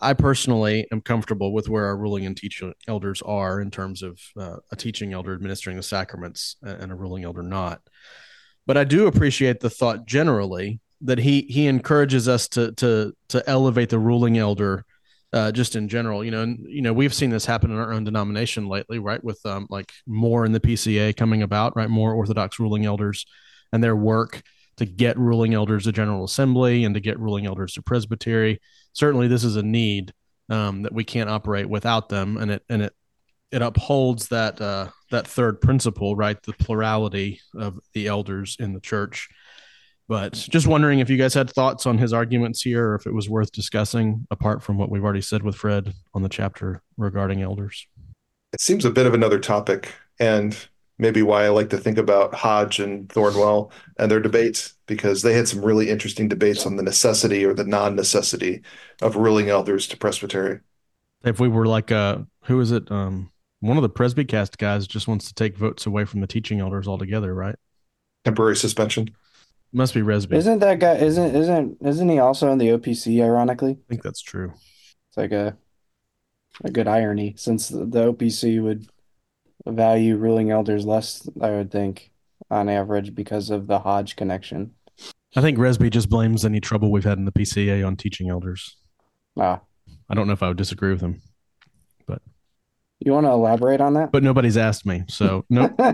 I 0.00 0.12
personally 0.12 0.86
am 0.92 1.00
comfortable 1.00 1.52
with 1.52 1.68
where 1.68 1.86
our 1.86 1.96
ruling 1.96 2.24
and 2.24 2.36
teaching 2.36 2.72
elders 2.86 3.20
are 3.22 3.60
in 3.60 3.70
terms 3.70 4.02
of 4.02 4.20
uh, 4.38 4.56
a 4.70 4.76
teaching 4.76 5.12
elder 5.12 5.34
administering 5.34 5.76
the 5.76 5.82
sacraments 5.82 6.56
and 6.62 6.92
a 6.92 6.94
ruling 6.94 7.24
elder 7.24 7.42
not. 7.42 7.80
But 8.66 8.76
I 8.76 8.84
do 8.84 9.06
appreciate 9.06 9.60
the 9.60 9.70
thought 9.70 10.06
generally 10.06 10.80
that 11.02 11.18
he 11.18 11.42
he 11.42 11.66
encourages 11.66 12.28
us 12.28 12.48
to 12.48 12.72
to 12.72 13.12
to 13.28 13.48
elevate 13.48 13.90
the 13.90 13.98
ruling 13.98 14.38
elder 14.38 14.84
uh, 15.32 15.52
just 15.52 15.76
in 15.76 15.88
general. 15.88 16.24
You 16.24 16.30
know, 16.30 16.42
and, 16.42 16.58
you 16.68 16.82
know 16.82 16.92
we've 16.92 17.14
seen 17.14 17.30
this 17.30 17.46
happen 17.46 17.70
in 17.70 17.78
our 17.78 17.92
own 17.92 18.04
denomination 18.04 18.68
lately, 18.68 18.98
right? 18.98 19.22
With 19.22 19.44
um, 19.46 19.66
like 19.70 19.92
more 20.06 20.44
in 20.44 20.52
the 20.52 20.60
PCA 20.60 21.16
coming 21.16 21.42
about, 21.42 21.76
right? 21.76 21.90
More 21.90 22.14
Orthodox 22.14 22.58
ruling 22.58 22.86
elders 22.86 23.26
and 23.72 23.82
their 23.82 23.96
work 23.96 24.42
to 24.78 24.86
get 24.86 25.18
ruling 25.18 25.54
elders 25.54 25.84
to 25.84 25.92
General 25.92 26.24
Assembly 26.24 26.84
and 26.84 26.94
to 26.94 27.00
get 27.00 27.18
ruling 27.18 27.46
elders 27.46 27.72
to 27.74 27.82
Presbytery. 27.82 28.60
Certainly, 28.92 29.28
this 29.28 29.44
is 29.44 29.56
a 29.56 29.62
need 29.62 30.12
um, 30.48 30.82
that 30.82 30.92
we 30.92 31.04
can't 31.04 31.30
operate 31.30 31.68
without 31.68 32.08
them, 32.08 32.36
and 32.36 32.50
it 32.50 32.62
and 32.68 32.82
it 32.82 32.94
it 33.50 33.62
upholds 33.62 34.28
that 34.28 34.60
uh, 34.60 34.88
that 35.10 35.26
third 35.26 35.60
principle, 35.60 36.16
right? 36.16 36.40
The 36.42 36.52
plurality 36.52 37.40
of 37.54 37.78
the 37.94 38.06
elders 38.06 38.56
in 38.58 38.72
the 38.72 38.80
church. 38.80 39.28
But 40.08 40.32
just 40.32 40.66
wondering 40.66 41.00
if 41.00 41.10
you 41.10 41.18
guys 41.18 41.34
had 41.34 41.50
thoughts 41.50 41.84
on 41.84 41.98
his 41.98 42.14
arguments 42.14 42.62
here, 42.62 42.88
or 42.88 42.94
if 42.94 43.06
it 43.06 43.12
was 43.12 43.28
worth 43.28 43.52
discussing 43.52 44.26
apart 44.30 44.62
from 44.62 44.78
what 44.78 44.90
we've 44.90 45.04
already 45.04 45.20
said 45.20 45.42
with 45.42 45.54
Fred 45.54 45.92
on 46.14 46.22
the 46.22 46.30
chapter 46.30 46.82
regarding 46.96 47.42
elders. 47.42 47.86
It 48.54 48.60
seems 48.62 48.86
a 48.86 48.90
bit 48.90 49.04
of 49.04 49.12
another 49.12 49.38
topic, 49.38 49.92
and 50.18 50.56
maybe 50.98 51.20
why 51.22 51.44
I 51.44 51.50
like 51.50 51.68
to 51.70 51.78
think 51.78 51.98
about 51.98 52.34
Hodge 52.34 52.80
and 52.80 53.08
Thornwell 53.08 53.70
and 53.98 54.10
their 54.10 54.20
debates 54.20 54.74
because 54.86 55.22
they 55.22 55.34
had 55.34 55.46
some 55.46 55.64
really 55.64 55.90
interesting 55.90 56.26
debates 56.26 56.66
on 56.66 56.76
the 56.76 56.82
necessity 56.82 57.44
or 57.44 57.54
the 57.54 57.64
non-necessity 57.64 58.62
of 59.02 59.16
ruling 59.16 59.50
elders 59.50 59.86
to 59.88 59.96
presbytery. 59.96 60.60
If 61.22 61.38
we 61.38 61.48
were 61.48 61.66
like 61.66 61.92
uh 61.92 62.18
who 62.44 62.60
is 62.60 62.72
it? 62.72 62.90
Um 62.90 63.30
one 63.60 63.76
of 63.76 63.82
the 63.82 63.90
Presbycast 63.90 64.56
guys 64.56 64.86
just 64.86 65.08
wants 65.08 65.26
to 65.26 65.34
take 65.34 65.56
votes 65.56 65.84
away 65.84 66.04
from 66.04 66.20
the 66.20 66.26
teaching 66.26 66.60
elders 66.60 66.86
altogether, 66.86 67.34
right? 67.34 67.56
Temporary 68.24 68.56
suspension. 68.56 69.08
Must 69.72 69.94
be 69.94 70.00
Resby. 70.00 70.36
Isn't 70.36 70.60
that 70.60 70.78
guy 70.78 70.94
isn't 70.94 71.36
isn't 71.36 71.78
isn't 71.82 72.08
he 72.08 72.18
also 72.18 72.50
in 72.50 72.58
the 72.58 72.68
OPC 72.68 73.22
ironically? 73.22 73.72
I 73.72 73.88
think 73.88 74.02
that's 74.02 74.22
true. 74.22 74.52
It's 75.08 75.16
like 75.16 75.32
a 75.32 75.56
a 76.64 76.70
good 76.70 76.88
irony 76.88 77.34
since 77.36 77.68
the, 77.68 77.84
the 77.84 78.12
OPC 78.12 78.62
would 78.62 78.88
value 79.66 80.16
ruling 80.16 80.50
elders 80.50 80.86
less, 80.86 81.28
I 81.40 81.50
would 81.50 81.70
think, 81.70 82.10
on 82.50 82.68
average 82.68 83.14
because 83.14 83.50
of 83.50 83.66
the 83.66 83.80
Hodge 83.80 84.16
connection. 84.16 84.72
I 85.36 85.42
think 85.42 85.58
Resby 85.58 85.90
just 85.90 86.08
blames 86.08 86.44
any 86.44 86.60
trouble 86.60 86.90
we've 86.90 87.04
had 87.04 87.18
in 87.18 87.26
the 87.26 87.32
PCA 87.32 87.86
on 87.86 87.96
teaching 87.96 88.30
elders. 88.30 88.76
Ah, 89.38 89.60
I 90.08 90.14
don't 90.14 90.26
know 90.26 90.32
if 90.32 90.42
I 90.42 90.48
would 90.48 90.56
disagree 90.56 90.90
with 90.90 91.02
him, 91.02 91.20
but 92.06 92.22
you 93.00 93.12
want 93.12 93.26
to 93.26 93.30
elaborate 93.30 93.82
on 93.82 93.92
that? 93.94 94.10
but 94.10 94.22
nobody's 94.22 94.56
asked 94.56 94.86
me, 94.86 95.04
so 95.08 95.44
no. 95.50 95.72
I 95.78 95.92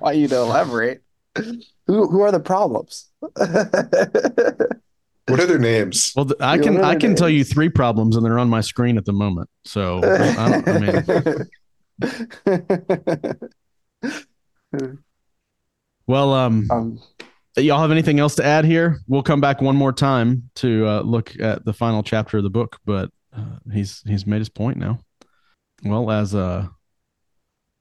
want 0.00 0.16
you 0.16 0.26
to 0.28 0.36
elaborate. 0.36 1.02
Who 1.34 2.08
who 2.08 2.20
are 2.20 2.32
the 2.32 2.40
problems? 2.40 3.08
What 5.28 5.40
are 5.40 5.46
their 5.46 5.58
names? 5.58 6.12
Well, 6.16 6.24
th- 6.24 6.40
I 6.40 6.54
You 6.56 6.62
can 6.62 6.80
I 6.82 6.94
can 6.94 7.12
it 7.12 7.18
tell 7.18 7.28
you 7.28 7.44
three 7.44 7.68
problems, 7.68 8.16
and 8.16 8.24
they're 8.24 8.38
on 8.38 8.48
my 8.48 8.62
screen 8.62 8.96
at 8.96 9.04
the 9.04 9.12
moment. 9.12 9.50
So 9.64 9.98
I, 10.02 10.48
don't, 10.48 10.68
I 10.68 11.46
mean, 14.72 14.92
well, 16.06 16.32
um, 16.32 16.66
um, 16.70 17.00
y'all 17.56 17.80
have 17.80 17.90
anything 17.90 18.20
else 18.20 18.36
to 18.36 18.44
add 18.44 18.64
here? 18.64 19.00
We'll 19.06 19.22
come 19.22 19.42
back 19.42 19.60
one 19.60 19.76
more 19.76 19.92
time 19.92 20.48
to 20.56 20.86
uh, 20.86 21.00
look 21.02 21.38
at 21.38 21.64
the 21.64 21.74
final 21.74 22.02
chapter 22.02 22.38
of 22.38 22.42
the 22.42 22.50
book, 22.50 22.78
but 22.86 23.10
uh, 23.36 23.58
he's 23.70 24.02
he's 24.06 24.26
made 24.26 24.38
his 24.38 24.48
point 24.48 24.78
now. 24.78 24.98
Well, 25.82 26.10
as 26.10 26.34
uh 26.34 26.68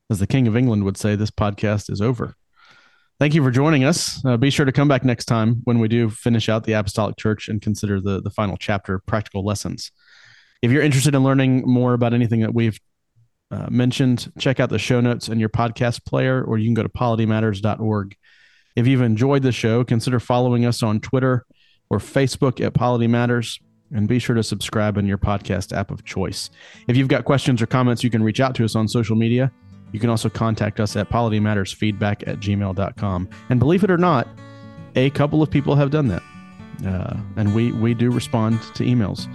as 0.09 0.19
the 0.19 0.27
King 0.27 0.47
of 0.47 0.57
England 0.57 0.83
would 0.83 0.97
say, 0.97 1.15
this 1.15 1.31
podcast 1.31 1.89
is 1.89 2.01
over. 2.01 2.35
Thank 3.19 3.33
you 3.33 3.41
for 3.41 3.49
joining 3.49 3.83
us. 3.83 4.23
Uh, 4.23 4.37
be 4.37 4.51
sure 4.51 4.65
to 4.65 4.71
come 4.71 4.87
back 4.87 5.03
next 5.03 5.25
time 5.25 5.61
when 5.63 5.79
we 5.79 5.87
do 5.87 6.07
finish 6.07 6.49
out 6.49 6.65
the 6.65 6.73
Apostolic 6.73 7.17
Church 7.17 7.49
and 7.49 7.59
consider 7.59 7.99
the 7.99 8.21
the 8.21 8.29
final 8.29 8.57
chapter, 8.57 8.99
practical 8.99 9.43
lessons. 9.43 9.91
If 10.61 10.71
you're 10.71 10.83
interested 10.83 11.15
in 11.15 11.23
learning 11.23 11.63
more 11.65 11.93
about 11.93 12.13
anything 12.13 12.41
that 12.41 12.53
we've 12.53 12.79
uh, 13.49 13.67
mentioned, 13.71 14.31
check 14.37 14.59
out 14.59 14.69
the 14.69 14.77
show 14.77 15.01
notes 15.01 15.29
in 15.29 15.39
your 15.39 15.49
podcast 15.49 16.05
player, 16.05 16.43
or 16.43 16.59
you 16.59 16.67
can 16.67 16.75
go 16.75 16.83
to 16.83 16.89
politymatters.org. 16.89 18.15
If 18.75 18.85
you've 18.85 19.01
enjoyed 19.01 19.41
the 19.41 19.51
show, 19.51 19.83
consider 19.83 20.19
following 20.19 20.65
us 20.65 20.83
on 20.83 20.99
Twitter 20.99 21.43
or 21.89 21.97
Facebook 21.97 22.63
at 22.63 22.75
Polity 22.75 23.07
Matters, 23.07 23.59
and 23.91 24.07
be 24.07 24.19
sure 24.19 24.35
to 24.35 24.43
subscribe 24.43 24.95
in 24.97 25.07
your 25.07 25.17
podcast 25.17 25.75
app 25.75 25.89
of 25.89 26.05
choice. 26.05 26.51
If 26.87 26.97
you've 26.97 27.07
got 27.07 27.25
questions 27.25 27.63
or 27.63 27.65
comments, 27.65 28.03
you 28.03 28.11
can 28.11 28.21
reach 28.21 28.39
out 28.39 28.53
to 28.55 28.65
us 28.65 28.75
on 28.75 28.87
social 28.87 29.15
media. 29.15 29.51
You 29.91 29.99
can 29.99 30.09
also 30.09 30.29
contact 30.29 30.79
us 30.79 30.95
at 30.95 31.09
politymattersfeedback 31.09 32.27
at 32.27 32.39
gmail.com. 32.39 33.29
And 33.49 33.59
believe 33.59 33.83
it 33.83 33.91
or 33.91 33.97
not, 33.97 34.27
a 34.95 35.09
couple 35.11 35.41
of 35.41 35.49
people 35.49 35.75
have 35.75 35.91
done 35.91 36.07
that. 36.07 36.23
Uh, 36.85 37.17
and 37.35 37.55
we, 37.55 37.71
we 37.71 37.93
do 37.93 38.11
respond 38.11 38.61
to 38.75 38.83
emails. 38.83 39.27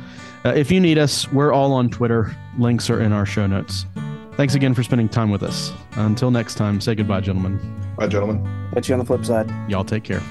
Uh, 0.45 0.51
if 0.51 0.71
you 0.71 0.81
need 0.81 0.99
us, 0.99 1.31
we're 1.33 1.53
all 1.53 1.73
on 1.73 1.89
Twitter. 1.89 2.37
Links 2.59 2.91
are 2.91 3.01
in 3.01 3.13
our 3.13 3.27
show 3.27 3.47
notes. 3.47 3.87
Thanks 4.37 4.55
again 4.55 4.75
for 4.75 4.83
spending 4.83 5.09
time 5.09 5.31
with 5.31 5.43
us. 5.43 5.73
Until 5.93 6.31
next 6.31 6.55
time, 6.55 6.81
say 6.81 6.95
goodbye, 6.95 7.21
gentlemen. 7.21 7.59
Bye, 7.97 8.07
gentlemen. 8.07 8.71
catch 8.73 8.89
you 8.89 8.95
on 8.95 8.99
the 8.99 9.05
flip 9.05 9.25
side. 9.25 9.51
Y'all 9.71 9.85
take 9.85 10.05
care. 10.05 10.23